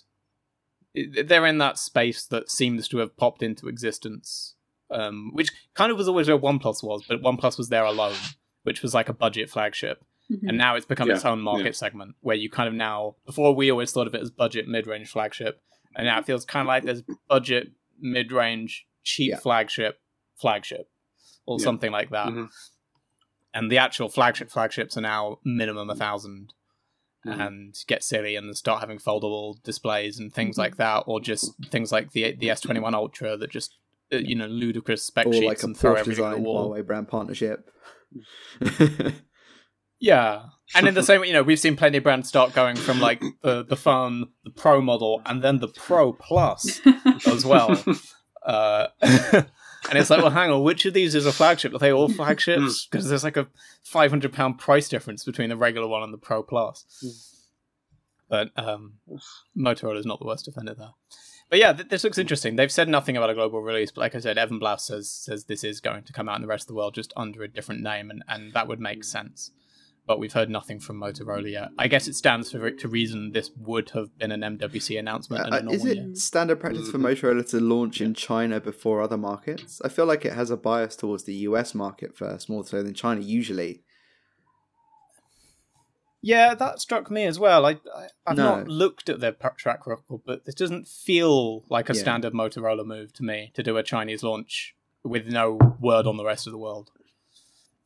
they're 0.94 1.46
in 1.46 1.58
that 1.58 1.78
space 1.78 2.26
that 2.26 2.50
seems 2.50 2.88
to 2.88 2.98
have 2.98 3.16
popped 3.16 3.42
into 3.42 3.68
existence, 3.68 4.54
um, 4.90 5.30
which 5.32 5.50
kind 5.74 5.92
of 5.92 5.98
was 5.98 6.08
always 6.08 6.26
where 6.28 6.38
OnePlus 6.38 6.82
was, 6.82 7.04
but 7.08 7.22
OnePlus 7.22 7.56
was 7.56 7.68
there 7.68 7.84
alone, 7.84 8.16
which 8.64 8.82
was 8.82 8.92
like 8.94 9.08
a 9.08 9.12
budget 9.14 9.48
flagship 9.48 10.04
Mhm. 10.30 10.48
and 10.48 10.56
now 10.58 10.76
it's 10.76 10.86
become 10.86 11.10
its 11.10 11.24
own 11.24 11.40
market 11.40 11.64
yeah. 11.64 11.70
segment 11.72 12.14
where 12.20 12.36
you 12.36 12.48
kind 12.48 12.68
of 12.68 12.74
now 12.74 13.16
before 13.26 13.54
we 13.54 13.70
always 13.70 13.90
thought 13.92 14.06
of 14.06 14.14
it 14.14 14.22
as 14.22 14.30
budget 14.30 14.68
mid-range 14.68 15.08
flagship 15.10 15.60
and 15.96 16.06
now 16.06 16.18
it 16.18 16.24
feels 16.26 16.44
kind 16.44 16.62
of 16.62 16.68
like 16.68 16.84
there's 16.84 17.02
budget 17.28 17.72
mid-range 18.00 18.86
cheap 19.02 19.30
Yeah. 19.30 19.38
flagship 19.38 20.00
flagship 20.40 20.88
or 21.46 21.58
Yeah. 21.58 21.64
something 21.64 21.90
like 21.90 22.10
that 22.10 22.28
Mhm. 22.28 22.48
and 23.52 23.70
the 23.72 23.78
actual 23.78 24.08
flagship 24.08 24.50
flagships 24.50 24.96
are 24.96 25.00
now 25.00 25.38
minimum 25.44 25.90
a 25.90 25.96
thousand 25.96 26.54
Mhm. 27.26 27.46
and 27.46 27.74
get 27.88 28.02
silly 28.04 28.36
and 28.36 28.56
start 28.56 28.80
having 28.80 28.98
foldable 28.98 29.60
displays 29.64 30.18
and 30.18 30.32
things 30.32 30.54
Mhm. 30.56 30.58
like 30.60 30.76
that 30.76 31.04
or 31.06 31.20
just 31.20 31.52
things 31.70 31.90
like 31.92 32.12
the 32.12 32.32
the 32.36 32.48
S21 32.50 32.94
Ultra 32.94 33.36
that 33.36 33.50
just 33.50 33.76
uh, 34.12 34.16
you 34.16 34.34
know 34.34 34.46
ludicrous 34.46 35.02
spec 35.04 35.26
Or 35.26 35.32
sheets 35.32 35.44
like 35.46 35.62
a 35.62 35.66
and 35.66 35.76
throw 35.76 35.94
Porsche 35.94 35.98
everything 35.98 36.24
at 36.24 36.28
the 36.30 36.36
designed 36.36 36.44
wall 36.46 36.70
Huawei 36.70 36.86
brand 36.86 37.08
partnership. 37.08 37.68
Yeah. 40.00 40.46
And 40.74 40.88
in 40.88 40.94
the 40.94 41.02
same 41.04 41.20
way, 41.20 41.28
you 41.28 41.32
know, 41.32 41.42
we've 41.42 41.58
seen 41.58 41.76
plenty 41.76 41.98
of 41.98 42.04
brands 42.04 42.28
start 42.28 42.52
going 42.54 42.76
from 42.76 43.00
like 43.00 43.22
the, 43.42 43.64
the 43.64 43.76
phone, 43.76 44.28
the 44.44 44.50
Pro 44.50 44.80
model, 44.80 45.22
and 45.26 45.42
then 45.42 45.58
the 45.58 45.68
Pro 45.68 46.12
Plus 46.12 46.80
as 47.26 47.44
well. 47.44 47.82
Uh, 48.42 48.88
and 49.02 49.98
it's 49.98 50.08
like, 50.08 50.22
well, 50.22 50.30
hang 50.30 50.50
on, 50.50 50.62
which 50.62 50.86
of 50.86 50.94
these 50.94 51.14
is 51.14 51.26
a 51.26 51.32
flagship? 51.32 51.74
Are 51.74 51.78
they 51.78 51.92
all 51.92 52.08
flagships? 52.08 52.86
Because 52.86 53.06
there's 53.06 53.22
like 53.22 53.36
a 53.36 53.48
five 53.82 54.10
hundred 54.10 54.32
pound 54.32 54.58
price 54.58 54.88
difference 54.88 55.24
between 55.24 55.50
the 55.50 55.58
regular 55.58 55.86
one 55.86 56.02
and 56.02 56.12
the 56.12 56.18
Pro 56.18 56.42
Plus. 56.42 56.86
But 58.30 58.50
um, 58.56 58.94
Motorola 59.54 59.98
is 59.98 60.06
not 60.06 60.20
the 60.20 60.26
worst 60.26 60.48
offender 60.48 60.74
there. 60.74 60.92
But 61.50 61.58
yeah, 61.58 61.72
th- 61.72 61.88
this 61.88 62.04
looks 62.04 62.16
interesting. 62.16 62.56
They've 62.56 62.72
said 62.72 62.88
nothing 62.88 63.16
about 63.16 63.28
a 63.28 63.34
global 63.34 63.60
release, 63.60 63.90
but 63.90 64.00
like 64.00 64.14
I 64.14 64.20
said, 64.20 64.38
Evan 64.38 64.58
Blass 64.58 64.86
says 64.86 65.10
says 65.10 65.44
this 65.44 65.64
is 65.64 65.80
going 65.80 66.04
to 66.04 66.12
come 66.12 66.28
out 66.28 66.36
in 66.36 66.42
the 66.42 66.48
rest 66.48 66.64
of 66.64 66.68
the 66.68 66.74
world 66.74 66.94
just 66.94 67.12
under 67.16 67.42
a 67.42 67.48
different 67.48 67.82
name, 67.82 68.10
and, 68.10 68.22
and 68.28 68.54
that 68.54 68.68
would 68.68 68.80
make 68.80 69.04
sense. 69.04 69.50
But 70.10 70.18
we've 70.18 70.32
heard 70.32 70.50
nothing 70.50 70.80
from 70.80 70.98
Motorola 70.98 71.48
yet. 71.52 71.68
I 71.78 71.86
guess 71.86 72.08
it 72.08 72.16
stands 72.16 72.50
for 72.50 72.66
it 72.66 72.80
to 72.80 72.88
reason 72.88 73.30
this 73.30 73.52
would 73.56 73.90
have 73.90 74.18
been 74.18 74.32
an 74.32 74.40
MWC 74.40 74.98
announcement. 74.98 75.46
in 75.46 75.52
a 75.68 75.70
Uh, 75.70 75.72
is 75.72 75.84
it 75.84 75.98
year. 75.98 76.14
standard 76.16 76.58
practice 76.58 76.90
for 76.90 76.98
Motorola 76.98 77.48
to 77.50 77.60
launch 77.60 78.00
in 78.00 78.12
China 78.14 78.58
before 78.60 79.00
other 79.02 79.16
markets? 79.16 79.80
I 79.84 79.88
feel 79.88 80.06
like 80.06 80.24
it 80.24 80.32
has 80.32 80.50
a 80.50 80.56
bias 80.56 80.96
towards 80.96 81.22
the 81.26 81.34
US 81.48 81.76
market 81.76 82.16
first, 82.16 82.48
more 82.48 82.64
so 82.66 82.82
than 82.82 82.92
China 82.92 83.20
usually. 83.20 83.84
Yeah, 86.22 86.54
that 86.56 86.80
struck 86.80 87.08
me 87.08 87.24
as 87.24 87.38
well. 87.38 87.64
I, 87.64 87.78
I 87.94 88.08
I've 88.26 88.36
No. 88.36 88.56
not 88.56 88.66
looked 88.66 89.08
at 89.08 89.20
their 89.20 89.30
pa- 89.30 89.50
track 89.56 89.86
record, 89.86 90.22
but 90.26 90.44
this 90.44 90.56
doesn't 90.56 90.88
feel 90.88 91.64
like 91.70 91.88
a 91.88 91.94
Yeah. 91.94 92.00
standard 92.00 92.32
Motorola 92.32 92.84
move 92.84 93.12
to 93.12 93.22
me 93.22 93.52
to 93.54 93.62
do 93.62 93.76
a 93.76 93.84
Chinese 93.84 94.24
launch 94.24 94.74
with 95.04 95.28
no 95.28 95.56
word 95.80 96.08
on 96.08 96.16
the 96.16 96.24
rest 96.24 96.48
of 96.48 96.50
the 96.52 96.58
world. 96.58 96.90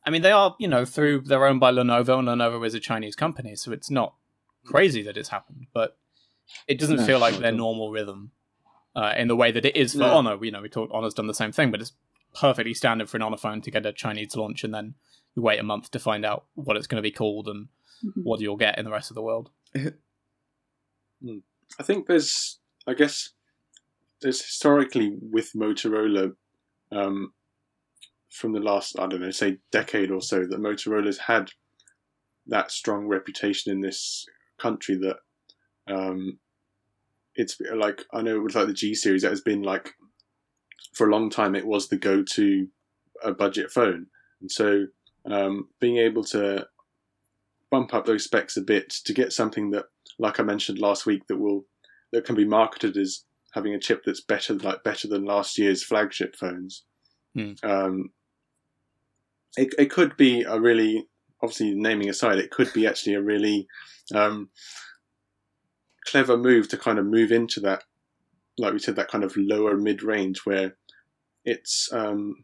I 0.05 0.11
mean, 0.11 0.21
they 0.21 0.31
are, 0.31 0.55
you 0.59 0.67
know, 0.67 0.85
through 0.85 1.21
they're 1.21 1.45
owned 1.45 1.59
by 1.59 1.71
Lenovo, 1.71 2.19
and 2.19 2.27
Lenovo 2.27 2.65
is 2.65 2.73
a 2.73 2.79
Chinese 2.79 3.15
company, 3.15 3.55
so 3.55 3.71
it's 3.71 3.89
not 3.89 4.15
crazy 4.65 5.01
that 5.03 5.17
it's 5.17 5.29
happened, 5.29 5.67
but 5.73 5.97
it 6.67 6.79
doesn't 6.79 6.97
No, 6.97 7.05
feel 7.05 7.19
like 7.19 7.35
their 7.37 7.47
at 7.47 7.53
all. 7.53 7.57
normal 7.57 7.91
rhythm 7.91 8.31
uh, 8.95 9.13
in 9.17 9.27
the 9.27 9.35
way 9.35 9.51
that 9.51 9.65
it 9.65 9.75
is 9.75 9.93
for 9.93 9.99
No. 9.99 10.13
Honor. 10.13 10.37
You 10.43 10.51
know, 10.51 10.61
we 10.61 10.69
talked 10.69 10.91
Honor's 10.93 11.13
done 11.15 11.27
the 11.27 11.33
same 11.33 11.51
thing, 11.51 11.71
but 11.71 11.81
it's 11.81 11.93
perfectly 12.33 12.73
standard 12.73 13.09
for 13.09 13.17
an 13.17 13.23
Honor 13.23 13.37
phone 13.37 13.61
to 13.61 13.71
get 13.71 13.85
a 13.85 13.91
Chinese 13.93 14.35
launch 14.35 14.63
and 14.63 14.73
then 14.73 14.95
you 15.35 15.41
wait 15.41 15.59
a 15.59 15.63
month 15.63 15.89
to 15.91 15.99
find 15.99 16.23
out 16.25 16.45
what 16.53 16.77
it's 16.77 16.87
going 16.87 16.97
to 17.01 17.07
be 17.07 17.11
called 17.11 17.47
and 17.47 17.67
Mhm. 18.03 18.23
what 18.23 18.39
you'll 18.41 18.57
get 18.57 18.77
in 18.77 18.85
the 18.85 18.91
rest 18.91 19.09
of 19.09 19.15
the 19.15 19.21
world. 19.23 19.49
I 21.79 21.83
think 21.83 22.07
there's, 22.07 22.59
I 22.87 22.93
guess, 22.93 23.31
there's 24.21 24.41
historically 24.41 25.17
with 25.19 25.51
Motorola, 25.53 26.35
um, 26.91 27.33
from 28.35 28.53
the 28.53 28.59
last, 28.59 28.99
I 28.99 29.07
don't 29.07 29.21
know, 29.21 29.31
say 29.31 29.57
decade 29.71 30.11
or 30.11 30.21
so, 30.21 30.45
that 30.45 30.59
Motorola's 30.59 31.17
had 31.17 31.51
that 32.47 32.71
strong 32.71 33.07
reputation 33.07 33.71
in 33.71 33.81
this 33.81 34.25
country 34.59 34.97
that 34.97 35.17
um, 35.93 36.37
it's 37.35 37.57
like, 37.75 38.03
I 38.13 38.21
know 38.21 38.39
with 38.41 38.55
like 38.55 38.67
the 38.67 38.73
G 38.73 38.93
series, 38.93 39.23
it 39.23 39.29
has 39.29 39.41
been 39.41 39.63
like, 39.63 39.93
for 40.93 41.07
a 41.07 41.11
long 41.11 41.29
time, 41.29 41.55
it 41.55 41.65
was 41.65 41.87
the 41.87 41.97
go 41.97 42.23
to 42.23 42.67
a 43.23 43.31
budget 43.31 43.71
phone. 43.71 44.07
And 44.41 44.51
so 44.51 44.85
um, 45.29 45.69
being 45.79 45.97
able 45.97 46.23
to 46.25 46.67
bump 47.71 47.93
up 47.93 48.05
those 48.05 48.23
specs 48.23 48.57
a 48.57 48.61
bit 48.61 48.89
to 49.05 49.13
get 49.13 49.33
something 49.33 49.71
that 49.71 49.85
like 50.19 50.39
I 50.39 50.43
mentioned 50.43 50.79
last 50.79 51.05
week, 51.05 51.27
that 51.27 51.37
will 51.37 51.65
that 52.11 52.25
can 52.25 52.35
be 52.35 52.45
marketed 52.45 52.97
as 52.97 53.23
having 53.53 53.73
a 53.73 53.79
chip 53.79 54.03
that's 54.05 54.21
better, 54.21 54.53
like 54.53 54.83
better 54.83 55.07
than 55.07 55.25
last 55.25 55.57
year's 55.57 55.83
flagship 55.83 56.35
phones. 56.35 56.83
Hmm. 57.33 57.53
Um, 57.63 58.09
it, 59.57 59.73
it 59.77 59.91
could 59.91 60.17
be 60.17 60.43
a 60.43 60.59
really 60.59 61.07
obviously 61.41 61.73
naming 61.75 62.09
aside, 62.09 62.39
it 62.39 62.51
could 62.51 62.71
be 62.73 62.87
actually 62.87 63.13
a 63.13 63.21
really 63.21 63.67
um, 64.13 64.49
clever 66.05 66.37
move 66.37 66.67
to 66.69 66.77
kind 66.77 66.99
of 66.99 67.05
move 67.05 67.31
into 67.31 67.59
that, 67.61 67.83
like 68.57 68.73
we 68.73 68.79
said, 68.79 68.95
that 68.95 69.09
kind 69.09 69.23
of 69.23 69.35
lower 69.37 69.77
mid 69.77 70.03
range 70.03 70.41
where 70.45 70.75
it's. 71.43 71.89
Um, 71.91 72.43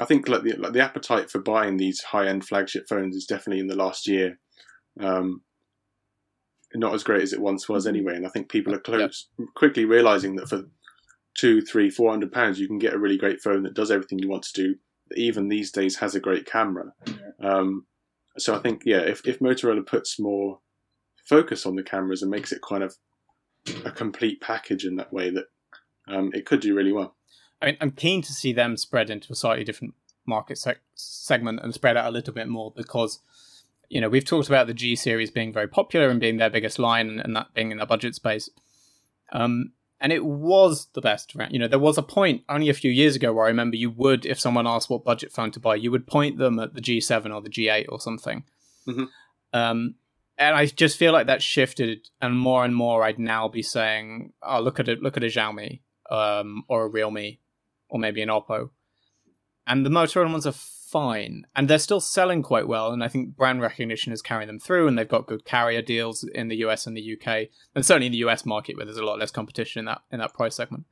I 0.00 0.06
think 0.06 0.26
like 0.28 0.42
the 0.42 0.54
like 0.54 0.72
the 0.72 0.82
appetite 0.82 1.30
for 1.30 1.38
buying 1.38 1.76
these 1.76 2.02
high 2.02 2.26
end 2.26 2.44
flagship 2.44 2.86
phones 2.88 3.14
is 3.14 3.26
definitely 3.26 3.60
in 3.60 3.68
the 3.68 3.76
last 3.76 4.08
year. 4.08 4.38
Um, 5.00 5.42
not 6.74 6.94
as 6.94 7.04
great 7.04 7.22
as 7.22 7.32
it 7.32 7.40
once 7.40 7.68
was 7.68 7.86
anyway, 7.86 8.16
and 8.16 8.26
I 8.26 8.30
think 8.30 8.48
people 8.48 8.74
are 8.74 8.80
close, 8.80 9.28
quickly 9.54 9.84
realizing 9.84 10.34
that 10.36 10.48
for 10.48 10.64
two, 11.34 11.60
three, 11.60 11.90
four 11.90 12.10
hundred 12.10 12.32
pounds, 12.32 12.58
you 12.58 12.66
can 12.66 12.80
get 12.80 12.94
a 12.94 12.98
really 12.98 13.16
great 13.16 13.40
phone 13.40 13.62
that 13.62 13.74
does 13.74 13.92
everything 13.92 14.18
you 14.18 14.28
want 14.28 14.42
to 14.42 14.62
do. 14.62 14.74
Even 15.16 15.48
these 15.48 15.70
days, 15.70 15.96
has 15.96 16.14
a 16.14 16.20
great 16.20 16.46
camera. 16.46 16.92
Um, 17.40 17.86
so 18.38 18.54
I 18.54 18.58
think 18.58 18.82
yeah, 18.84 19.00
if 19.00 19.26
if 19.26 19.38
Motorola 19.40 19.86
puts 19.86 20.18
more 20.18 20.60
focus 21.24 21.66
on 21.66 21.76
the 21.76 21.82
cameras 21.82 22.22
and 22.22 22.30
makes 22.30 22.52
it 22.52 22.60
kind 22.66 22.82
of 22.82 22.96
a 23.84 23.90
complete 23.90 24.40
package 24.40 24.84
in 24.84 24.96
that 24.96 25.12
way, 25.12 25.30
that 25.30 25.46
um, 26.08 26.30
it 26.34 26.46
could 26.46 26.60
do 26.60 26.74
really 26.74 26.92
well. 26.92 27.16
I 27.62 27.66
mean, 27.66 27.76
I'm 27.80 27.92
keen 27.92 28.22
to 28.22 28.32
see 28.32 28.52
them 28.52 28.76
spread 28.76 29.10
into 29.10 29.32
a 29.32 29.36
slightly 29.36 29.64
different 29.64 29.94
market 30.26 30.58
sec- 30.58 30.80
segment 30.94 31.60
and 31.62 31.72
spread 31.72 31.96
out 31.96 32.06
a 32.06 32.10
little 32.10 32.34
bit 32.34 32.48
more 32.48 32.72
because 32.74 33.20
you 33.88 34.00
know 34.00 34.08
we've 34.08 34.24
talked 34.24 34.48
about 34.48 34.66
the 34.66 34.74
G 34.74 34.96
series 34.96 35.30
being 35.30 35.52
very 35.52 35.68
popular 35.68 36.08
and 36.08 36.20
being 36.20 36.36
their 36.36 36.50
biggest 36.50 36.78
line 36.78 37.20
and 37.20 37.36
that 37.36 37.54
being 37.54 37.70
in 37.70 37.78
the 37.78 37.86
budget 37.86 38.14
space. 38.14 38.50
Um, 39.32 39.72
and 40.04 40.12
it 40.12 40.26
was 40.26 40.88
the 40.92 41.00
best 41.00 41.34
You 41.48 41.58
know, 41.58 41.66
there 41.66 41.78
was 41.78 41.96
a 41.96 42.02
point 42.02 42.42
only 42.46 42.68
a 42.68 42.74
few 42.74 42.90
years 42.90 43.16
ago 43.16 43.32
where 43.32 43.46
I 43.46 43.48
remember 43.48 43.76
you 43.76 43.88
would, 43.88 44.26
if 44.26 44.38
someone 44.38 44.66
asked 44.66 44.90
what 44.90 45.02
budget 45.02 45.32
phone 45.32 45.50
to 45.52 45.60
buy, 45.60 45.76
you 45.76 45.90
would 45.90 46.06
point 46.06 46.36
them 46.36 46.58
at 46.58 46.74
the 46.74 46.82
G7 46.82 47.34
or 47.34 47.40
the 47.40 47.48
G8 47.48 47.86
or 47.88 47.98
something. 47.98 48.44
Mm-hmm. 48.86 49.04
Um, 49.54 49.94
and 50.36 50.54
I 50.54 50.66
just 50.66 50.98
feel 50.98 51.14
like 51.14 51.28
that 51.28 51.40
shifted, 51.40 52.10
and 52.20 52.38
more 52.38 52.66
and 52.66 52.76
more, 52.76 53.02
I'd 53.02 53.18
now 53.18 53.48
be 53.48 53.62
saying, 53.62 54.34
"Oh, 54.42 54.60
look 54.60 54.78
at 54.78 54.90
it! 54.90 55.00
Look 55.00 55.16
at 55.16 55.24
a 55.24 55.28
Xiaomi, 55.28 55.80
um, 56.10 56.64
or 56.68 56.84
a 56.84 56.88
Realme, 56.88 57.38
or 57.88 57.98
maybe 57.98 58.20
an 58.20 58.28
Oppo." 58.28 58.70
And 59.66 59.86
the 59.86 59.90
Motorola 59.90 60.30
ones 60.30 60.46
are 60.46 60.52
fine, 60.94 61.44
and 61.56 61.66
they're 61.66 61.80
still 61.80 61.98
selling 61.98 62.40
quite 62.40 62.68
well. 62.68 62.92
And 62.92 63.02
I 63.02 63.08
think 63.08 63.36
brand 63.36 63.60
recognition 63.60 64.12
is 64.12 64.22
carrying 64.22 64.46
them 64.46 64.60
through, 64.60 64.86
and 64.86 64.96
they've 64.96 65.08
got 65.08 65.26
good 65.26 65.44
carrier 65.44 65.82
deals 65.82 66.22
in 66.22 66.46
the 66.46 66.58
US 66.58 66.86
and 66.86 66.96
the 66.96 67.14
UK, 67.14 67.48
and 67.74 67.84
certainly 67.84 68.06
in 68.06 68.12
the 68.12 68.24
US 68.28 68.46
market 68.46 68.76
where 68.76 68.86
there's 68.86 68.96
a 68.96 69.04
lot 69.04 69.18
less 69.18 69.32
competition 69.32 69.80
in 69.80 69.86
that 69.86 70.02
in 70.12 70.20
that 70.20 70.34
price 70.34 70.54
segment. 70.54 70.84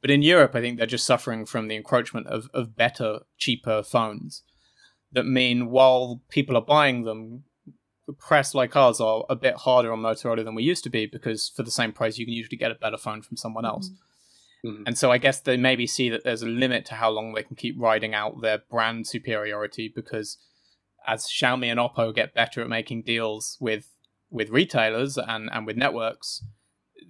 But 0.00 0.10
in 0.10 0.22
Europe, 0.22 0.54
I 0.54 0.62
think 0.62 0.78
they're 0.78 0.86
just 0.86 1.04
suffering 1.04 1.44
from 1.44 1.68
the 1.68 1.76
encroachment 1.76 2.26
of 2.26 2.48
of 2.54 2.74
better, 2.74 3.20
cheaper 3.36 3.82
phones 3.82 4.44
that 5.12 5.26
mean 5.26 5.68
while 5.68 6.22
people 6.30 6.56
are 6.56 6.64
buying 6.64 7.04
them, 7.04 7.44
press 8.18 8.54
like 8.54 8.74
ours 8.74 8.98
are 8.98 9.24
a 9.28 9.36
bit 9.36 9.56
harder 9.56 9.92
on 9.92 10.00
Motorola 10.00 10.42
than 10.42 10.54
we 10.54 10.62
used 10.62 10.84
to 10.84 10.90
be 10.90 11.04
because 11.04 11.52
for 11.54 11.62
the 11.62 11.70
same 11.70 11.92
price 11.92 12.16
you 12.16 12.24
can 12.24 12.32
usually 12.32 12.56
get 12.56 12.70
a 12.70 12.76
better 12.76 12.96
phone 12.96 13.20
from 13.20 13.36
someone 13.36 13.66
else. 13.66 13.88
Mm-hmm. 13.90 14.09
Mm-hmm. 14.64 14.82
And 14.86 14.98
so 14.98 15.10
I 15.10 15.18
guess 15.18 15.40
they 15.40 15.56
maybe 15.56 15.86
see 15.86 16.10
that 16.10 16.24
there's 16.24 16.42
a 16.42 16.46
limit 16.46 16.84
to 16.86 16.94
how 16.94 17.10
long 17.10 17.32
they 17.32 17.42
can 17.42 17.56
keep 17.56 17.76
riding 17.78 18.14
out 18.14 18.42
their 18.42 18.58
brand 18.58 19.06
superiority 19.06 19.90
because 19.94 20.38
as 21.06 21.26
Xiaomi 21.26 21.66
and 21.66 21.80
Oppo 21.80 22.14
get 22.14 22.34
better 22.34 22.60
at 22.60 22.68
making 22.68 23.02
deals 23.02 23.56
with 23.60 23.88
with 24.30 24.50
retailers 24.50 25.18
and, 25.18 25.50
and 25.52 25.66
with 25.66 25.76
networks, 25.76 26.44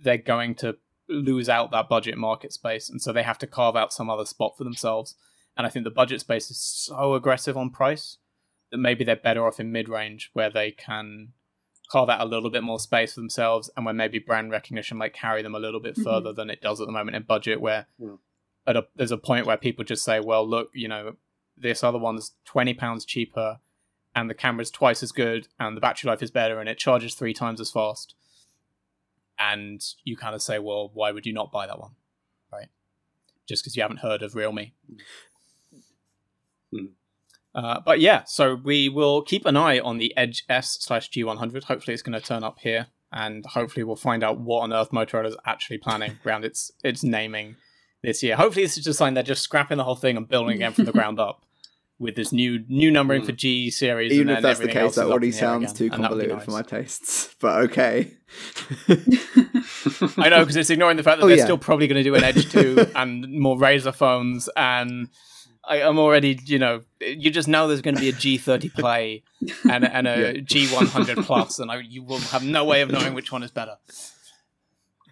they're 0.03 0.17
going 0.17 0.55
to 0.55 0.77
lose 1.09 1.49
out 1.49 1.71
that 1.71 1.89
budget 1.89 2.17
market 2.17 2.53
space. 2.53 2.89
And 2.89 3.03
so 3.03 3.13
they 3.13 3.23
have 3.23 3.39
to 3.39 3.47
carve 3.47 3.77
out 3.77 3.93
some 3.93 4.09
other 4.09 4.25
spot 4.25 4.55
for 4.57 4.65
themselves. 4.65 5.17
And 5.57 5.67
I 5.67 5.71
think 5.71 5.85
the 5.85 5.91
budget 5.91 6.21
space 6.21 6.51
is 6.51 6.59
so 6.59 7.15
aggressive 7.15 7.57
on 7.57 7.71
price 7.71 8.17
that 8.71 8.79
maybe 8.79 9.05
they're 9.05 9.17
better 9.17 9.47
off 9.47 9.61
in 9.61 9.73
mid 9.73 9.89
range 9.89 10.31
where 10.33 10.51
they 10.51 10.71
can 10.71 11.33
carve 11.90 12.09
out 12.09 12.20
a 12.20 12.24
little 12.24 12.50
bit 12.50 12.62
more 12.62 12.79
space 12.79 13.14
for 13.14 13.20
themselves 13.20 13.68
and 13.76 13.85
where 13.85 13.94
maybe 13.94 14.18
brand 14.18 14.50
recognition 14.50 14.96
might 14.96 15.12
carry 15.12 15.42
them 15.42 15.55
a 15.55 15.59
little 15.59 15.81
bit 15.81 15.94
mm-hmm. 15.94 16.05
further 16.05 16.33
than 16.33 16.48
it 16.48 16.61
does 16.61 16.81
at 16.81 16.87
the 16.87 16.92
moment 16.92 17.16
in 17.16 17.22
budget 17.22 17.61
where 17.61 17.87
yeah. 17.98 18.14
at 18.66 18.76
a, 18.76 18.87
there's 18.94 19.11
a 19.11 19.18
point 19.18 19.44
where 19.44 19.57
people 19.57 19.85
just 19.85 20.05
say 20.05 20.20
well 20.20 20.46
look 20.48 20.70
you 20.72 20.88
know 20.88 21.16
this 21.57 21.83
other 21.83 21.98
one's 21.98 22.33
20 22.44 22.74
pounds 22.74 23.05
cheaper 23.05 23.59
and 24.14 24.31
the 24.31 24.35
camera's 24.35 24.70
twice 24.70 25.03
as 25.03 25.12
good 25.12 25.48
and 25.59 25.76
the 25.76 25.81
battery 25.81 26.09
life 26.09 26.22
is 26.22 26.31
better 26.31 26.61
and 26.61 26.68
it 26.68 26.79
charges 26.79 27.14
three 27.14 27.35
times 27.35 27.61
as 27.61 27.70
fast 27.70 28.14
and 29.38 29.94
you 30.05 30.16
kind 30.16 30.35
of 30.35 30.42
say 30.42 30.59
well 30.59 30.90
why 30.94 31.11
would 31.11 31.26
you 31.26 31.33
not 31.33 31.50
buy 31.50 31.66
that 31.66 31.81
one 31.81 31.92
right 32.53 32.68
just 33.48 33.64
because 33.64 33.76
you 33.76 33.83
haven't 33.83 33.98
heard 33.98 34.22
of 34.22 34.37
realme 34.37 34.70
mm. 36.72 36.88
Uh, 37.55 37.81
but 37.85 38.01
yeah, 38.01 38.23
so 38.25 38.55
we 38.55 38.89
will 38.89 39.23
keep 39.23 39.45
an 39.45 39.57
eye 39.57 39.81
on 39.81 39.99
the 39.99 40.17
Edge 40.17 40.45
S 40.49 40.79
slash 40.81 41.11
G100. 41.11 41.65
Hopefully, 41.65 41.95
it's 41.95 42.03
going 42.03 42.19
to 42.19 42.25
turn 42.25 42.45
up 42.45 42.59
here, 42.61 42.87
and 43.13 43.45
hopefully, 43.45 43.83
we'll 43.83 43.97
find 43.97 44.23
out 44.23 44.39
what 44.39 44.61
on 44.61 44.73
earth 44.73 44.91
Motorola 44.91 45.27
is 45.27 45.37
actually 45.45 45.79
planning 45.79 46.19
around 46.27 46.45
its 46.45 46.71
its 46.85 47.03
naming 47.03 47.57
this 48.03 48.23
year. 48.23 48.37
Hopefully, 48.37 48.65
this 48.65 48.79
is 48.79 48.85
just 48.85 48.99
sign 48.99 49.15
they're 49.15 49.23
just 49.23 49.43
scrapping 49.43 49.79
the 49.79 49.85
whole 49.85 49.97
thing 49.97 50.17
and 50.17 50.29
building 50.29 50.55
again 50.55 50.73
from 50.73 50.85
the 50.85 50.93
ground 50.93 51.19
up 51.19 51.45
with 51.99 52.15
this 52.15 52.31
new 52.33 52.65
new 52.69 52.91
numbering 52.91 53.23
mm. 53.23 53.27
for 53.27 53.33
G 53.33 53.69
series. 53.69 54.13
Even 54.13 54.29
if 54.29 54.43
that's 54.43 54.61
the 54.61 54.69
case, 54.69 54.95
that 54.95 55.07
already 55.07 55.33
sounds 55.33 55.73
too 55.73 55.91
convoluted 55.91 56.37
nice. 56.37 56.45
for 56.45 56.53
my 56.53 56.63
tastes. 56.63 57.29
But 57.41 57.63
okay. 57.65 58.13
I 60.19 60.29
know 60.29 60.41
because 60.41 60.57
it's 60.57 60.69
ignoring 60.69 60.99
the 60.99 61.03
fact 61.03 61.19
that 61.19 61.25
oh, 61.25 61.29
they're 61.29 61.39
yeah. 61.39 61.45
still 61.45 61.57
probably 61.57 61.89
going 61.89 61.97
to 61.97 62.03
do 62.03 62.15
an 62.15 62.23
Edge 62.23 62.51
two 62.53 62.87
and 62.95 63.27
more 63.33 63.57
Razr 63.57 63.95
phones 63.95 64.49
and 64.57 65.09
I, 65.70 65.88
am 65.88 65.98
already, 65.98 66.38
you 66.44 66.59
know, 66.59 66.83
you 67.00 67.30
just 67.30 67.46
know 67.46 67.68
there's 67.68 67.80
going 67.80 67.94
to 67.94 68.00
be 68.00 68.09
a 68.09 68.12
G30 68.12 68.74
play 68.74 69.22
and, 69.70 69.85
and 69.85 70.09
a 70.09 70.11
yeah. 70.35 70.40
G100 70.40 71.24
plus, 71.24 71.61
and 71.61 71.70
I, 71.70 71.78
you 71.78 72.02
will 72.02 72.18
have 72.18 72.44
no 72.44 72.64
way 72.64 72.80
of 72.83 72.90
knowing 72.90 73.14
which 73.14 73.30
one 73.30 73.44
is 73.44 73.52
better. 73.52 73.76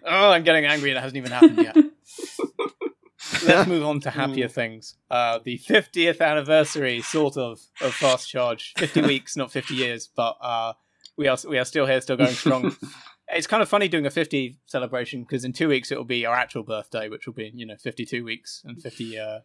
Oh, 0.05 0.31
I'm 0.31 0.43
getting 0.43 0.65
angry. 0.65 0.89
And 0.91 0.97
it 0.97 1.01
hasn't 1.01 1.17
even 1.17 1.31
happened 1.31 1.57
yet. 1.57 1.75
Let's 3.45 3.69
move 3.69 3.85
on 3.85 4.01
to 4.01 4.09
happier 4.09 4.49
things. 4.49 4.95
Uh, 5.09 5.39
the 5.43 5.57
50th 5.59 6.19
anniversary, 6.19 7.01
sort 7.01 7.37
of, 7.37 7.61
of 7.79 7.93
Fast 7.93 8.29
Charge. 8.29 8.73
50 8.77 9.01
weeks, 9.03 9.37
not 9.37 9.51
50 9.51 9.75
years, 9.75 10.09
but 10.13 10.35
uh, 10.41 10.73
we 11.17 11.27
are 11.27 11.37
we 11.47 11.57
are 11.57 11.65
still 11.65 11.85
here, 11.85 12.01
still 12.01 12.17
going 12.17 12.33
strong. 12.33 12.75
it's 13.29 13.47
kind 13.47 13.61
of 13.61 13.69
funny 13.69 13.87
doing 13.87 14.05
a 14.05 14.09
50 14.09 14.57
celebration 14.65 15.21
because 15.21 15.45
in 15.45 15.53
two 15.53 15.69
weeks 15.69 15.91
it 15.91 15.97
will 15.97 16.05
be 16.05 16.25
our 16.25 16.35
actual 16.35 16.63
birthday, 16.63 17.07
which 17.07 17.27
will 17.27 17.33
be 17.33 17.51
you 17.53 17.65
know 17.65 17.77
52 17.77 18.23
weeks 18.23 18.61
and 18.65 18.81
50 18.81 19.19
uh, 19.19 19.39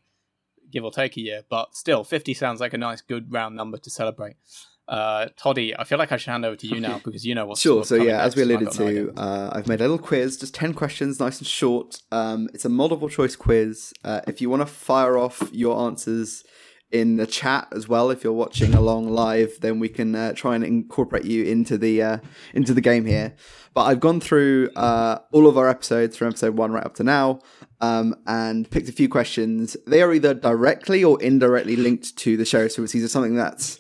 give 0.75 0.85
or 0.85 0.91
take 0.91 1.17
a 1.17 1.21
year, 1.21 1.43
but 1.49 1.75
still, 1.75 2.05
50 2.05 2.35
sounds 2.35 2.61
like 2.61 2.75
a 2.75 2.79
nice, 2.79 3.01
good 3.01 3.33
round 3.33 3.57
number 3.57 3.79
to 3.79 3.89
celebrate. 3.89 4.35
Uh, 4.87 5.29
Toddy, 5.39 5.75
I 5.75 5.85
feel 5.85 5.97
like 5.97 6.13
I 6.13 6.19
should 6.19 6.33
hand 6.33 6.45
over 6.45 6.57
to 6.57 6.67
you 6.67 6.79
now 6.79 7.01
because 7.03 7.25
you 7.25 7.35
know 7.35 7.47
what's 7.47 7.63
sure. 7.63 7.77
What's 7.77 7.89
so 7.89 7.95
yeah, 7.95 8.23
as 8.23 8.37
we 8.37 8.43
alluded 8.43 8.71
to, 8.73 9.13
no 9.15 9.23
uh, 9.23 9.51
I've 9.55 9.67
made 9.67 9.81
a 9.81 9.85
little 9.85 9.97
quiz, 9.97 10.37
just 10.37 10.55
ten 10.55 10.75
questions, 10.75 11.19
nice 11.19 11.39
and 11.39 11.47
short. 11.47 12.03
Um, 12.13 12.51
it's 12.53 12.67
a 12.67 12.69
multiple 12.69 13.09
choice 13.09 13.35
quiz. 13.35 13.95
Uh, 14.05 14.21
if 14.27 14.43
you 14.43 14.51
want 14.51 14.61
to 14.61 14.67
fire 14.67 15.17
off 15.17 15.49
your 15.53 15.87
answers 15.87 16.45
in 16.93 17.17
the 17.17 17.27
chat 17.27 17.67
as 17.73 17.89
well, 17.89 18.11
if 18.11 18.23
you're 18.23 18.35
watching 18.35 18.75
along 18.75 19.09
live, 19.09 19.57
then 19.63 19.81
we 19.81 19.89
can 19.89 20.15
uh, 20.15 20.35
try 20.35 20.55
and 20.55 20.63
incorporate 20.63 21.25
you 21.25 21.45
into 21.45 21.79
the 21.79 22.03
uh, 22.03 22.19
into 22.53 22.75
the 22.75 22.83
game 22.83 23.07
here. 23.07 23.35
But 23.73 23.85
I've 23.85 24.01
gone 24.01 24.21
through 24.21 24.69
uh, 24.77 25.21
all 25.33 25.47
of 25.47 25.57
our 25.57 25.71
episodes 25.71 26.19
from 26.19 26.29
episode 26.29 26.59
one 26.59 26.73
right 26.73 26.85
up 26.85 26.95
to 26.97 27.05
now 27.05 27.41
um, 27.85 28.17
and 28.27 28.71
picked 28.71 28.89
a 28.89 28.93
few 28.93 29.09
questions. 29.09 29.77
They 29.87 30.03
are 30.03 30.13
either 30.13 30.35
directly 30.35 31.05
or 31.05 31.23
indirectly 31.23 31.77
linked 31.77 32.17
to 32.19 32.37
the 32.37 32.45
show. 32.45 32.69
So 32.69 32.83
it's 32.83 32.95
either 32.95 33.09
something 33.09 33.35
that's 33.35 33.79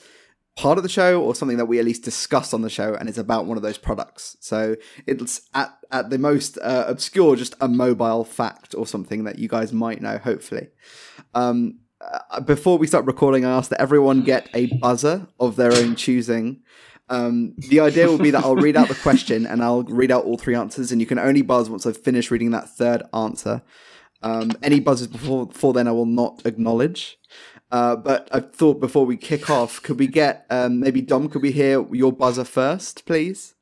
part 0.57 0.79
of 0.79 0.85
the 0.85 0.91
show 0.91 1.21
or 1.21 1.35
something 1.35 1.57
that 1.57 1.65
we 1.65 1.79
at 1.79 1.85
least 1.85 2.05
discuss 2.05 2.55
on 2.55 2.63
the 2.63 2.71
show 2.71 2.95
and 2.95 3.09
it's 3.09 3.19
about 3.19 3.47
one 3.47 3.57
of 3.57 3.63
those 3.63 3.79
products. 3.79 4.37
So 4.41 4.77
it's 5.07 5.49
at, 5.55 5.77
at 5.91 6.11
the 6.11 6.19
most 6.19 6.59
uh, 6.59 6.85
obscure, 6.87 7.35
just 7.35 7.55
a 7.61 7.67
mobile 7.67 8.25
fact 8.25 8.75
or 8.77 8.87
something 8.87 9.25
that 9.25 9.39
you 9.39 9.49
guys 9.49 9.73
might 9.73 10.01
know, 10.01 10.19
hopefully. 10.19 10.69
Um, 11.35 11.81
uh, 12.01 12.41
before 12.41 12.77
we 12.79 12.87
start 12.87 13.07
recording, 13.07 13.45
I 13.45 13.53
asked 13.53 13.71
that 13.71 13.81
everyone 13.81 14.23
get 14.23 14.49
a 14.55 14.67
buzzer 14.67 15.27
of 15.41 15.57
their 15.57 15.73
own 15.73 15.97
choosing 15.97 16.63
um, 17.09 17.55
the 17.59 17.81
idea 17.81 18.07
will 18.09 18.19
be 18.19 18.31
that 18.31 18.45
I'll 18.45 18.57
read 18.57 18.77
out 18.77 18.89
the 18.89 18.95
question 18.95 19.47
and 19.47 19.63
I'll 19.63 19.83
read 19.83 20.11
out 20.11 20.25
all 20.25 20.39
three 20.39 20.55
answers, 20.55 20.91
and 20.91 21.01
you 21.01 21.07
can 21.07 21.19
only 21.19 21.43
buzz 21.43 21.69
once 21.69 21.87
I've 21.87 21.99
finished 21.99 22.31
reading 22.31 22.51
that 22.53 22.69
third 22.69 23.03
answer. 23.13 23.63
Um, 24.25 24.53
any 24.63 24.81
buzzes 24.81 25.07
before 25.07 25.47
before 25.47 25.75
then 25.75 25.87
I 25.87 25.93
will 25.93 26.07
not 26.07 26.43
acknowledge. 26.47 27.19
Uh, 27.71 27.95
but 27.95 28.29
I 28.33 28.41
thought 28.41 28.81
before 28.81 29.05
we 29.05 29.17
kick 29.17 29.51
off, 29.51 29.83
could 29.83 29.99
we 29.99 30.07
get 30.07 30.47
um, 30.49 30.81
maybe 30.81 31.03
Dom? 31.03 31.29
Could 31.29 31.43
we 31.43 31.53
hear 31.53 31.85
your 31.95 32.13
buzzer 32.13 32.45
first, 32.45 33.05
please? 33.05 33.55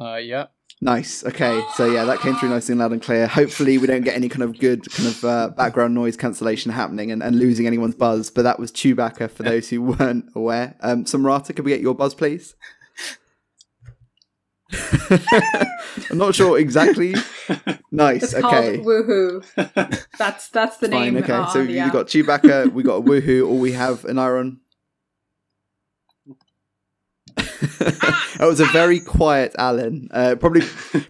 Uh, 0.00 0.16
yeah. 0.16 0.46
Nice. 0.80 1.24
Okay. 1.24 1.62
So 1.74 1.90
yeah, 1.90 2.04
that 2.04 2.20
came 2.20 2.34
through 2.36 2.50
nice 2.50 2.68
and 2.68 2.78
loud 2.78 2.92
and 2.92 3.02
clear. 3.02 3.26
Hopefully, 3.26 3.78
we 3.78 3.86
don't 3.86 4.04
get 4.04 4.14
any 4.14 4.28
kind 4.28 4.42
of 4.42 4.58
good 4.58 4.90
kind 4.90 5.08
of 5.08 5.24
uh, 5.24 5.48
background 5.48 5.94
noise 5.94 6.16
cancellation 6.16 6.72
happening 6.72 7.10
and, 7.10 7.22
and 7.22 7.38
losing 7.38 7.66
anyone's 7.66 7.94
buzz. 7.94 8.30
But 8.30 8.42
that 8.42 8.58
was 8.58 8.72
Chewbacca 8.72 9.30
for 9.30 9.42
those 9.42 9.68
who 9.68 9.82
weren't 9.82 10.30
aware. 10.34 10.76
Um, 10.80 11.04
Samrata, 11.04 11.54
could 11.54 11.64
we 11.64 11.72
get 11.72 11.80
your 11.80 11.94
buzz, 11.94 12.14
please? 12.14 12.54
I'm 16.10 16.18
not 16.18 16.34
sure 16.34 16.58
exactly. 16.58 17.14
Nice. 17.90 18.24
It's 18.24 18.34
okay. 18.34 18.78
called 18.78 18.86
Woohoo. 18.86 20.00
That's 20.18 20.48
that's 20.48 20.78
the 20.78 20.88
Fine. 20.88 21.14
name. 21.14 21.22
Okay. 21.22 21.32
on 21.32 21.48
So 21.52 21.64
the 21.64 21.72
you 21.72 21.78
app. 21.78 21.92
got 21.92 22.06
Chewbacca, 22.06 22.72
we 22.72 22.82
got 22.82 22.96
a 22.96 23.00
woohoo, 23.02 23.46
or 23.48 23.56
we 23.56 23.70
have 23.70 24.04
an 24.06 24.18
iron. 24.18 24.58
that 27.36 28.36
was 28.40 28.58
a 28.60 28.64
very 28.66 28.98
quiet 29.00 29.54
Alan. 29.58 30.08
Uh, 30.10 30.34
probably, 30.36 30.62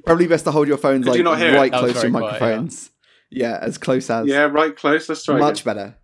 probably 0.05 0.27
best 0.27 0.45
to 0.45 0.51
hold 0.51 0.69
your 0.69 0.77
phones 0.77 1.05
Did 1.05 1.11
like 1.11 1.19
you 1.19 1.25
not 1.25 1.41
it? 1.41 1.55
right 1.57 1.73
close 1.73 1.95
to 2.01 2.09
your 2.09 2.11
quiet, 2.11 2.25
yeah. 2.25 2.31
microphones. 2.33 2.91
yeah. 3.31 3.59
as 3.63 3.79
close 3.79 4.11
as. 4.11 4.27
yeah, 4.27 4.43
right 4.43 4.77
close. 4.77 5.09
Let's 5.09 5.25
try 5.25 5.39
much 5.39 5.63
again. 5.63 5.75
better. 5.77 5.97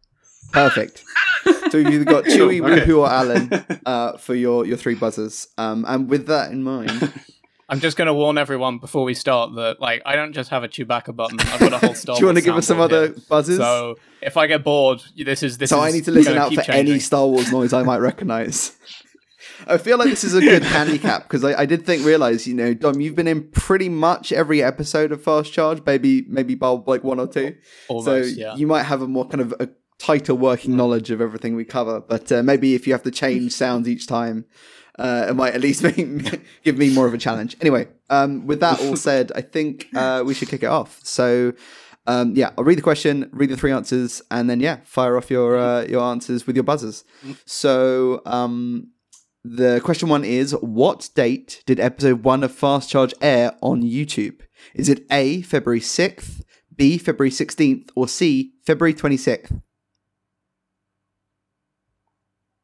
Perfect. 0.53 1.05
so 1.71 1.77
you've 1.79 2.07
got 2.07 2.25
Chewy, 2.25 2.61
Cool, 2.61 2.73
okay. 2.73 2.87
Woohoo, 2.87 2.99
or 3.01 3.11
Alan 3.11 3.81
uh, 3.87 4.17
for 4.17 4.35
your, 4.35 4.65
your 4.67 4.77
three 4.77 4.95
buzzers. 4.95 5.49
Um, 5.59 5.85
and 5.87 6.09
with 6.09 6.27
that 6.27 6.53
in 6.53 6.63
mind, 6.63 7.13
I'm 7.71 7.79
just 7.79 7.97
going 7.97 8.07
to 8.07 8.15
warn 8.15 8.37
everyone 8.37 8.79
before 8.79 9.05
we 9.05 9.15
start 9.15 9.55
that 9.55 9.81
like 9.81 10.03
I 10.05 10.17
don't 10.17 10.33
just 10.33 10.51
have 10.51 10.65
a 10.65 10.69
Chewbacca 10.69 11.15
button. 11.15 11.39
I've 11.39 11.61
got 11.61 11.73
a 11.73 11.79
whole 11.79 11.95
Star 12.01 12.17
do 12.17 12.21
you 12.21 12.27
want 12.27 12.37
to 12.39 12.43
give 12.43 12.57
us 12.57 12.67
some 12.67 12.79
soundboard 12.79 12.85
other 12.85 13.07
here. 13.07 13.17
buzzers? 13.29 13.59
So 13.59 13.97
if 14.21 14.37
I 14.37 14.49
get 14.49 14.65
bored, 14.65 15.01
this 15.17 15.45
is 15.45 15.57
this. 15.57 15.71
so 15.71 15.81
is 15.85 15.95
I 15.95 15.97
need 15.97 16.05
to 16.07 16.11
listen 16.11 16.37
out 16.37 16.53
for 16.53 16.69
any. 16.69 16.99
Star 16.99 17.27
Wars 17.29 17.53
noise 17.53 17.73
I 17.73 17.85
might 17.85 17.99
recognize. 17.99 18.77
I 19.67 19.79
feel 19.79 19.99
like 19.99 20.09
this 20.09 20.25
is 20.25 20.35
a 20.35 20.41
good 20.41 20.65
handicap 20.65 21.25
because 21.25 21.45
I, 21.45 21.61
I 21.61 21.67
did 21.67 21.87
think 21.87 22.05
realize 22.05 22.47
you 22.49 22.55
know 22.55 22.75
Dom 22.75 23.01
you've 23.01 23.15
been 23.15 23.29
in 23.29 23.49
pretty 23.51 23.89
much 23.89 24.33
every 24.33 24.63
episode 24.63 25.13
of 25.13 25.23
Fast 25.23 25.53
Charge 25.53 25.81
maybe 25.87 26.25
maybe 26.29 26.57
bar 26.57 26.83
like 26.87 27.05
one 27.05 27.21
or 27.21 27.29
two 27.29 27.55
Almost, 27.89 28.07
so 28.07 28.17
yeah. 28.17 28.57
you 28.57 28.67
might 28.67 28.85
have 28.85 29.01
a 29.03 29.07
more 29.07 29.29
kind 29.29 29.41
of 29.41 29.55
a 29.61 29.69
tighter 29.99 30.35
working 30.35 30.77
knowledge 30.77 31.11
of 31.11 31.21
everything 31.21 31.57
we 31.57 31.67
cover 31.67 32.01
but 32.01 32.33
uh, 32.33 32.43
maybe 32.43 32.75
if 32.75 32.87
you 32.87 32.95
have 32.95 33.03
to 33.03 33.11
change 33.11 33.53
sounds 33.53 33.87
each 33.87 34.07
time 34.07 34.47
uh, 35.01 35.27
it 35.31 35.35
might 35.35 35.55
at 35.55 35.61
least 35.61 35.83
make, 35.85 36.41
give 36.63 36.79
me 36.79 36.93
more 36.93 37.07
of 37.07 37.15
a 37.15 37.19
challenge 37.19 37.57
anyway 37.61 37.89
um, 38.11 38.47
with 38.47 38.61
that 38.61 38.81
all 38.81 38.97
said 39.09 39.33
I 39.35 39.41
think 39.41 39.89
uh, 39.95 40.23
we 40.25 40.35
should 40.35 40.49
kick 40.49 40.63
it 40.63 40.67
off 40.67 41.01
so 41.03 41.53
um, 42.07 42.35
yeah, 42.35 42.51
I'll 42.57 42.65
read 42.65 42.79
the 42.79 42.83
question, 42.83 43.29
read 43.33 43.51
the 43.51 43.57
three 43.57 43.73
answers, 43.73 44.23
and 44.31 44.49
then 44.49 44.61
yeah, 44.61 44.79
fire 44.85 45.17
off 45.17 45.31
your 45.31 45.59
uh, 45.59 45.85
your 45.85 46.03
answers 46.03 46.47
with 46.47 46.57
your 46.57 46.65
buzzers. 46.65 47.05
So 47.45 48.23
um, 48.27 48.91
the 49.45 49.81
question 49.85 50.09
one 50.09 50.25
is: 50.25 50.53
What 50.53 51.11
date 51.15 51.63
did 51.67 51.79
episode 51.79 52.25
one 52.25 52.43
of 52.43 52.53
Fast 52.53 52.91
Charge 52.91 53.15
air 53.21 53.53
on 53.61 53.83
YouTube? 53.83 54.41
Is 54.75 54.89
it 54.89 55.05
A 55.11 55.43
February 55.43 55.81
sixth, 55.81 56.43
B 56.75 56.99
February 56.99 57.31
sixteenth, 57.31 57.91
or 57.95 58.09
C 58.09 58.55
February 58.65 58.95
twenty 58.95 59.17
sixth? 59.17 59.53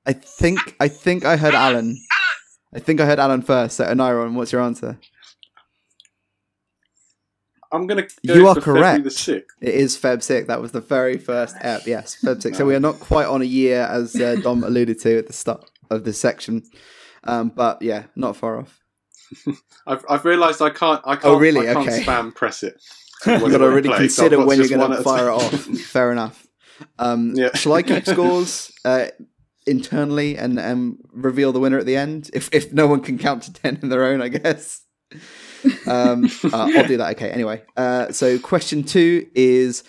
I 0.07 0.13
think 0.13 0.77
I 0.81 0.89
think 0.89 1.25
I 1.25 1.37
heard 1.37 1.55
Alan. 1.55 1.97
I 2.75 2.79
think 2.79 3.01
I 3.01 3.07
heard 3.07 3.19
Alan 3.19 3.43
first. 3.43 3.77
So 3.77 3.85
Anyron, 3.85 4.35
what's 4.35 4.53
your 4.53 4.61
answer? 4.63 4.99
I'm 7.73 7.87
going 7.87 8.07
to 8.07 8.27
go 8.27 8.35
You 8.35 8.49
are 8.49 8.55
correct. 8.55 9.07
It 9.07 9.45
is 9.61 9.97
Feb 9.99 10.23
6. 10.23 10.47
That 10.47 10.61
was 10.61 10.73
the 10.73 10.81
very 10.81 11.19
first 11.19 11.57
ep. 11.61 11.87
Yes, 11.87 12.17
Feb 12.23 12.41
6. 12.43 12.57
So 12.57 12.65
we 12.65 12.75
are 12.75 12.81
not 12.81 13.01
quite 13.01 13.27
on 13.27 13.43
a 13.43 13.47
year, 13.47 13.83
as 13.83 14.15
uh, 14.17 14.37
Dom 14.43 14.63
alluded 14.65 15.01
to 15.01 15.19
at 15.19 15.27
the 15.27 15.33
start 15.33 15.69
of 15.91 16.05
this 16.05 16.21
section. 16.21 16.63
Um, 17.25 17.49
but 17.49 17.83
yeah, 17.83 18.05
not 18.15 18.37
far 18.37 18.59
off. 18.61 18.81
I've, 19.87 20.05
I've 20.09 20.25
realised 20.25 20.63
I 20.63 20.71
can't. 20.71 21.01
I 21.05 21.17
can't. 21.17 21.25
Oh, 21.25 21.39
really? 21.39 21.69
I 21.69 21.75
can't 21.75 21.89
Okay. 21.89 22.03
spam 22.05 22.35
press 22.35 22.63
it. 22.63 22.81
You've 23.27 23.41
got 23.51 23.59
to 23.59 23.69
really 23.71 23.89
consider 23.89 24.45
when 24.45 24.59
you're 24.59 24.69
going 24.69 24.91
to 24.91 24.99
to 24.99 25.03
fire 25.03 25.29
it 25.29 25.33
off. 25.33 25.53
Fair 25.53 26.13
enough. 26.13 26.47
Um, 26.99 27.33
Yeah. 27.37 27.55
Shall 27.55 27.73
I 27.73 27.83
keep 27.83 28.07
scores 28.07 28.71
uh, 28.85 29.07
internally 29.67 30.37
and 30.37 30.59
um, 30.59 30.99
reveal 31.13 31.53
the 31.53 31.61
winner 31.61 31.79
at 31.79 31.87
the 31.87 31.97
end? 31.97 32.31
If, 32.33 32.49
if 32.53 32.73
no 32.73 32.87
one 32.87 33.01
can 33.01 33.19
count 33.19 33.45
to 33.45 33.53
10 33.53 33.81
in 33.83 33.89
their 33.89 34.05
own, 34.05 34.23
I 34.23 34.29
guess. 34.29 34.83
um, 35.87 36.31
uh, 36.45 36.71
I'll 36.77 36.87
do 36.87 36.97
that. 36.99 37.17
Okay. 37.17 37.31
Anyway, 37.31 37.63
uh, 37.77 38.13
so 38.13 38.39
question 38.39 38.83
two 38.83 39.27
is 39.35 39.85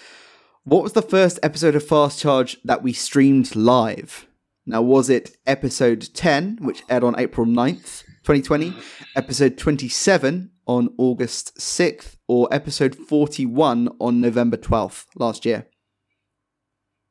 what 0.64 0.84
was 0.84 0.94
the 0.94 1.02
first 1.02 1.40
episode 1.44 1.76
of 1.76 1.88
Fast 1.88 2.20
Charge 2.20 2.58
that 2.66 2.84
we 2.84 2.94
streamed 2.94 3.56
live? 3.56 4.28
Now, 4.66 4.82
was 4.82 5.10
it 5.10 5.38
episode 5.46 6.10
10, 6.14 6.58
which 6.60 6.84
aired 6.90 7.06
on 7.06 7.18
April 7.18 7.48
9th, 7.48 8.04
2020, 8.26 8.74
episode 9.16 9.58
27 9.58 10.52
on 10.66 10.90
August 10.98 11.58
6th, 11.58 12.18
or 12.28 12.50
episode 12.52 12.96
41 12.96 13.88
on 14.02 14.20
November 14.20 14.58
12th 14.58 15.06
last 15.16 15.46
year? 15.46 15.68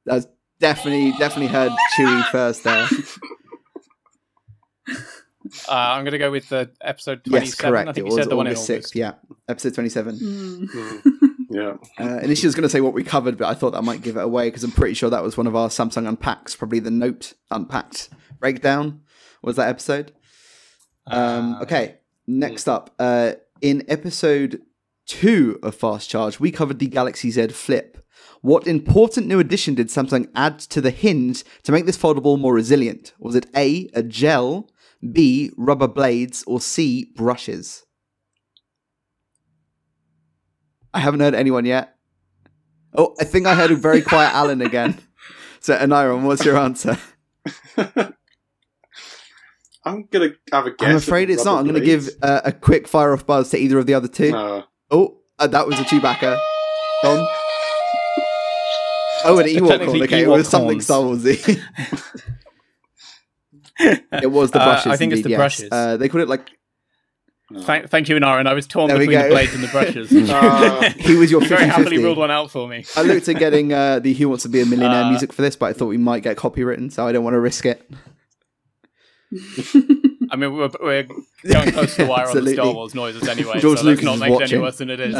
That's 0.04 0.26
definitely, 0.60 1.12
definitely 1.18 1.48
heard 1.48 1.72
Chewy 1.98 2.24
first 2.30 2.64
there. 2.64 2.86
Uh, 5.68 5.72
I'm 5.72 6.02
going 6.02 6.10
to 6.12 6.18
go 6.18 6.30
with 6.32 6.48
the 6.48 6.70
episode 6.80 7.24
27. 7.24 7.46
yes, 7.46 7.60
I 7.60 7.68
correct. 7.70 7.86
think 7.94 7.98
It 7.98 8.00
you 8.00 8.04
was 8.06 8.14
said 8.16 8.28
the 8.30 8.36
one 8.36 8.48
in 8.48 8.52
August 8.54 8.68
August. 8.68 8.92
6th. 8.92 8.96
Yeah, 8.96 9.12
episode 9.48 9.74
27. 9.74 10.18
Mm. 10.18 11.02
Yeah. 11.50 11.76
Uh, 12.00 12.18
initially, 12.18 12.46
I 12.46 12.48
was 12.48 12.54
going 12.56 12.62
to 12.64 12.68
say 12.68 12.80
what 12.80 12.92
we 12.92 13.04
covered, 13.04 13.38
but 13.38 13.46
I 13.46 13.54
thought 13.54 13.70
that 13.70 13.82
might 13.82 14.02
give 14.02 14.16
it 14.16 14.24
away 14.24 14.48
because 14.48 14.64
I'm 14.64 14.72
pretty 14.72 14.94
sure 14.94 15.08
that 15.08 15.22
was 15.22 15.36
one 15.36 15.46
of 15.46 15.54
our 15.54 15.68
Samsung 15.68 16.08
Unpacks, 16.08 16.56
probably 16.56 16.80
the 16.80 16.90
Note 16.90 17.34
Unpacked 17.52 18.08
breakdown 18.40 19.02
was 19.42 19.54
that 19.54 19.68
episode. 19.68 20.10
Um, 21.06 21.54
Uh, 21.54 21.62
okay, 21.62 21.98
next 22.26 22.66
up, 22.68 22.92
uh, 22.98 23.34
in 23.60 23.84
episode 23.86 24.62
two 25.06 25.60
of 25.62 25.76
Fast 25.76 26.10
Charge, 26.10 26.40
we 26.40 26.50
covered 26.50 26.80
the 26.80 26.88
Galaxy 26.88 27.30
Z 27.30 27.48
Flip. 27.48 28.04
What 28.42 28.66
important 28.66 29.26
new 29.26 29.38
addition 29.38 29.74
did 29.74 29.88
Samsung 29.88 30.28
add 30.34 30.58
to 30.60 30.80
the 30.80 30.90
hinge 30.90 31.44
to 31.64 31.72
make 31.72 31.86
this 31.86 31.98
foldable 31.98 32.38
more 32.38 32.54
resilient? 32.54 33.12
Was 33.18 33.34
it 33.34 33.46
A, 33.56 33.88
a 33.94 34.02
gel, 34.02 34.70
B, 35.12 35.50
rubber 35.56 35.88
blades, 35.88 36.44
or 36.46 36.60
C, 36.60 37.12
brushes? 37.16 37.84
I 40.94 41.00
haven't 41.00 41.20
heard 41.20 41.34
anyone 41.34 41.64
yet. 41.64 41.96
Oh, 42.94 43.14
I 43.20 43.24
think 43.24 43.46
I 43.46 43.54
heard 43.54 43.70
a 43.70 43.76
very 43.76 44.00
quiet 44.00 44.32
Alan 44.34 44.62
again. 44.62 44.98
So, 45.60 45.76
Anyron, 45.76 46.22
what's 46.22 46.44
your 46.44 46.56
answer? 46.56 46.98
I'm 49.84 50.06
gonna 50.10 50.30
have 50.52 50.66
a 50.66 50.70
guess. 50.70 50.88
I'm 50.88 50.96
afraid 50.96 51.30
it's 51.30 51.44
not. 51.44 51.60
I'm 51.60 51.72
to 51.74 51.80
give 51.80 52.08
uh, 52.22 52.40
a 52.44 52.52
quick 52.52 52.88
fire 52.88 53.12
off 53.12 53.24
buzz 53.26 53.50
to 53.50 53.58
either 53.58 53.78
of 53.78 53.86
the 53.86 53.94
other 53.94 54.08
two. 54.08 54.32
No. 54.32 54.64
Oh, 54.90 55.18
uh, 55.38 55.46
that 55.46 55.66
was 55.66 55.78
a 55.78 55.84
Chewbacca. 55.84 56.40
Don? 57.02 57.25
Oh, 59.26 59.38
an 59.38 59.46
Ewok 59.46 59.84
horn. 59.84 60.02
Okay, 60.02 60.22
it 60.22 60.26
Ewok 60.26 60.36
was 60.38 60.48
something. 60.48 60.80
Star 60.80 61.02
Warsy. 61.02 61.60
it 64.12 64.30
was 64.30 64.50
the 64.50 64.60
Uh, 64.60 64.64
brushes. 64.64 64.92
I 64.92 64.96
think 64.96 65.12
it's 65.12 65.22
the 65.22 65.30
yes. 65.30 65.38
brushes. 65.38 65.68
Uh, 65.70 65.96
they 65.96 66.08
called 66.08 66.22
it 66.22 66.28
like 66.28 66.50
Thank, 67.60 67.90
thank 67.90 68.08
you, 68.08 68.16
Naren. 68.16 68.48
I 68.48 68.54
was 68.54 68.66
torn 68.66 68.88
There 68.88 68.98
between 68.98 69.16
the 69.20 69.28
blades 69.28 69.54
and 69.54 69.62
the 69.62 69.68
brushes. 69.68 70.10
Uh, 70.30 70.90
he 70.98 71.14
was 71.14 71.30
your 71.30 71.42
you 71.42 71.48
very 71.48 71.66
happily 71.66 71.98
ruled 71.98 72.18
one 72.18 72.30
out 72.30 72.50
for 72.50 72.66
me. 72.66 72.84
I 72.96 73.02
looked 73.02 73.28
at 73.28 73.38
getting 73.38 73.72
uh, 73.72 74.00
the 74.00 74.14
Who 74.14 74.28
Wants 74.28 74.42
to 74.42 74.48
Be 74.48 74.60
a 74.62 74.66
Millionaire 74.66 75.04
Uh, 75.04 75.10
music 75.10 75.32
for 75.32 75.42
this, 75.42 75.54
but 75.54 75.66
I 75.66 75.72
thought 75.72 75.86
we 75.86 75.96
might 75.96 76.24
get 76.24 76.36
copywritten, 76.36 76.90
so 76.90 77.06
I 77.06 77.12
don't 77.12 77.22
want 77.22 77.34
to 77.34 77.40
risk 77.40 77.64
it. 77.64 77.88
I 80.32 80.36
mean, 80.36 80.56
we're, 80.56 80.70
we're 80.82 81.04
going 81.04 81.70
close 81.70 81.94
to 81.96 82.04
the 82.04 82.10
wire 82.10 82.28
on 82.28 82.44
the 82.44 82.52
Star 82.52 82.72
Wars 82.72 82.94
noises 82.96 83.28
anyway, 83.28 83.60
George 83.60 83.78
so 83.78 83.84
Lucas 83.84 84.04
let's 84.04 84.18
not 84.18 84.26
is 84.26 84.32
make 84.32 84.40
it 84.40 84.52
any 84.52 84.62
worse 84.62 84.78
than 84.78 84.90
it 84.90 85.00
is. 85.00 85.14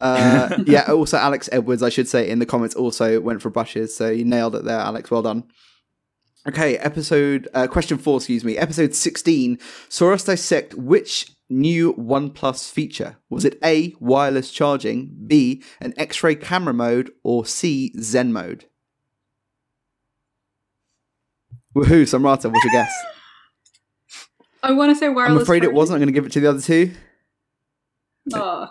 Uh, 0.00 0.58
yeah, 0.66 0.90
also 0.90 1.16
Alex 1.16 1.48
Edwards, 1.52 1.82
I 1.82 1.88
should 1.88 2.08
say, 2.08 2.28
in 2.28 2.38
the 2.38 2.46
comments 2.46 2.74
also 2.74 3.20
went 3.20 3.42
for 3.42 3.50
brushes, 3.50 3.96
so 3.96 4.10
you 4.10 4.24
nailed 4.24 4.54
it 4.54 4.64
there, 4.64 4.78
Alex. 4.78 5.10
Well 5.10 5.22
done. 5.22 5.44
Okay, 6.46 6.78
episode 6.78 7.48
uh, 7.54 7.66
question 7.66 7.98
four, 7.98 8.18
excuse 8.18 8.44
me. 8.44 8.56
Episode 8.56 8.94
sixteen 8.94 9.58
saw 9.88 10.12
us 10.12 10.24
dissect 10.24 10.74
which 10.74 11.32
new 11.48 11.94
OnePlus 11.94 12.70
feature. 12.70 13.16
Was 13.30 13.44
it 13.44 13.58
A 13.64 13.94
wireless 14.00 14.50
charging, 14.50 15.16
B 15.26 15.62
an 15.80 15.94
X-ray 15.96 16.36
camera 16.36 16.74
mode, 16.74 17.10
or 17.24 17.46
C 17.46 17.92
Zen 18.00 18.32
mode? 18.32 18.66
Woohoo, 21.74 22.02
Samrata, 22.02 22.50
what's 22.50 22.64
your 22.64 22.72
guess? 22.72 22.92
I 24.62 24.72
want 24.72 24.90
to 24.90 24.96
say 24.96 25.08
wireless. 25.08 25.36
I'm 25.36 25.42
afraid 25.42 25.64
it 25.64 25.72
wasn't. 25.72 25.96
I'm 25.96 26.00
going 26.00 26.08
to 26.08 26.12
give 26.12 26.26
it 26.26 26.32
to 26.32 26.40
the 26.40 26.48
other 26.48 26.60
two. 26.60 26.92
Oh. 28.32 28.70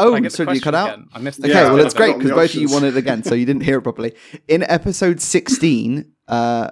Oh, 0.00 0.14
I 0.14 0.20
get 0.20 0.32
the 0.32 0.36
so 0.44 0.50
you 0.52 0.60
cut 0.60 0.74
out? 0.74 0.94
again? 0.94 1.08
I 1.12 1.18
missed 1.20 1.40
Okay, 1.40 1.48
the 1.48 1.54
Yeah, 1.54 1.72
well, 1.72 1.84
it's 1.84 1.94
great 1.94 2.16
because 2.16 2.30
both 2.32 2.50
of 2.50 2.54
you 2.54 2.62
options. 2.66 2.72
wanted 2.72 2.96
it 2.96 2.98
again, 2.98 3.22
so 3.22 3.34
you 3.34 3.46
didn't 3.46 3.62
hear 3.62 3.78
it 3.78 3.82
properly. 3.82 4.14
In 4.48 4.62
episode 4.64 5.20
16, 5.20 6.10
uh, 6.28 6.70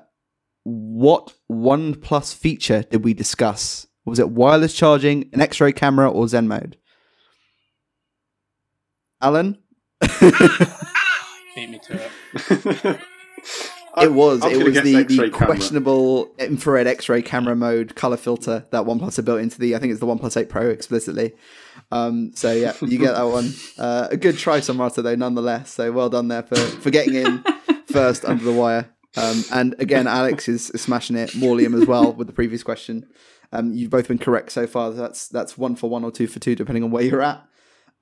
what 0.65 1.35
OnePlus 1.51 2.35
feature 2.35 2.83
did 2.83 3.05
we 3.05 3.15
discuss? 3.15 3.87
Was 4.05 4.19
it 4.19 4.31
wireless 4.31 4.75
charging, 4.75 5.29
an 5.33 5.41
X 5.41 5.61
ray 5.61 5.73
camera, 5.73 6.11
or 6.11 6.27
Zen 6.29 6.49
mode? 6.49 6.77
Alan? 9.21 9.59
Beat 10.01 11.71
me 11.71 11.81
to 11.85 12.01
it. 12.01 13.01
it 13.99 14.13
was. 14.13 14.43
I 14.43 14.49
was 14.49 14.59
it 14.59 14.65
was 14.65 14.75
guess 14.75 14.85
the, 14.85 14.97
X-ray 14.97 15.17
the 15.17 15.31
camera. 15.31 15.47
questionable 15.47 16.35
infrared 16.39 16.87
X 16.87 17.09
ray 17.09 17.23
camera 17.23 17.57
mode 17.57 17.95
color 17.97 18.17
filter 18.17 18.67
that 18.71 18.85
OnePlus 18.85 19.17
had 19.17 19.25
built 19.25 19.41
into 19.41 19.59
the, 19.59 19.75
I 19.75 19.79
think 19.79 19.91
it's 19.91 20.01
the 20.01 20.07
OnePlus 20.07 20.37
8 20.37 20.49
Pro 20.49 20.69
explicitly. 20.69 21.35
Um, 21.91 22.33
so 22.35 22.53
yeah, 22.53 22.75
you 22.83 22.99
get 22.99 23.15
that 23.15 23.25
one. 23.25 23.53
Uh, 23.79 24.09
a 24.11 24.17
good 24.17 24.37
try, 24.37 24.59
Samrata, 24.59 25.05
though, 25.05 25.15
nonetheless. 25.15 25.73
So 25.73 25.93
well 25.93 26.09
done 26.09 26.27
there 26.27 26.43
for, 26.43 26.57
for 26.57 26.91
getting 26.91 27.15
in 27.15 27.45
first 27.87 28.25
under 28.25 28.43
the 28.43 28.53
wire. 28.53 28.91
Um, 29.17 29.45
and 29.53 29.77
again, 29.79 30.09
Alex 30.09 30.49
is, 30.49 30.71
is 30.71 30.81
smashing 30.83 31.17
it. 31.17 31.31
Morlium 31.31 31.81
as 31.81 31.87
well 31.87 32.13
with 32.13 32.27
the 32.27 32.33
previous 32.33 32.65
question. 32.65 33.07
Um, 33.53 33.73
you've 33.73 33.91
both 33.91 34.09
been 34.09 34.19
correct 34.19 34.51
so 34.51 34.67
far. 34.67 34.91
That's 34.91 35.29
that's 35.29 35.57
one 35.57 35.77
for 35.77 35.89
one 35.89 36.03
or 36.03 36.11
two 36.11 36.27
for 36.27 36.41
two, 36.41 36.57
depending 36.57 36.83
on 36.83 36.91
where 36.91 37.05
you're 37.05 37.23
at. 37.23 37.47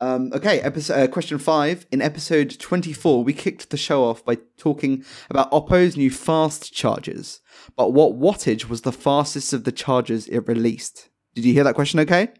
Um, 0.01 0.31
okay, 0.35 0.61
episode, 0.61 0.95
uh, 0.95 1.09
question 1.09 1.39
five. 1.39 1.87
In 1.91 2.03
episode 2.03 2.59
24, 2.59 3.23
we 3.23 3.33
kicked 3.33 3.71
the 3.71 3.77
show 3.77 4.05
off 4.05 4.25
by 4.25 4.39
talking 4.57 5.05
about 5.31 5.51
Oppo's 5.53 5.97
new 5.97 6.11
fast 6.11 6.73
chargers. 6.73 7.41
But 7.77 7.93
what 7.93 8.19
wattage 8.19 8.69
was 8.69 8.83
the 8.83 8.93
fastest 8.93 9.53
of 9.53 9.65
the 9.65 9.73
chargers 9.73 10.27
it 10.29 10.49
released? 10.49 11.09
Did 11.35 11.45
you 11.45 11.53
hear 11.53 11.65
that 11.65 11.75
question 11.75 12.01
okay? 12.01 12.31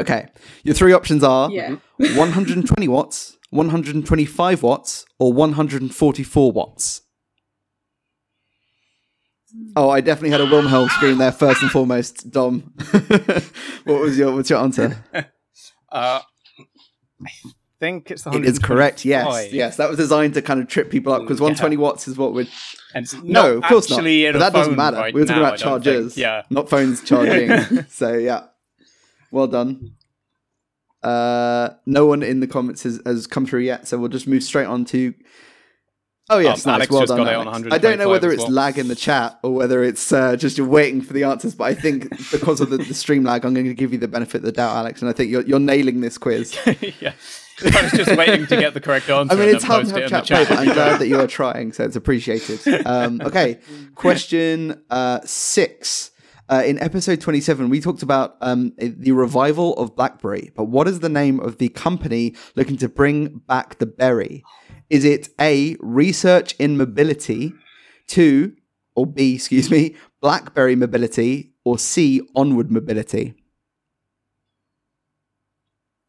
Okay. 0.00 0.26
Your 0.64 0.74
three 0.74 0.92
options 0.92 1.22
are 1.24 1.50
Yeah. 1.50 1.76
120 1.96 2.88
watts, 2.88 3.36
125 3.50 4.62
watts, 4.62 5.06
or 5.18 5.32
144 5.32 6.52
watts. 6.52 7.02
Oh, 9.76 9.90
I 9.90 10.00
definitely 10.00 10.30
had 10.30 10.40
a 10.40 10.46
Wilhelm 10.46 10.88
scream 10.88 11.18
there 11.18 11.32
first 11.32 11.60
and 11.62 11.70
foremost, 11.70 12.30
Dom. 12.30 12.72
what 13.84 14.00
was 14.00 14.16
your 14.18 14.34
what's 14.34 14.50
your 14.50 14.60
answer? 14.60 15.04
Uh, 15.92 16.22
I 17.22 17.28
think 17.78 18.10
it's 18.10 18.22
the 18.22 18.30
It 18.30 18.46
is 18.46 18.58
correct. 18.58 19.04
Yes, 19.04 19.52
yes. 19.52 19.76
That 19.76 19.90
was 19.90 19.98
designed 19.98 20.32
to 20.32 20.40
kind 20.40 20.58
of 20.58 20.68
trip 20.68 20.90
people 20.90 21.12
up 21.12 21.20
because 21.20 21.38
120 21.38 21.76
watts 21.76 22.08
is 22.08 22.16
what 22.16 22.32
would. 22.32 22.48
And 22.94 23.06
No, 23.22 23.58
of 23.58 23.64
course 23.64 23.90
not. 23.90 23.98
But 24.02 24.38
that 24.38 24.54
doesn't 24.54 24.74
matter. 24.74 24.96
right 24.96 25.12
we 25.12 25.20
were 25.20 25.26
talking 25.26 25.42
now, 25.42 25.48
about 25.48 25.60
I 25.60 25.62
chargers, 25.62 26.14
think. 26.14 26.22
Yeah. 26.22 26.44
not 26.48 26.70
phones 26.70 27.02
charging. 27.04 27.84
so 27.90 28.14
yeah, 28.14 28.44
well 29.32 29.48
done. 29.48 29.94
Uh, 31.02 31.70
no 31.84 32.06
one 32.06 32.22
in 32.22 32.38
the 32.40 32.46
comments 32.46 32.84
has, 32.84 33.00
has 33.04 33.26
come 33.26 33.44
through 33.44 33.60
yet, 33.60 33.88
so 33.88 33.98
we'll 33.98 34.08
just 34.08 34.28
move 34.28 34.42
straight 34.44 34.66
on 34.66 34.84
to. 34.84 35.12
Oh 36.30 36.38
yes, 36.38 36.64
Um, 36.64 36.70
nice. 36.70 36.76
Alex 36.76 36.92
well 36.92 37.00
just 37.00 37.08
done. 37.10 37.24
got 37.24 37.32
it 37.32 37.34
on 37.34 37.48
Alex. 37.48 37.68
I 37.72 37.78
don't 37.78 37.98
know 37.98 38.08
whether 38.08 38.30
it's 38.30 38.44
well. 38.44 38.52
lag 38.52 38.78
in 38.78 38.86
the 38.86 38.94
chat 38.94 39.40
or 39.42 39.52
whether 39.52 39.82
it's 39.82 40.12
uh, 40.12 40.36
just 40.36 40.56
you're 40.56 40.68
waiting 40.68 41.02
for 41.02 41.12
the 41.12 41.24
answers, 41.24 41.56
but 41.56 41.64
I 41.64 41.74
think 41.74 42.08
because 42.30 42.60
of 42.60 42.70
the, 42.70 42.76
the 42.78 42.94
stream 42.94 43.24
lag, 43.24 43.44
I'm 43.44 43.52
going 43.52 43.66
to 43.66 43.74
give 43.74 43.92
you 43.92 43.98
the 43.98 44.06
benefit 44.06 44.36
of 44.36 44.42
the 44.44 44.52
doubt, 44.52 44.76
Alex, 44.76 45.02
and 45.02 45.08
I 45.08 45.12
think 45.12 45.30
you're 45.32 45.42
you're 45.42 45.58
nailing 45.58 46.00
this 46.00 46.18
quiz. 46.18 46.56
yeah. 47.00 47.14
I 47.64 47.82
was 47.82 47.92
just 47.92 48.16
waiting 48.16 48.46
to 48.46 48.56
get 48.56 48.72
the 48.72 48.80
correct 48.80 49.10
answer. 49.10 49.34
I 49.34 49.38
mean, 49.38 49.54
it's 49.54 49.64
hard 49.64 49.86
to 49.86 50.00
have 50.00 50.08
chat 50.08 50.26
play, 50.26 50.38
chat. 50.44 50.48
but 50.48 50.58
I'm 50.58 50.72
glad 50.72 51.00
that 51.00 51.08
you 51.08 51.18
are 51.18 51.26
trying, 51.26 51.72
so 51.72 51.84
it's 51.84 51.96
appreciated. 51.96 52.86
Um, 52.86 53.20
okay, 53.20 53.58
question 53.96 54.80
uh, 54.90 55.20
six. 55.24 56.11
Uh, 56.48 56.62
in 56.66 56.78
episode 56.80 57.20
27, 57.20 57.68
we 57.68 57.80
talked 57.80 58.02
about 58.02 58.36
um, 58.40 58.72
the 58.78 59.12
revival 59.12 59.74
of 59.74 59.94
BlackBerry, 59.96 60.50
but 60.54 60.64
what 60.64 60.88
is 60.88 61.00
the 61.00 61.08
name 61.08 61.40
of 61.40 61.58
the 61.58 61.68
company 61.70 62.34
looking 62.56 62.76
to 62.76 62.88
bring 62.88 63.40
back 63.46 63.78
the 63.78 63.86
berry? 63.86 64.42
Is 64.90 65.04
it 65.04 65.28
A, 65.40 65.76
Research 65.80 66.54
in 66.58 66.76
Mobility, 66.76 67.54
two, 68.06 68.54
or 68.94 69.06
B, 69.06 69.36
excuse 69.36 69.70
me, 69.70 69.96
BlackBerry 70.20 70.76
Mobility, 70.76 71.52
or 71.64 71.78
C, 71.78 72.20
Onward 72.34 72.70
Mobility? 72.70 73.34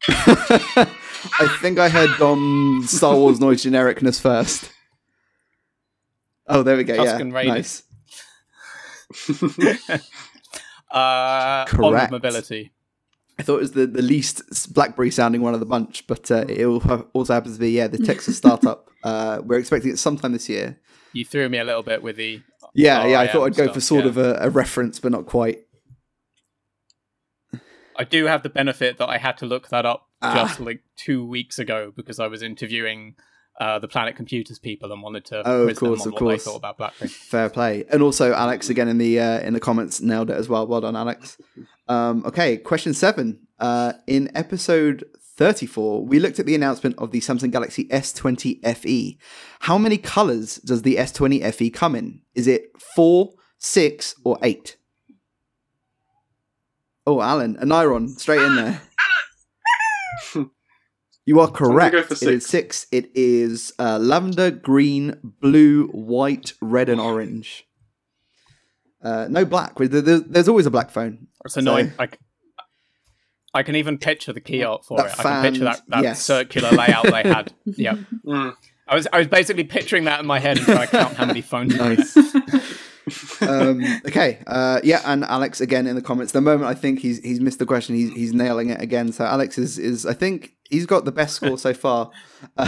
I 0.08 1.56
think 1.62 1.78
I 1.78 1.88
heard 1.88 2.10
Dom 2.18 2.82
Star 2.86 3.16
Wars 3.16 3.40
noise 3.40 3.64
genericness 3.64 4.20
first. 4.20 4.70
Oh, 6.46 6.62
there 6.62 6.76
we 6.76 6.84
go. 6.84 6.94
Tusken 6.98 7.30
yeah, 7.30 7.34
Raiders. 7.34 7.54
nice. 7.54 7.82
Uh, 10.90 11.64
Correct. 11.64 12.12
Mobility. 12.12 12.72
I 13.36 13.42
thought 13.42 13.56
it 13.56 13.62
was 13.62 13.72
the, 13.72 13.84
the 13.84 14.00
least 14.00 14.72
BlackBerry 14.72 15.10
sounding 15.10 15.40
one 15.40 15.52
of 15.52 15.58
the 15.58 15.66
bunch, 15.66 16.06
but 16.06 16.30
uh, 16.30 16.44
it 16.48 16.64
also 16.64 17.34
happens 17.34 17.56
to 17.56 17.60
be 17.60 17.72
yeah 17.72 17.88
the 17.88 17.98
Texas 17.98 18.36
startup. 18.36 18.88
uh, 19.02 19.40
we're 19.42 19.58
expecting 19.58 19.90
it 19.90 19.98
sometime 19.98 20.30
this 20.30 20.48
year. 20.48 20.78
You 21.12 21.24
threw 21.24 21.48
me 21.48 21.58
a 21.58 21.64
little 21.64 21.82
bit 21.82 22.00
with 22.00 22.14
the. 22.14 22.42
Yeah, 22.74 23.04
yeah. 23.06 23.18
I 23.18 23.24
I 23.24 23.26
thought 23.26 23.46
I'd 23.46 23.56
go 23.56 23.64
stuff, 23.64 23.74
for 23.74 23.80
sort 23.80 24.04
yeah. 24.04 24.10
of 24.10 24.18
a, 24.18 24.38
a 24.42 24.50
reference, 24.50 25.00
but 25.00 25.10
not 25.10 25.26
quite. 25.26 25.66
I 27.96 28.04
do 28.04 28.26
have 28.26 28.44
the 28.44 28.48
benefit 28.48 28.98
that 28.98 29.08
I 29.08 29.18
had 29.18 29.36
to 29.38 29.46
look 29.46 29.70
that 29.70 29.84
up 29.84 30.06
Ah. 30.24 30.46
just 30.46 30.58
like 30.58 30.80
two 30.96 31.26
weeks 31.26 31.58
ago 31.58 31.92
because 31.94 32.18
I 32.18 32.28
was 32.28 32.42
interviewing 32.42 33.14
uh, 33.60 33.78
the 33.78 33.88
Planet 33.88 34.16
Computers 34.16 34.58
people 34.58 34.92
and 34.92 35.02
wanted 35.02 35.24
to 35.26 35.42
Oh, 35.46 35.68
of 35.68 35.76
course, 35.76 36.02
them 36.04 36.12
of 36.12 36.20
on 36.20 36.24
what 36.26 36.30
course. 36.32 36.44
thought 36.44 36.56
about 36.56 36.76
BlackBerry. 36.78 37.08
Fair 37.08 37.48
play. 37.50 37.84
And 37.90 38.02
also 38.02 38.32
Alex 38.32 38.68
again 38.68 38.88
in 38.88 38.98
the 38.98 39.20
uh, 39.20 39.40
in 39.40 39.54
the 39.54 39.60
comments 39.60 40.00
nailed 40.00 40.30
it 40.30 40.36
as 40.36 40.48
well. 40.48 40.66
Well 40.66 40.80
done, 40.80 40.96
Alex. 40.96 41.38
Um, 41.88 42.24
okay, 42.26 42.56
question 42.56 42.94
seven. 42.94 43.40
Uh, 43.60 43.92
in 44.06 44.30
episode 44.36 45.04
34, 45.36 46.04
we 46.04 46.18
looked 46.18 46.38
at 46.38 46.46
the 46.46 46.54
announcement 46.54 46.96
of 46.98 47.10
the 47.12 47.20
Samsung 47.20 47.50
Galaxy 47.52 47.84
S20 47.86 48.76
FE. 48.76 49.18
How 49.60 49.78
many 49.78 49.98
colors 49.98 50.56
does 50.56 50.82
the 50.82 50.96
S20 50.96 51.52
FE 51.54 51.70
come 51.70 51.94
in? 51.94 52.20
Is 52.34 52.46
it 52.48 52.70
four, 52.96 53.32
six, 53.58 54.14
or 54.24 54.38
eight? 54.42 54.76
Oh, 57.06 57.20
Alan, 57.20 57.56
an 57.58 57.70
iron 57.70 58.08
straight 58.08 58.40
in 58.42 58.56
there. 58.56 58.82
You 61.26 61.40
are 61.40 61.48
correct. 61.50 61.92
go 61.92 62.02
for 62.02 62.14
It 62.14 62.22
is 62.34 62.46
six. 62.46 62.86
It 62.92 63.10
is 63.14 63.72
uh, 63.78 63.98
lavender, 63.98 64.50
green, 64.50 65.16
blue, 65.40 65.86
white, 65.88 66.52
red, 66.60 66.88
and 66.88 67.00
orange. 67.00 67.66
Uh, 69.02 69.26
no 69.30 69.44
black. 69.44 69.74
There- 69.76 69.88
there- 69.88 70.18
There's 70.20 70.48
always 70.48 70.66
a 70.66 70.70
black 70.70 70.90
phone. 70.90 71.28
It's 71.44 71.56
annoying. 71.56 71.92
I, 71.98 72.06
c- 72.06 72.12
I 73.54 73.62
can 73.62 73.76
even 73.76 73.98
picture 73.98 74.32
the 74.32 74.40
key 74.40 74.62
art 74.64 74.84
for 74.84 74.96
That 74.98 75.06
it. 75.06 75.20
I 75.20 75.22
can 75.22 75.42
picture 75.42 75.64
that, 75.64 75.80
that 75.88 76.02
yes. 76.02 76.22
circular 76.22 76.70
layout 76.70 77.04
they 77.04 77.22
had. 77.22 77.52
Yeah. 77.66 77.96
Mm. 78.26 78.54
I 78.86 78.94
was 78.94 79.08
I 79.12 79.18
was 79.18 79.28
basically 79.28 79.64
picturing 79.64 80.04
that 80.04 80.20
in 80.20 80.26
my 80.26 80.38
head 80.38 80.58
and 80.58 80.66
trying 80.66 80.86
to 80.86 80.86
count 80.88 81.14
how 81.14 81.24
many 81.24 81.40
phones. 81.40 81.74
were. 81.78 81.84
Nice. 81.96 82.16
um, 83.42 83.82
okay. 84.06 84.40
Uh, 84.46 84.80
yeah, 84.84 85.00
and 85.06 85.24
Alex 85.24 85.60
again 85.62 85.86
in 85.86 85.94
the 85.96 86.02
comments. 86.02 86.32
The 86.32 86.40
moment 86.42 86.68
I 86.70 86.74
think 86.74 86.98
he's 87.00 87.18
he's 87.20 87.40
missed 87.40 87.58
the 87.58 87.64
question, 87.66 87.94
he's 87.94 88.12
he's 88.12 88.34
nailing 88.34 88.68
it 88.70 88.82
again. 88.82 89.10
So 89.12 89.24
Alex 89.24 89.56
is 89.56 89.78
is 89.78 90.04
I 90.04 90.12
think 90.12 90.52
he's 90.70 90.86
got 90.86 91.04
the 91.04 91.12
best 91.12 91.36
score 91.36 91.58
so 91.58 91.74
far, 91.74 92.10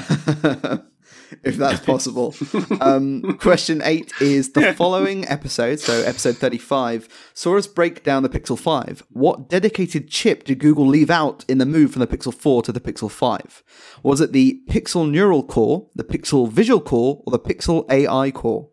if 1.42 1.56
that's 1.56 1.80
possible. 1.84 2.34
Um, 2.80 3.36
question 3.38 3.80
eight 3.84 4.12
is 4.20 4.52
the 4.52 4.72
following 4.76 5.26
episode, 5.28 5.80
so 5.80 6.02
episode 6.02 6.36
thirty 6.36 6.58
five, 6.58 7.08
saw 7.34 7.56
us 7.56 7.66
break 7.66 8.02
down 8.02 8.22
the 8.22 8.28
Pixel 8.28 8.58
Five. 8.58 9.02
What 9.10 9.48
dedicated 9.48 10.08
chip 10.08 10.44
did 10.44 10.58
Google 10.58 10.86
leave 10.86 11.10
out 11.10 11.44
in 11.48 11.58
the 11.58 11.66
move 11.66 11.92
from 11.92 12.00
the 12.00 12.06
Pixel 12.06 12.34
Four 12.34 12.62
to 12.62 12.72
the 12.72 12.80
Pixel 12.80 13.10
Five? 13.10 13.62
Was 14.02 14.20
it 14.20 14.32
the 14.32 14.60
Pixel 14.68 15.10
Neural 15.10 15.42
Core, 15.42 15.88
the 15.94 16.04
Pixel 16.04 16.50
Visual 16.50 16.80
Core, 16.80 17.22
or 17.26 17.30
the 17.30 17.38
Pixel 17.38 17.90
AI 17.90 18.30
Core? 18.30 18.70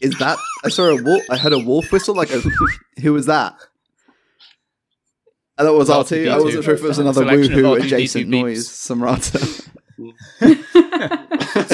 Is 0.00 0.18
that? 0.18 0.38
I 0.64 0.68
saw 0.68 0.84
a 0.84 1.02
wolf. 1.02 1.22
I 1.30 1.36
heard 1.36 1.52
a 1.52 1.58
wolf 1.58 1.90
whistle. 1.92 2.14
Like 2.14 2.30
a. 2.30 2.40
Who 3.00 3.12
was 3.12 3.26
that? 3.26 3.56
And 5.58 5.68
that 5.68 5.72
was 5.72 5.90
R 5.90 6.04
two. 6.04 6.28
I 6.30 6.34
R2D2. 6.34 6.44
wasn't 6.44 6.64
sure 6.64 6.74
if 6.74 6.80
it 6.82 6.86
was 6.88 6.98
another 6.98 7.22
Selection 7.22 7.52
of 7.52 7.58
woohoo 7.58 7.78
R2D2 7.78 7.84
adjacent 7.84 8.28
noise. 8.28 8.68
Some 8.68 9.02
rata. 9.02 9.38
so 9.38 9.66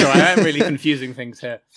I 0.09 0.35
am 0.37 0.43
really 0.43 0.59
confusing 0.61 1.13
things 1.13 1.39
here. 1.39 1.61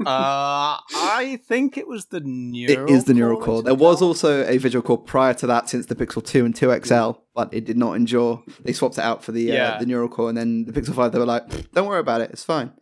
Uh, 0.00 0.76
I 0.94 1.40
think 1.48 1.78
it 1.78 1.88
was 1.88 2.04
the 2.06 2.20
neural. 2.20 2.84
It 2.84 2.90
is 2.90 3.04
the 3.04 3.14
neural 3.14 3.40
core. 3.40 3.62
There 3.62 3.74
was 3.74 4.02
also. 4.02 4.42
also 4.42 4.46
a 4.46 4.58
visual 4.58 4.82
core 4.82 4.98
prior 4.98 5.32
to 5.32 5.46
that, 5.46 5.70
since 5.70 5.86
the 5.86 5.94
Pixel 5.94 6.22
Two 6.22 6.44
and 6.44 6.54
Two 6.54 6.70
XL, 6.84 7.12
but 7.34 7.54
it 7.54 7.64
did 7.64 7.78
not 7.78 7.94
endure. 7.94 8.42
They 8.62 8.74
swapped 8.74 8.98
it 8.98 9.04
out 9.04 9.24
for 9.24 9.32
the 9.32 9.50
uh, 9.50 9.54
Yeah. 9.54 9.78
the 9.78 9.86
neural 9.86 10.10
core, 10.10 10.28
and 10.28 10.36
then 10.36 10.66
the 10.66 10.72
Pixel 10.72 10.94
Five. 10.94 11.12
They 11.12 11.18
were 11.18 11.24
like, 11.24 11.72
"Don't 11.72 11.86
worry 11.88 12.00
about 12.00 12.20
it. 12.20 12.30
It's 12.30 12.44
fine." 12.44 12.72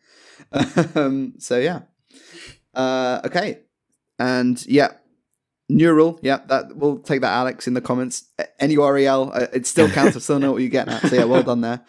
um, 0.97 1.35
so 1.39 1.61
yeah. 1.61 1.83
Uh, 2.79 3.20
okay, 3.24 3.59
and 4.18 4.64
yeah, 4.66 4.93
neural. 5.68 6.18
Yeah, 6.22 6.39
that 6.47 6.76
we'll 6.76 6.99
take 6.99 7.20
that. 7.22 7.33
Alex 7.33 7.66
in 7.66 7.74
the 7.74 7.81
comments. 7.81 8.24
URL, 8.61 9.35
uh, 9.35 9.47
it 9.53 9.66
still 9.66 9.89
counts. 9.91 10.16
I 10.16 10.20
still 10.20 10.39
know 10.39 10.53
what 10.53 10.62
you're 10.62 10.70
getting 10.70 10.95
at. 10.95 11.03
So 11.07 11.16
yeah, 11.16 11.24
well 11.24 11.43
done 11.43 11.61
there. 11.61 11.81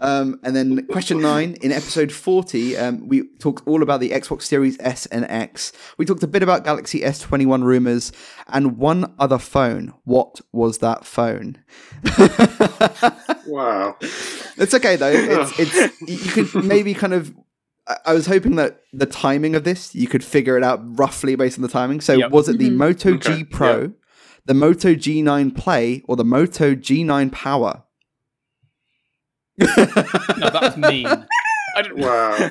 Um, 0.00 0.40
and 0.42 0.56
then 0.56 0.86
question 0.86 1.20
nine 1.20 1.56
in 1.60 1.70
episode 1.70 2.10
forty, 2.10 2.76
um, 2.78 3.06
we 3.06 3.28
talked 3.38 3.68
all 3.68 3.82
about 3.82 4.00
the 4.00 4.10
Xbox 4.10 4.42
Series 4.42 4.78
S 4.80 5.06
and 5.06 5.24
X. 5.26 5.72
We 5.98 6.06
talked 6.06 6.22
a 6.22 6.26
bit 6.26 6.42
about 6.42 6.64
Galaxy 6.64 7.00
S21 7.00 7.62
rumors 7.62 8.10
and 8.48 8.78
one 8.78 9.14
other 9.18 9.38
phone. 9.38 9.92
What 10.04 10.40
was 10.52 10.78
that 10.78 11.04
phone? 11.04 11.58
Wow. 13.48 13.96
It's 14.60 14.74
okay 14.74 14.96
though. 14.96 15.12
It's 15.12 15.56
it's 15.60 16.00
you 16.08 16.44
could 16.44 16.64
maybe 16.64 16.92
kind 16.92 17.14
of. 17.14 17.32
I- 17.88 17.96
I 18.06 18.12
was 18.14 18.26
hoping 18.26 18.56
that 18.56 18.80
the 18.92 19.06
timing 19.06 19.54
of 19.54 19.64
this 19.64 19.94
you 19.94 20.06
could 20.08 20.22
figure 20.24 20.56
it 20.56 20.62
out 20.62 20.80
roughly 20.98 21.34
based 21.36 21.58
on 21.58 21.62
the 21.62 21.68
timing. 21.68 22.00
So 22.00 22.12
Yep. 22.14 22.30
was 22.30 22.48
it 22.48 22.58
the 22.58 22.70
Mhm. 22.70 22.76
Moto 22.76 23.14
Okay, 23.14 23.36
G 23.38 23.44
Pro, 23.44 23.92
the 24.46 24.54
Moto 24.54 24.94
G9 24.94 25.50
Play, 25.50 26.02
or 26.06 26.16
the 26.16 26.24
Moto 26.24 26.74
G9 26.74 27.30
Power? 27.30 27.82
No, 29.58 29.66
that 29.66 30.58
was 30.62 30.76
mean. 30.76 31.06
I 31.06 31.82
don't, 31.82 31.96
Wow. 31.98 32.50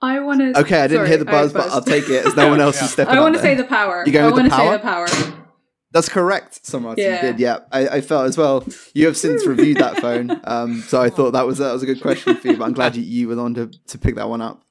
I 0.00 0.20
want 0.20 0.40
to. 0.40 0.60
Okay, 0.60 0.80
I 0.80 0.86
didn't 0.86 1.06
hear 1.08 1.16
the 1.16 1.24
buzz, 1.24 1.52
but 1.52 1.70
I'll 1.70 1.82
take 1.82 2.08
it 2.08 2.24
as 2.24 2.36
no 2.36 2.48
one 2.48 2.60
else 2.60 2.76
Yeah. 2.80 2.84
is 2.84 2.90
stepping 2.92 3.14
I 3.16 3.20
want 3.20 3.34
want 3.34 3.36
to 3.36 3.42
say 3.42 3.54
the 3.54 3.64
power. 3.64 4.04
You 4.06 4.12
going 4.12 4.24
I 4.24 4.28
with 4.28 4.36
the 4.36 4.42
want 4.42 4.52
to 4.52 4.56
say 4.56 4.72
the 4.72 4.78
power. 4.78 5.08
That's 5.90 6.08
correct, 6.08 6.62
Samrat. 6.64 6.98
Yeah. 6.98 7.22
Did, 7.22 7.40
yeah. 7.40 7.60
I, 7.72 7.88
I 7.88 8.00
felt 8.02 8.26
as 8.26 8.36
well. 8.36 8.64
You 8.94 9.06
have 9.06 9.16
since 9.16 9.46
reviewed 9.46 9.78
that 9.78 9.96
phone, 10.00 10.38
um, 10.44 10.82
so 10.82 11.00
I 11.00 11.08
thought 11.08 11.30
that 11.32 11.46
was 11.46 11.58
that 11.58 11.72
was 11.72 11.82
a 11.82 11.86
good 11.86 12.02
question 12.02 12.36
for 12.36 12.48
you. 12.48 12.56
But 12.58 12.64
I'm 12.66 12.74
glad 12.74 12.94
you, 12.96 13.02
you 13.02 13.28
were 13.28 13.40
on 13.40 13.54
to, 13.54 13.70
to 13.86 13.98
pick 13.98 14.16
that 14.16 14.28
one 14.28 14.42
up. 14.42 14.64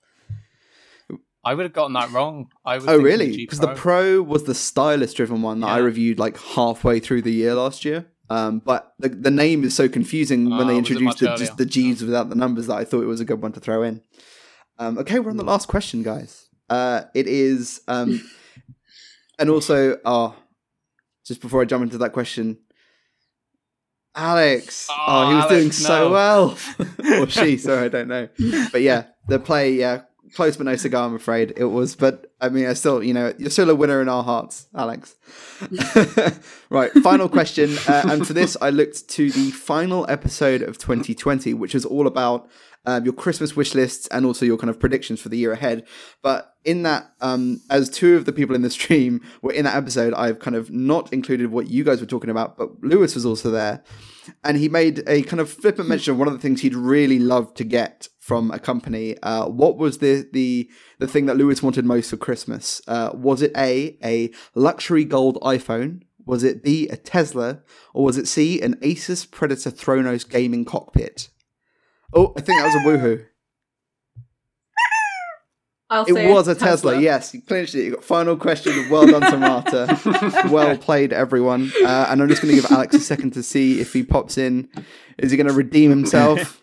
I 1.43 1.53
would 1.53 1.63
have 1.63 1.74
gotten 1.74 1.93
that 1.93 2.11
wrong. 2.11 2.49
I 2.65 2.76
was 2.76 2.88
Oh, 2.88 2.97
really? 2.97 3.36
Because 3.38 3.59
the 3.59 3.74
Pro 3.74 4.22
was 4.22 4.43
the 4.43 4.53
stylus-driven 4.53 5.41
one 5.41 5.61
that 5.61 5.68
I 5.68 5.78
reviewed 5.78 6.20
like 6.20 6.38
halfway 6.38 6.99
through 6.99 7.22
the 7.22 7.32
year 7.32 7.55
last 7.55 7.86
year. 7.86 8.05
Um, 8.30 8.59
but 8.59 8.93
the, 8.99 9.07
the 9.07 9.32
name 9.32 9.63
is 9.63 9.74
so 9.74 9.88
confusing 9.88 10.49
when 10.49 10.61
Oh, 10.61 10.65
they 10.65 10.78
introduced 10.78 11.20
the, 11.20 11.28
earlier? 11.28 11.38
just 11.38 11.57
the 11.57 11.65
G's 11.65 12.03
without 12.03 12.28
the 12.28 12.36
numbers 12.36 12.68
that 12.68 12.76
I 12.76 12.84
thought 12.84 13.01
it 13.01 13.07
was 13.07 13.22
a 13.22 13.26
good 13.26 13.41
one 13.41 13.53
to 13.53 13.61
throw 13.61 13.82
in. 13.84 14.01
Um, 14.78 14.97
okay, 14.97 15.20
we're 15.20 15.30
on 15.32 15.38
the 15.38 15.45
last 15.45 15.70
question, 15.70 16.03
guys. 16.03 16.49
Uh, 16.70 17.03
it 17.15 17.28
is, 17.28 17.80
um, 17.88 18.22
and 19.39 19.49
also, 19.49 19.97
oh, 20.03 20.36
just 21.28 21.41
before 21.41 21.61
I 21.61 21.65
jump 21.65 21.84
into 21.84 21.97
that 21.99 22.13
question, 22.13 22.57
Alex. 24.15 24.88
Oh, 24.89 24.95
Oh, 25.07 25.30
he 25.30 25.36
was 25.36 25.45
doing 25.45 25.61
Alex, 25.63 25.78
so 25.78 26.11
well, 26.11 26.57
or 27.21 27.28
she. 27.28 27.57
Sorry, 27.57 27.86
I 27.86 27.88
don't 27.89 28.07
know. 28.07 28.30
But 28.71 28.82
yeah, 28.82 29.05
the 29.28 29.39
play, 29.39 29.73
yeah, 29.73 30.01
close 30.34 30.57
but 30.57 30.65
no 30.65 30.75
cigar. 30.75 31.05
I'm 31.05 31.15
afraid 31.15 31.53
it 31.55 31.65
was, 31.65 31.95
but 31.95 32.34
I 32.41 32.49
mean, 32.49 32.65
I 32.65 32.73
still, 32.73 33.03
you 33.03 33.13
know, 33.13 33.34
you're 33.38 33.49
still 33.49 33.69
a 33.69 33.75
winner 33.75 34.01
in 34.01 34.09
our 34.09 34.23
hearts, 34.23 34.67
Alex. 34.75 35.15
right, 36.69 36.91
final 37.03 37.30
question, 37.30 37.78
uh, 37.88 38.03
and 38.09 38.25
for 38.25 38.34
this, 38.34 38.57
I 38.61 38.69
looked 38.69 39.07
to 39.09 39.30
the 39.32 39.51
final 39.51 40.09
episode 40.09 40.61
of 40.61 40.78
2020, 40.78 41.53
which 41.53 41.75
is 41.75 41.86
all 41.86 42.07
about 42.07 42.49
um, 42.88 43.04
your 43.04 43.14
Christmas 43.14 43.56
wish 43.56 43.76
lists 43.76 44.08
and 44.08 44.26
also 44.26 44.46
your 44.46 44.58
kind 44.58 44.70
of 44.70 44.80
predictions 44.80 45.20
for 45.20 45.28
the 45.28 45.38
year 45.38 45.52
ahead. 45.52 45.86
But 46.24 46.54
in 46.64 46.84
that, 46.84 47.12
um, 47.20 47.62
as 47.70 47.90
two 47.90 48.16
of 48.16 48.24
the 48.26 48.32
people 48.32 48.56
in 48.56 48.62
the 48.62 48.70
stream 48.70 49.22
were 49.42 49.52
in 49.52 49.66
that 49.66 49.76
episode, 49.76 50.14
I've 50.14 50.40
kind 50.40 50.56
of 50.56 50.72
not 50.72 51.12
included 51.12 51.52
what 51.52 51.70
you 51.70 51.84
guys 51.84 52.00
were 52.00 52.08
talking 52.08 52.30
about, 52.30 52.58
but 52.58 52.82
Lewis 52.82 53.14
was 53.14 53.26
also 53.26 53.52
there. 53.52 53.84
And 54.44 54.58
he 54.58 54.70
made 54.70 55.04
a 55.06 55.22
kind 55.24 55.42
of 55.42 55.50
flippant 55.50 55.90
mention 55.90 56.14
of 56.14 56.18
one 56.18 56.30
of 56.30 56.34
the 56.34 56.40
things 56.40 56.62
he'd 56.62 56.76
really 56.76 57.20
love 57.20 57.54
to 57.56 57.66
get 57.66 58.08
from 58.20 58.52
a 58.52 58.60
company. 58.60 59.18
Uh, 59.22 59.48
what 59.48 59.78
was 59.78 59.98
the, 60.00 60.28
the 60.34 60.70
the 61.00 61.08
thing 61.08 61.28
that 61.28 61.38
Lewis 61.38 61.62
wanted 61.62 61.86
most 61.86 62.10
for 62.10 62.18
Christmas? 62.18 62.82
Uh, 62.88 63.12
was 63.14 63.42
it 63.42 63.52
A, 63.56 63.98
a 64.04 64.32
luxury 64.56 65.04
gold 65.04 65.38
iPhone? 65.42 66.04
Was 66.26 66.44
it 66.44 66.64
B, 66.64 66.88
a 66.90 66.98
Tesla? 66.98 67.62
Or 67.94 68.06
was 68.06 68.18
it 68.18 68.28
C, 68.28 68.62
an 68.62 68.76
Asus 68.78 69.30
Predator 69.30 69.72
Thronos 69.72 70.30
gaming 70.30 70.66
cockpit? 70.66 71.30
Oh, 72.18 72.34
I 72.36 72.41
think 72.41 72.59
that 72.59 72.65
was 72.65 72.74
a 72.74 72.80
woohoo. 72.80 73.24
I'll 75.91 76.07
say 76.07 76.28
It 76.28 76.34
was 76.34 76.47
a 76.47 76.55
Tesla. 76.55 76.99
Yes, 76.99 77.32
you 77.32 77.43
clinched 77.43 77.76
it. 77.76 77.84
You 77.84 77.91
got 77.91 78.03
final 78.03 78.36
question. 78.36 78.89
Well 78.89 79.05
done, 79.05 79.22
Samata. 79.22 80.49
well 80.51 80.76
played, 80.80 81.13
everyone. 81.13 81.72
Uh, 81.84 82.07
and 82.09 82.20
I'm 82.20 82.28
just 82.28 82.41
going 82.41 82.55
to 82.55 82.59
give 82.59 82.72
Alex 82.72 82.95
a 82.95 82.99
second 82.99 83.34
to 83.34 83.43
see 83.43 83.80
if 83.80 83.93
he 83.93 84.01
pops 84.01 84.39
in. 84.39 84.68
Is 85.20 85.30
he 85.30 85.38
going 85.38 85.47
to 85.47 85.53
redeem 85.53 85.91
himself? 85.91 86.59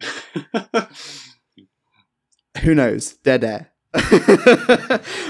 Who 2.62 2.74
knows? 2.74 3.12
Dead 3.18 3.44
air. 3.44 3.70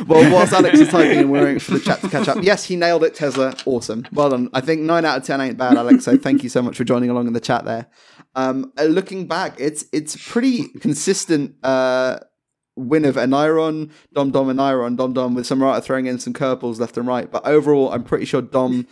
well, 0.07 0.33
whilst 0.33 0.53
Alex 0.53 0.79
is 0.79 0.89
typing 0.89 1.19
and 1.19 1.33
we're 1.33 1.43
waiting 1.43 1.59
for 1.59 1.73
the 1.73 1.81
chat 1.81 2.01
to 2.01 2.09
catch 2.09 2.29
up, 2.29 2.45
yes, 2.45 2.65
he 2.65 2.77
nailed 2.77 3.03
it, 3.03 3.17
Tesla. 3.17 3.57
Awesome. 3.67 4.07
Well 4.13 4.31
done. 4.31 4.51
I 4.53 4.61
think 4.61 4.83
9 4.83 5.05
out 5.05 5.19
of 5.19 5.25
10 5.25 5.41
ain't 5.41 5.59
bad, 5.59 5.77
Alex. 5.77 6.05
So 6.05 6.17
thank 6.17 6.45
you 6.45 6.49
so 6.49 6.63
much 6.63 6.77
for 6.77 6.85
joining 6.85 7.11
along 7.11 7.27
in 7.27 7.33
the 7.33 7.41
chat 7.41 7.65
there. 7.65 7.89
Um, 8.39 8.73
uh, 8.79 8.85
looking 8.85 9.27
back, 9.27 9.57
it's 9.59 9.85
it's 9.93 10.17
pretty 10.31 10.69
consistent 10.81 11.57
uh, 11.65 12.21
win 12.77 13.05
of 13.05 13.17
Anyron, 13.17 13.91
Dom 14.13 14.31
Dom 14.31 14.49
and 14.49 14.61
Iron, 14.61 14.95
Dom 14.95 15.13
Dom 15.13 15.35
with 15.35 15.45
Samurata 15.45 15.83
throwing 15.83 16.07
in 16.07 16.21
some 16.21 16.33
curveballs 16.33 16.79
left 16.79 16.97
and 16.97 17.09
right. 17.09 17.29
But 17.29 17.45
overall, 17.45 17.93
I'm 17.93 18.05
pretty 18.05 18.27
sure 18.27 18.41
Dom 18.41 18.87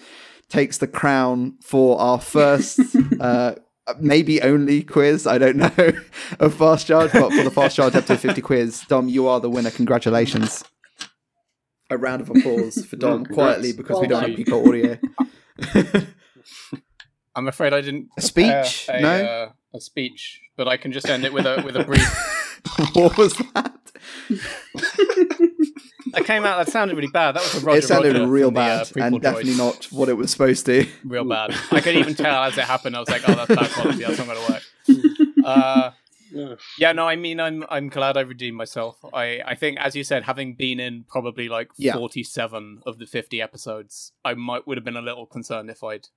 takes 0.49 0.79
the 0.79 0.89
crown 0.89 1.59
for 1.63 1.97
our 2.01 2.21
first, 2.21 2.81
uh, 3.21 3.55
maybe 4.01 4.43
only 4.43 4.83
quiz. 4.83 5.29
I 5.29 5.39
don't 5.39 5.59
know 5.59 5.93
of 6.41 6.55
Fast 6.55 6.89
Charge, 6.89 7.13
but 7.13 7.33
for 7.33 7.45
the 7.45 7.51
Fast 7.53 7.77
Charge 7.77 7.95
up 7.95 8.07
to 8.07 8.17
50 8.19 8.41
quiz, 8.41 8.83
Dom, 8.89 9.09
you 9.09 9.29
are 9.29 9.39
the 9.39 9.49
winner. 9.49 9.71
Congratulations. 9.71 10.65
A 11.89 11.97
round 11.97 12.21
of 12.21 12.31
applause 12.31 12.85
for 12.85 12.97
Dom 12.97 13.27
Congrats. 13.27 13.35
quietly 13.35 13.73
because 13.73 14.01
we 14.01 14.09
don't 14.09 14.23
have 14.23 14.31
done. 14.31 14.45
Pico 14.45 14.69
audio. 14.69 14.99
I'm 17.37 17.49
afraid 17.49 17.73
I 17.75 17.81
didn't 17.83 18.09
A 18.17 18.21
speech? 18.23 18.89
A, 18.89 19.01
No? 19.01 19.25
uh, 19.25 19.51
a 19.75 19.81
speech, 19.81 20.41
but 20.57 20.67
I 20.67 20.77
can 20.79 20.91
just 20.93 21.09
end 21.09 21.25
it 21.25 21.33
with 21.33 21.47
a 21.47 21.63
with 21.65 21.77
a 21.77 21.85
brief. 21.85 22.07
what 22.95 23.17
was 23.19 23.35
that? 23.55 23.73
I 26.15 26.23
came 26.23 26.45
out. 26.45 26.65
That 26.65 26.73
sounded 26.73 26.97
really 26.97 27.09
bad. 27.11 27.33
That 27.37 27.43
was 27.43 27.63
a 27.63 27.67
Roger 27.67 27.79
it 27.79 27.85
sounded 27.85 28.13
Roger 28.15 28.27
real 28.27 28.49
from 28.49 28.55
the, 28.55 28.61
uh, 28.61 28.85
bad 28.85 28.97
and 29.13 29.21
definitely 29.21 29.53
droids. 29.53 29.59
not 29.59 29.85
what 29.93 30.09
it 30.09 30.15
was 30.15 30.31
supposed 30.31 30.65
to. 30.67 30.87
real 31.05 31.25
bad. 31.25 31.55
I 31.71 31.81
could 31.81 31.97
even 31.97 32.15
tell 32.15 32.45
as 32.45 32.57
it 32.57 32.65
happened. 32.65 32.97
I 32.97 33.01
was 33.01 33.09
like, 33.11 33.23
"Oh, 33.29 33.35
that's 33.35 33.55
bad 33.55 33.71
quality. 33.73 34.05
That's 34.05 34.19
not 34.19 34.27
going 34.27 34.39
to 34.47 34.53
work." 34.53 34.63
Uh, 35.45 35.91
Yeah. 36.33 36.55
yeah, 36.79 36.93
no, 36.93 37.07
I 37.07 37.15
mean, 37.17 37.39
I'm 37.39 37.65
I'm 37.69 37.89
glad 37.89 38.17
I 38.17 38.23
redeemed 38.23 38.57
myself. 38.57 38.97
I 39.15 39.41
I 39.47 39.55
think, 39.55 39.79
as 39.79 39.95
you 39.95 40.03
said, 40.05 40.25
having 40.25 40.55
been 40.55 40.81
in 40.81 41.05
probably 41.09 41.49
like 41.49 41.69
Yeah. 41.77 41.93
47 41.95 42.83
of 42.85 42.99
the 42.99 43.07
50 43.07 43.41
episodes, 43.41 44.13
I 44.25 44.35
might 44.35 44.67
would 44.67 44.77
have 44.77 44.85
been 44.85 44.97
a 44.97 45.03
little 45.03 45.27
concerned 45.27 45.71
if 45.71 45.85
I'd. 45.85 46.09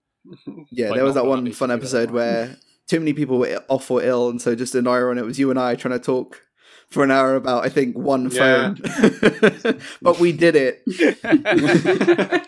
Yeah, 0.71 0.89
Like, 0.89 0.95
there 0.97 1.05
was 1.05 1.15
that 1.15 1.25
one 1.25 1.51
fun 1.53 1.71
episode 1.71 2.11
where 2.11 2.57
too 2.87 2.99
many 2.99 3.13
people 3.13 3.37
were 3.39 3.63
off 3.69 3.89
or 3.91 4.01
ill, 4.03 4.29
and 4.29 4.41
so 4.41 4.55
just 4.55 4.75
an 4.75 4.87
hour 4.87 5.09
and 5.11 5.19
it 5.19 5.23
was 5.25 5.39
you 5.39 5.49
and 5.49 5.59
I 5.59 5.75
trying 5.75 5.93
to 5.97 6.03
talk 6.03 6.41
for 6.89 7.03
an 7.03 7.11
hour 7.11 7.35
about 7.35 7.63
I 7.65 7.69
think 7.69 7.97
one 7.97 8.29
Yeah. 8.31 8.73
phone. 8.73 9.79
but 10.01 10.19
we 10.19 10.31
did 10.31 10.55
it. 10.55 10.81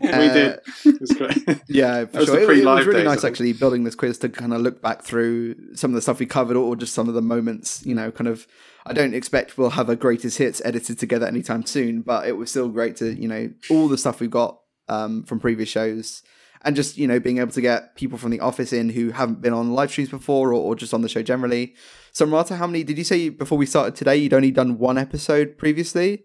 we 0.00 0.08
Uh, 0.08 0.32
did. 0.34 0.58
It 0.84 1.00
was 1.00 1.10
great. 1.12 1.60
Yeah, 1.68 2.04
for 2.06 2.24
sure. 2.26 2.38
It, 2.40 2.58
it 2.60 2.64
was 2.64 2.86
really 2.86 3.00
days, 3.02 3.04
nice 3.06 3.24
actually 3.24 3.52
building 3.54 3.84
this 3.84 3.94
quiz 3.94 4.18
to 4.18 4.28
kind 4.28 4.52
of 4.52 4.60
look 4.60 4.82
back 4.82 5.02
through 5.02 5.74
some 5.74 5.90
of 5.90 5.94
the 5.94 6.02
stuff 6.02 6.18
we 6.20 6.26
covered, 6.26 6.56
or 6.56 6.76
just 6.76 6.94
some 6.94 7.08
of 7.08 7.14
the 7.14 7.22
moments. 7.22 7.84
You 7.84 7.94
know, 7.94 8.10
kind 8.10 8.28
of. 8.28 8.46
I 8.88 8.92
don't 8.92 9.14
expect 9.14 9.58
we'll 9.58 9.70
have 9.70 9.88
a 9.88 9.96
greatest 9.96 10.38
hits 10.38 10.62
edited 10.64 10.98
together 10.98 11.26
anytime 11.26 11.66
soon, 11.66 12.02
but 12.02 12.28
it 12.28 12.36
was 12.36 12.50
still 12.50 12.68
great 12.68 12.94
to 12.96 13.12
you 13.20 13.26
know 13.26 13.50
all 13.70 13.88
the 13.88 13.98
stuff 13.98 14.20
we've 14.20 14.30
got 14.30 14.60
um, 14.88 15.24
from 15.24 15.40
previous 15.40 15.68
shows, 15.68 16.22
and 16.62 16.74
just 16.76 16.96
you 16.96 17.06
know 17.06 17.18
being 17.20 17.38
able 17.38 17.52
to 17.52 17.60
get 17.60 17.96
people 17.96 18.18
from 18.18 18.30
the 18.30 18.40
office 18.40 18.72
in 18.72 18.90
who 18.90 19.10
haven't 19.10 19.40
been 19.40 19.52
on 19.52 19.72
live 19.72 19.90
streams 19.90 20.10
before, 20.10 20.50
or, 20.50 20.54
or 20.60 20.74
just 20.74 20.92
on 20.94 21.02
the 21.02 21.08
show 21.08 21.22
generally. 21.22 21.74
So, 22.12 22.24
Marta, 22.26 22.56
how 22.56 22.66
many 22.66 22.82
did 22.84 22.96
you 22.98 23.04
say 23.04 23.28
before 23.28 23.58
we 23.58 23.66
started 23.66 23.94
today? 23.94 24.16
You'd 24.16 24.32
only 24.34 24.50
done 24.50 24.78
one 24.78 24.96
episode 24.98 25.58
previously, 25.58 26.24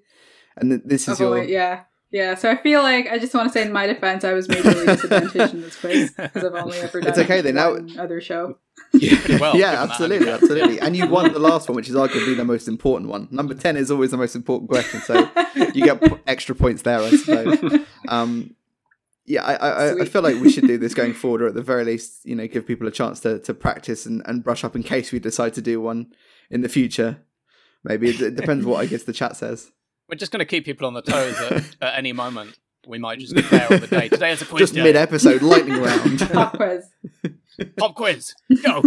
and 0.57 0.71
th- 0.71 0.81
this 0.85 1.07
is 1.07 1.19
Oh, 1.19 1.23
your 1.25 1.31
wait, 1.41 1.49
yeah. 1.49 1.83
Yeah, 2.13 2.35
so 2.35 2.51
I 2.51 2.57
feel 2.57 2.81
like 2.83 3.07
I 3.09 3.17
just 3.19 3.33
want 3.33 3.47
to 3.47 3.53
say 3.53 3.65
in 3.65 3.71
my 3.71 3.87
defense, 3.87 4.25
I 4.25 4.33
was 4.33 4.45
majorly 4.49 4.85
disadvantaged 4.85 5.53
in 5.53 5.61
this 5.61 5.79
place 5.79 6.11
because 6.11 6.43
I've 6.43 6.53
only 6.55 6.77
ever 6.79 6.99
done 6.99 7.09
It's 7.09 7.19
okay, 7.19 7.39
then, 7.39 7.55
now- 7.55 7.71
one 7.71 7.97
other 7.97 8.19
show. 8.19 8.57
Pretty 8.91 9.37
well, 9.39 9.55
yeah, 9.55 9.81
absolutely, 9.81 10.27
I 10.27 10.31
mean. 10.33 10.43
absolutely. 10.43 10.79
And 10.81 10.97
you 10.97 11.07
won 11.07 11.31
the 11.31 11.39
last 11.39 11.69
one, 11.69 11.77
which 11.77 11.87
is 11.87 11.95
arguably 11.95 12.35
the 12.35 12.43
most 12.43 12.67
important 12.67 13.09
one. 13.09 13.29
Number 13.31 13.53
ten 13.53 13.77
is 13.77 13.89
always 13.91 14.11
the 14.11 14.17
most 14.17 14.35
important 14.35 14.69
question, 14.69 14.99
so 14.99 15.29
you 15.73 15.85
get 15.85 16.01
p- 16.01 16.11
extra 16.27 16.53
points 16.53 16.81
there, 16.81 16.99
I 16.99 17.11
suppose. 17.11 17.79
Um, 18.09 18.55
yeah, 19.25 19.43
I, 19.43 19.53
I, 19.53 19.69
I- 19.69 20.01
I 20.01 20.05
feel 20.05 20.21
like 20.21 20.39
we 20.41 20.51
should 20.51 20.67
do 20.67 20.77
this 20.77 20.93
going 21.01 21.13
forward, 21.13 21.41
or 21.41 21.47
at 21.47 21.53
the 21.53 21.61
very 21.61 21.83
least, 21.85 22.25
you 22.25 22.35
know, 22.35 22.47
give 22.47 22.65
people 22.67 22.87
a 22.87 22.91
chance 22.91 23.19
to 23.21 23.39
to 23.39 23.53
practice 23.53 24.05
and, 24.05 24.21
and 24.25 24.43
brush 24.43 24.63
up 24.63 24.75
in 24.75 24.83
case 24.83 25.11
we 25.11 25.19
decide 25.19 25.53
to 25.55 25.61
do 25.61 25.79
one 25.81 26.13
in 26.49 26.61
the 26.61 26.69
future. 26.69 27.21
Maybe 27.83 28.09
it, 28.09 28.21
it 28.21 28.35
depends 28.35 28.65
what 28.65 28.79
I 28.79 28.85
guess 28.85 29.03
the 29.03 29.13
chat 29.13 29.35
says. 29.35 29.71
We're 30.09 30.17
just 30.17 30.31
going 30.31 30.39
to 30.39 30.45
keep 30.45 30.65
people 30.65 30.85
on 30.87 30.93
the 30.93 31.01
toes 31.01 31.39
at, 31.39 31.75
at 31.81 31.97
any 31.97 32.13
moment. 32.13 32.57
We 32.87 32.97
might 32.99 33.19
just 33.19 33.35
declare 33.35 33.71
on 33.71 33.79
the 33.79 33.87
day. 33.87 34.09
Today 34.09 34.31
is 34.31 34.41
a 34.41 34.45
quiz 34.45 34.59
Just 34.59 34.73
mid 34.73 34.95
episode, 34.95 35.41
lightning 35.43 35.79
round. 35.81 36.19
Pop 36.31 36.53
quiz. 36.55 36.85
Pop 37.77 37.95
quiz. 37.95 38.33
Go. 38.63 38.81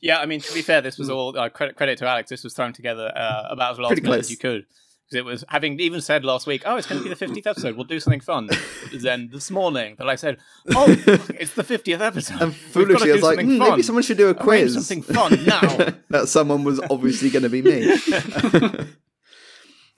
yeah, 0.00 0.18
I 0.18 0.26
mean, 0.26 0.40
to 0.40 0.52
be 0.54 0.62
fair, 0.62 0.80
this 0.80 0.98
was 0.98 1.08
all 1.10 1.36
uh, 1.38 1.48
credit 1.48 1.76
credit 1.76 1.98
to 1.98 2.06
Alex. 2.08 2.30
This 2.30 2.44
was 2.44 2.54
thrown 2.54 2.72
together 2.72 3.12
uh, 3.14 3.44
about 3.50 3.72
as 3.72 3.78
last 3.78 3.88
Pretty 3.90 4.02
close. 4.02 4.18
as 4.20 4.30
you 4.30 4.36
could. 4.36 4.66
Because 5.06 5.18
it 5.18 5.24
was 5.24 5.44
having 5.48 5.78
even 5.80 6.00
said 6.00 6.24
last 6.24 6.46
week, 6.46 6.62
oh, 6.64 6.76
it's 6.76 6.86
going 6.86 7.02
to 7.02 7.08
be 7.08 7.14
the 7.14 7.26
50th 7.26 7.46
episode. 7.46 7.76
We'll 7.76 7.84
do 7.84 8.00
something 8.00 8.20
fun. 8.20 8.48
then 8.94 9.28
this 9.30 9.50
morning, 9.50 9.96
that 9.98 10.08
I 10.08 10.14
said, 10.14 10.38
oh, 10.74 10.86
it's 10.88 11.52
the 11.54 11.62
50th 11.62 12.00
episode. 12.00 12.40
And 12.40 12.56
foolishly, 12.56 13.10
I 13.10 13.14
was 13.14 13.22
like, 13.22 13.40
"Hmm, 13.40 13.58
maybe 13.58 13.82
someone 13.82 14.02
should 14.02 14.16
do 14.16 14.28
a 14.28 14.32
Arrange 14.32 14.40
quiz. 14.40 14.74
something 14.74 15.02
fun 15.02 15.44
now. 15.44 15.60
that 16.10 16.28
someone 16.28 16.64
was 16.64 16.80
obviously 16.90 17.28
going 17.28 17.42
to 17.42 17.50
be 17.50 17.60
me. 17.60 17.80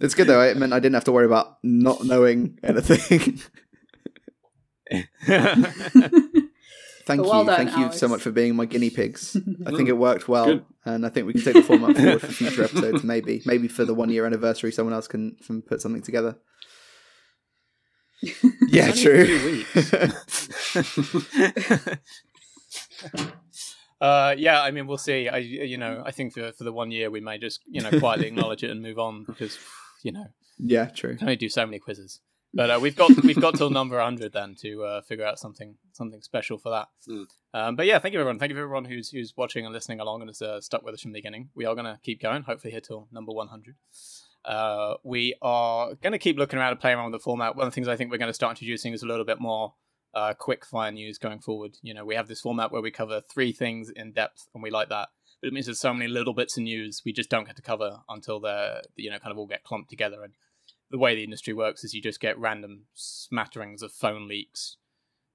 it's 0.00 0.14
good 0.14 0.26
though. 0.26 0.42
It 0.42 0.56
meant 0.56 0.72
I 0.72 0.80
didn't 0.80 0.94
have 0.94 1.04
to 1.04 1.12
worry 1.12 1.26
about 1.26 1.58
not 1.62 2.04
knowing 2.04 2.58
anything. 2.64 3.38
Thank 7.06 7.22
Well 7.22 7.42
you, 7.42 7.46
done, 7.46 7.68
thank 7.68 7.78
you 7.78 7.92
so 7.96 8.08
much 8.08 8.20
for 8.20 8.32
being 8.32 8.56
my 8.56 8.66
guinea 8.66 8.90
pigs. 8.90 9.36
I 9.64 9.70
think 9.70 9.88
it 9.88 9.92
worked 9.92 10.26
well, 10.26 10.46
good. 10.46 10.64
and 10.84 11.06
I 11.06 11.08
think 11.08 11.28
we 11.28 11.34
can 11.34 11.42
take 11.42 11.54
the 11.54 11.62
format 11.62 11.96
forward 11.96 12.20
for 12.20 12.26
future 12.26 12.64
episodes. 12.64 13.04
Maybe, 13.04 13.42
maybe 13.46 13.68
for 13.68 13.84
the 13.84 13.94
one 13.94 14.10
year 14.10 14.26
anniversary, 14.26 14.72
someone 14.72 14.92
else 14.92 15.06
can, 15.06 15.36
can 15.46 15.62
put 15.62 15.80
something 15.80 16.02
together. 16.02 16.36
yeah, 18.66 18.86
Only 18.86 19.02
true. 19.02 19.24
two 19.26 19.46
weeks. 19.46 19.94
uh, 24.00 24.34
yeah, 24.36 24.62
I 24.62 24.72
mean, 24.72 24.88
we'll 24.88 24.98
see. 24.98 25.28
I, 25.28 25.36
you 25.38 25.78
know, 25.78 26.02
I 26.04 26.10
think 26.10 26.34
for 26.34 26.50
for 26.52 26.64
the 26.64 26.72
one 26.72 26.90
year, 26.90 27.08
we 27.08 27.20
may 27.20 27.38
just, 27.38 27.60
you 27.68 27.82
know, 27.82 28.00
quietly 28.00 28.26
acknowledge 28.26 28.64
it 28.64 28.70
and 28.70 28.82
move 28.82 28.98
on 28.98 29.22
because, 29.24 29.56
you 30.02 30.10
know, 30.10 30.26
yeah, 30.58 30.86
true. 30.86 31.16
can 31.16 31.28
only 31.28 31.36
do 31.36 31.48
so 31.48 31.64
many 31.64 31.78
quizzes. 31.78 32.20
But 32.56 32.70
uh, 32.70 32.78
we've 32.80 32.96
got 32.96 33.10
we've 33.22 33.40
got 33.40 33.54
till 33.54 33.70
number 33.70 33.96
100 33.96 34.32
then 34.32 34.54
to 34.62 34.82
uh, 34.84 35.00
figure 35.02 35.24
out 35.24 35.38
something 35.38 35.76
something 35.92 36.22
special 36.22 36.58
for 36.58 36.70
that. 36.70 36.88
Mm. 37.08 37.26
Um, 37.54 37.76
but 37.76 37.86
yeah, 37.86 37.98
thank 37.98 38.14
you 38.14 38.20
everyone. 38.20 38.38
Thank 38.38 38.50
you 38.50 38.58
everyone 38.58 38.86
who's 38.86 39.10
who's 39.10 39.34
watching 39.36 39.64
and 39.64 39.74
listening 39.74 40.00
along 40.00 40.22
and 40.22 40.30
has 40.30 40.42
uh, 40.42 40.60
stuck 40.60 40.82
with 40.82 40.94
us 40.94 41.02
from 41.02 41.12
the 41.12 41.18
beginning. 41.18 41.50
We 41.54 41.66
are 41.66 41.74
going 41.74 41.84
to 41.84 41.98
keep 42.02 42.20
going. 42.20 42.42
Hopefully, 42.42 42.72
here 42.72 42.80
till 42.80 43.08
number 43.12 43.32
100. 43.32 43.76
Uh, 44.44 44.94
we 45.02 45.34
are 45.42 45.94
going 45.96 46.12
to 46.12 46.18
keep 46.18 46.38
looking 46.38 46.58
around 46.58 46.70
and 46.70 46.80
playing 46.80 46.96
around 46.96 47.10
with 47.10 47.20
the 47.20 47.24
format. 47.24 47.56
One 47.56 47.66
of 47.66 47.72
the 47.72 47.74
things 47.74 47.88
I 47.88 47.96
think 47.96 48.10
we're 48.10 48.18
going 48.18 48.30
to 48.30 48.34
start 48.34 48.52
introducing 48.52 48.92
is 48.92 49.02
a 49.02 49.06
little 49.06 49.24
bit 49.24 49.40
more 49.40 49.74
uh, 50.14 50.34
quick 50.34 50.64
fire 50.64 50.92
news 50.92 51.18
going 51.18 51.40
forward. 51.40 51.76
You 51.82 51.94
know, 51.94 52.04
we 52.04 52.14
have 52.14 52.28
this 52.28 52.40
format 52.40 52.72
where 52.72 52.80
we 52.80 52.90
cover 52.90 53.20
three 53.20 53.52
things 53.52 53.90
in 53.90 54.12
depth, 54.12 54.46
and 54.54 54.62
we 54.62 54.70
like 54.70 54.88
that. 54.88 55.08
But 55.40 55.48
it 55.48 55.52
means 55.52 55.66
there's 55.66 55.80
so 55.80 55.92
many 55.92 56.08
little 56.08 56.32
bits 56.32 56.56
of 56.56 56.62
news 56.62 57.02
we 57.04 57.12
just 57.12 57.28
don't 57.28 57.46
get 57.46 57.56
to 57.56 57.62
cover 57.62 57.98
until 58.08 58.40
they're 58.40 58.82
you 58.96 59.10
know 59.10 59.18
kind 59.18 59.32
of 59.32 59.38
all 59.38 59.46
get 59.46 59.64
clumped 59.64 59.90
together. 59.90 60.22
And 60.22 60.32
the 60.90 60.98
way 60.98 61.14
the 61.14 61.24
industry 61.24 61.52
works 61.52 61.84
is 61.84 61.94
you 61.94 62.02
just 62.02 62.20
get 62.20 62.38
random 62.38 62.84
smatterings 62.94 63.82
of 63.82 63.92
phone 63.92 64.28
leaks 64.28 64.76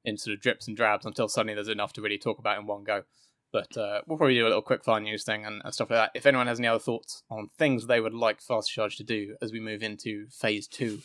in 0.04 0.18
sort 0.18 0.34
of 0.34 0.42
drips 0.42 0.68
and 0.68 0.76
drabs 0.76 1.06
until 1.06 1.28
suddenly 1.28 1.54
there's 1.54 1.68
enough 1.68 1.94
to 1.94 2.02
really 2.02 2.18
talk 2.18 2.40
about 2.40 2.60
in 2.60 2.66
one 2.66 2.84
go. 2.84 3.04
But 3.52 3.76
uh, 3.76 4.02
we'll 4.08 4.18
probably 4.18 4.36
do 4.36 4.46
a 4.46 4.48
little 4.48 4.62
quick 4.62 4.84
fire 4.84 5.02
news 5.02 5.24
thing 5.24 5.46
and, 5.46 5.62
and, 5.64 5.74
stuff 5.74 5.90
like 5.90 6.00
that. 6.00 6.12
If 6.18 6.26
anyone 6.26 6.48
has 6.48 6.60
any 6.60 6.70
other 6.70 6.80
thoughts 6.80 7.24
on 7.30 7.50
things 7.58 7.86
they 7.86 8.00
would 8.00 8.14
like 8.14 8.42
Fast 8.42 8.72
Charge 8.72 8.96
to 8.96 9.04
do 9.04 9.36
as 9.42 9.52
we 9.52 9.60
move 9.60 9.84
into 9.84 10.28
phase 10.30 10.68
two 10.68 11.02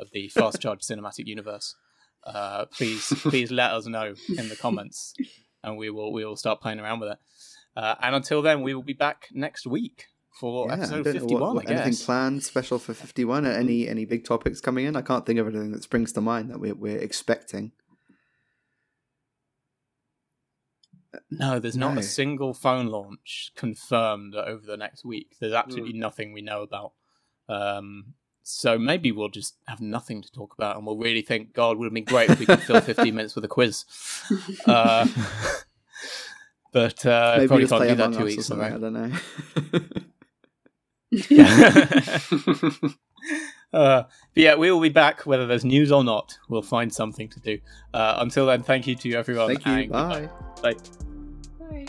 of 0.00 0.10
the 0.12 0.28
Fast 0.28 0.58
Charge 0.62 0.80
cinematic 0.80 1.26
universe, 1.26 1.76
uh, 2.24 2.64
please 2.66 3.12
please 3.18 3.50
let 3.50 3.72
us 3.72 3.86
know 3.86 4.14
in 4.38 4.48
the 4.48 4.56
comments, 4.56 5.12
and 5.62 5.76
we 5.76 5.90
will 5.90 6.14
we 6.14 6.24
will 6.24 6.36
start 6.36 6.62
playing 6.62 6.80
around 6.80 7.00
with 7.00 7.10
it. 7.10 7.18
Uh, 7.76 7.96
and 8.00 8.14
until 8.14 8.40
then, 8.40 8.62
we 8.62 8.74
will 8.74 8.82
be 8.82 8.94
back 8.94 9.28
next 9.32 9.66
week 9.66 10.06
for 10.38 10.66
Yeah, 10.68 10.74
episode 10.74 11.04
fifty 11.04 11.34
one. 11.34 11.54
what- 11.56 11.66
I 11.66 11.70
guess. 11.74 11.80
anything 11.86 12.04
planned 12.04 12.42
special 12.42 12.78
for 12.78 12.94
fifty 12.94 13.24
one? 13.24 13.46
Any 13.46 13.88
any 13.88 14.04
big 14.04 14.24
topics 14.24 14.60
coming 14.60 14.86
in? 14.86 14.96
I 14.96 15.02
can't 15.02 15.24
think 15.26 15.38
of 15.38 15.46
anything 15.48 15.72
that 15.72 15.82
springs 15.82 16.12
to 16.14 16.20
mind 16.20 16.50
that 16.50 16.58
we're 16.60 16.74
we're 16.74 16.98
expecting. 16.98 17.72
No, 21.30 21.58
there's 21.58 21.76
not 21.76 21.94
No. 21.94 22.00
a 22.00 22.02
single 22.02 22.54
phone 22.54 22.86
launch 22.86 23.52
confirmed 23.54 24.34
over 24.34 24.64
the 24.64 24.76
next 24.78 25.04
week. 25.04 25.36
There's 25.40 25.52
absolutely 25.52 25.92
nothing 25.92 26.32
we 26.32 26.40
know 26.40 26.62
about. 26.62 26.92
Um, 27.48 28.14
so 28.42 28.78
maybe 28.78 29.12
we'll 29.12 29.28
just 29.28 29.56
have 29.66 29.80
nothing 29.80 30.22
to 30.22 30.32
talk 30.32 30.54
about, 30.54 30.76
and 30.76 30.86
we'll 30.86 30.96
really 30.96 31.20
think, 31.22 31.52
God, 31.52 31.76
would 31.76 31.84
have 31.86 31.92
been 31.94 32.04
great 32.04 32.30
if 32.30 32.38
we 32.40 32.46
could 32.46 32.62
fill 32.62 32.80
15 32.92 33.14
minutes 33.14 33.34
with 33.34 33.44
a 33.44 33.48
quiz. 33.48 33.84
Uh, 34.66 35.06
but 36.72 37.04
uh, 37.04 37.34
Maybe 37.36 37.48
probably 37.48 37.66
can't 37.68 37.88
do 37.88 37.94
that 37.96 38.12
two 38.14 38.24
weeks. 38.24 38.50
I 38.50 38.70
don't 38.78 38.92
know. 38.94 39.12
Yeah. 41.12 42.18
Uh, 43.72 44.02
but 44.34 44.42
yeah, 44.42 44.54
we 44.54 44.70
will 44.70 44.80
be 44.80 44.90
back 44.90 45.24
whether 45.24 45.46
there's 45.46 45.64
news 45.64 45.90
or 45.90 46.04
not. 46.04 46.38
We'll 46.48 46.60
find 46.60 46.92
something 46.92 47.28
to 47.30 47.40
do. 47.40 47.58
Uh, 47.94 48.16
until 48.18 48.44
then, 48.44 48.62
thank 48.62 48.86
you 48.86 48.94
to 48.96 49.14
everyone. 49.14 49.48
Thank 49.48 49.64
you. 49.64 49.72
and 49.72 49.90
goodbye. 49.90 50.28
Bye. 50.62 50.76
Bye. 51.58 51.86